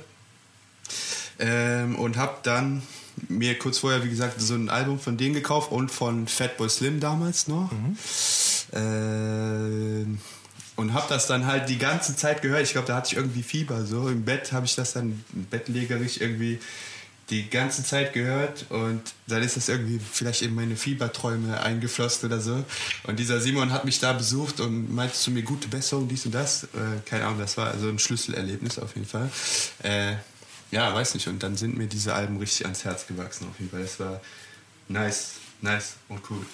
Ähm, 1.39 1.97
und 1.97 2.17
hab 2.17 2.43
dann 2.45 2.83
mir 3.29 3.59
kurz 3.59 3.79
vorher, 3.79 4.05
wie 4.05 4.11
gesagt, 4.11 4.41
so 4.41 4.55
ein 4.55 4.69
Album 4.69 4.99
von 4.99 5.17
denen 5.17 5.35
gekauft 5.35 5.73
und 5.73 5.91
von 5.91 6.29
Fatboy 6.29 6.69
Slim 6.69 7.01
damals 7.01 7.49
noch. 7.49 7.71
Mhm. 7.73 7.97
Äh, 8.73 10.07
und 10.77 10.93
habe 10.93 11.07
das 11.09 11.27
dann 11.27 11.47
halt 11.47 11.69
die 11.69 11.79
ganze 11.79 12.15
Zeit 12.17 12.43
gehört. 12.43 12.63
Ich 12.63 12.73
glaube, 12.73 12.87
da 12.87 12.97
hatte 12.97 13.13
ich 13.13 13.17
irgendwie 13.17 13.43
Fieber. 13.43 13.87
So 13.87 14.09
im 14.09 14.25
Bett 14.25 14.53
habe 14.53 14.67
ich 14.67 14.75
das 14.75 14.93
dann 14.93 15.25
bettlägerig 15.51 16.21
irgendwie 16.21 16.61
die 17.31 17.51
ganze 17.51 17.83
Zeit 17.83 18.13
gehört 18.13 18.67
und 18.69 19.01
dann 19.27 19.43
ist 19.43 19.57
das 19.57 19.69
irgendwie 19.69 19.99
vielleicht 19.99 20.43
in 20.43 20.55
meine 20.55 20.77
Fieberträume 20.77 21.61
eingeflossen 21.61 22.29
oder 22.29 22.41
so. 22.41 22.65
Und 23.05 23.19
dieser 23.19 23.41
Simon 23.41 23.73
hat 23.73 23.85
mich 23.85 23.99
da 23.99 24.13
besucht 24.13 24.61
und 24.61 24.95
meinte 24.95 25.17
zu 25.17 25.33
mir 25.33 25.43
gute 25.43 25.67
Besserung, 25.67 26.07
dies 26.07 26.25
und 26.27 26.35
das. 26.35 26.65
Äh, 26.65 27.01
keine 27.05 27.27
Ahnung, 27.27 27.41
das 27.41 27.57
war 27.57 27.69
also 27.73 27.89
ein 27.89 27.99
Schlüsselerlebnis 27.99 28.79
auf 28.79 28.95
jeden 28.95 29.09
Fall. 29.09 29.29
Äh, 29.83 30.15
ja, 30.71 30.95
weiß 30.95 31.15
nicht. 31.15 31.29
Und 31.29 31.43
dann 31.43 31.57
sind 31.57 31.77
mir 31.77 31.87
diese 31.87 32.15
Alben 32.15 32.39
richtig 32.39 32.65
ans 32.67 32.85
Herz 32.85 33.07
gewachsen 33.07 33.49
auf 33.49 33.59
jeden 33.59 33.71
Fall. 33.71 33.83
Das 33.83 34.01
war 34.01 34.21
nice, 34.89 35.35
nice 35.61 35.97
und 36.09 36.21
cool. 36.31 36.45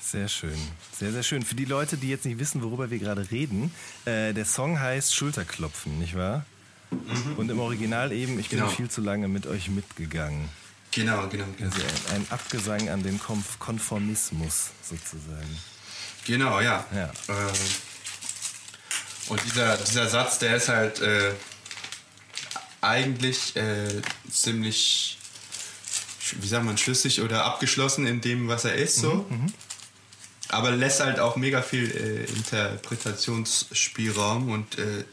Sehr 0.00 0.28
schön, 0.28 0.58
sehr, 0.98 1.12
sehr 1.12 1.22
schön. 1.22 1.42
Für 1.42 1.54
die 1.54 1.64
Leute, 1.64 1.96
die 1.96 2.08
jetzt 2.08 2.24
nicht 2.24 2.38
wissen, 2.38 2.62
worüber 2.62 2.90
wir 2.90 2.98
gerade 2.98 3.30
reden, 3.30 3.72
äh, 4.04 4.32
der 4.32 4.44
Song 4.44 4.80
heißt 4.80 5.14
Schulterklopfen, 5.14 5.98
nicht 5.98 6.16
wahr? 6.16 6.44
Mhm. 6.90 7.36
Und 7.36 7.50
im 7.50 7.60
Original 7.60 8.12
eben, 8.12 8.38
ich 8.38 8.48
bin 8.48 8.58
genau. 8.58 8.70
viel 8.70 8.90
zu 8.90 9.00
lange 9.00 9.28
mit 9.28 9.46
euch 9.46 9.68
mitgegangen. 9.68 10.48
Genau, 10.90 11.28
genau. 11.28 11.46
genau. 11.56 11.70
Also 11.72 11.82
ein 12.14 12.26
Abgesang 12.30 12.90
an 12.90 13.02
den 13.02 13.18
Konformismus 13.18 14.70
sozusagen. 14.82 15.58
Genau, 16.26 16.60
ja. 16.60 16.84
ja. 16.94 17.06
Äh, 17.28 17.52
und 19.28 19.42
dieser, 19.44 19.76
dieser 19.78 20.08
Satz, 20.08 20.38
der 20.38 20.56
ist 20.56 20.68
halt 20.68 21.00
äh, 21.00 21.32
eigentlich 22.82 23.56
äh, 23.56 24.02
ziemlich, 24.30 25.16
wie 26.40 26.48
sagt 26.48 26.64
man, 26.64 26.76
schlüssig 26.76 27.22
oder 27.22 27.44
abgeschlossen 27.44 28.06
in 28.06 28.20
dem, 28.20 28.48
was 28.48 28.64
er 28.64 28.74
ist, 28.74 28.96
so. 28.96 29.24
Mhm, 29.28 29.36
mhm. 29.36 29.52
Aber 30.48 30.72
lässt 30.72 31.00
halt 31.00 31.18
auch 31.18 31.36
mega 31.36 31.62
viel 31.62 31.90
äh, 31.90 32.24
Interpretationsspielraum 32.30 34.50
und 34.50 34.78
äh, 34.78 35.04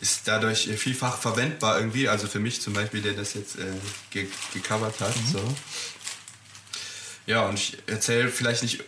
ist 0.00 0.26
dadurch 0.26 0.68
vielfach 0.76 1.18
verwendbar 1.18 1.78
irgendwie. 1.78 2.08
Also 2.08 2.26
für 2.26 2.40
mich 2.40 2.60
zum 2.60 2.72
Beispiel, 2.72 3.02
der 3.02 3.12
das 3.12 3.34
jetzt 3.34 3.56
äh, 3.56 3.66
ge 4.10 4.26
gecovert 4.52 4.98
hat. 5.00 5.16
Mhm. 5.16 5.32
So. 5.32 5.54
Ja, 7.26 7.46
und 7.46 7.54
ich 7.54 7.78
erzähle 7.86 8.30
vielleicht 8.30 8.62
nicht 8.62 8.82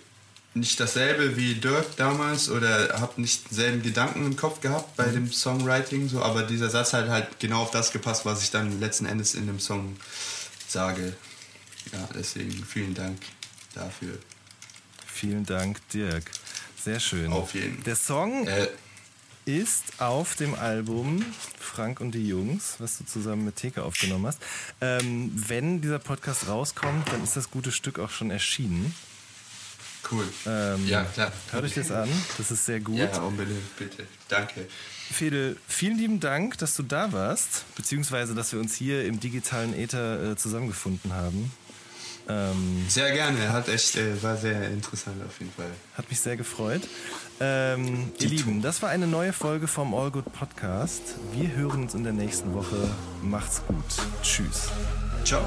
nicht 0.54 0.80
dasselbe 0.80 1.36
wie 1.36 1.54
Dirk 1.54 1.96
damals 1.96 2.50
oder 2.50 3.00
habe 3.00 3.20
nicht 3.20 3.50
denselben 3.50 3.82
Gedanken 3.82 4.26
im 4.26 4.36
Kopf 4.36 4.60
gehabt 4.60 4.96
bei 4.96 5.06
mhm. 5.06 5.12
dem 5.12 5.32
Songwriting, 5.32 6.08
so, 6.08 6.22
aber 6.22 6.42
dieser 6.42 6.70
Satz 6.70 6.92
hat 6.92 7.08
halt 7.08 7.38
genau 7.38 7.62
auf 7.62 7.70
das 7.70 7.92
gepasst, 7.92 8.24
was 8.24 8.42
ich 8.42 8.50
dann 8.50 8.80
letzten 8.80 9.06
Endes 9.06 9.34
in 9.34 9.46
dem 9.46 9.60
Song 9.60 9.96
sage. 10.66 11.14
Ja, 11.92 12.08
deswegen 12.14 12.64
vielen 12.64 12.94
Dank 12.94 13.20
dafür. 13.74 14.18
Vielen 15.06 15.46
Dank, 15.46 15.78
Dirk. 15.90 16.30
Sehr 16.82 17.00
schön. 17.00 17.32
Auf 17.32 17.54
jeden. 17.54 17.82
Der 17.84 17.96
Song 17.96 18.46
äh, 18.46 18.68
ist 19.44 20.00
auf 20.00 20.34
dem 20.34 20.54
Album 20.54 21.24
Frank 21.58 22.00
und 22.00 22.12
die 22.12 22.26
Jungs, 22.26 22.76
was 22.78 22.98
du 22.98 23.04
zusammen 23.04 23.44
mit 23.44 23.56
Theke 23.56 23.82
aufgenommen 23.84 24.26
hast. 24.26 24.40
Ähm, 24.80 25.30
wenn 25.34 25.80
dieser 25.80 25.98
Podcast 25.98 26.48
rauskommt, 26.48 27.12
dann 27.12 27.22
ist 27.22 27.36
das 27.36 27.50
gute 27.50 27.70
Stück 27.70 27.98
auch 27.98 28.10
schon 28.10 28.30
erschienen. 28.30 28.94
Cool. 30.10 30.24
Ähm, 30.46 30.86
ja, 30.86 31.04
klar. 31.04 31.32
Hört 31.50 31.64
euch 31.64 31.74
das 31.74 31.90
an. 31.90 32.08
Das 32.38 32.50
ist 32.50 32.66
sehr 32.66 32.80
gut. 32.80 32.96
Ja, 32.96 33.20
unbedingt, 33.20 33.76
bitte. 33.76 34.06
Danke. 34.28 34.66
Fede, 35.10 35.56
vielen 35.66 35.98
lieben 35.98 36.20
Dank, 36.20 36.58
dass 36.58 36.76
du 36.76 36.82
da 36.82 37.12
warst, 37.12 37.64
beziehungsweise 37.74 38.34
dass 38.34 38.52
wir 38.52 38.60
uns 38.60 38.74
hier 38.76 39.04
im 39.04 39.18
digitalen 39.18 39.74
Äther 39.74 40.32
äh, 40.32 40.36
zusammengefunden 40.36 41.12
haben. 41.12 41.52
Ähm, 42.28 42.84
sehr 42.88 43.10
gerne, 43.12 43.52
hat 43.52 43.68
echt, 43.68 43.96
äh, 43.96 44.22
war 44.22 44.36
sehr 44.36 44.70
interessant 44.70 45.16
auf 45.26 45.40
jeden 45.40 45.52
Fall. 45.52 45.70
Hat 45.94 46.08
mich 46.08 46.20
sehr 46.20 46.36
gefreut. 46.36 46.82
Ähm, 47.40 48.12
ihr 48.20 48.28
Lieben, 48.28 48.62
das 48.62 48.82
war 48.82 48.90
eine 48.90 49.06
neue 49.06 49.32
Folge 49.32 49.66
vom 49.66 49.94
All 49.94 50.10
Good 50.10 50.32
Podcast. 50.32 51.02
Wir 51.32 51.50
hören 51.56 51.82
uns 51.82 51.94
in 51.94 52.04
der 52.04 52.12
nächsten 52.12 52.54
Woche. 52.54 52.88
Macht's 53.22 53.62
gut. 53.66 53.84
Tschüss. 54.22 54.68
Ciao. 55.24 55.42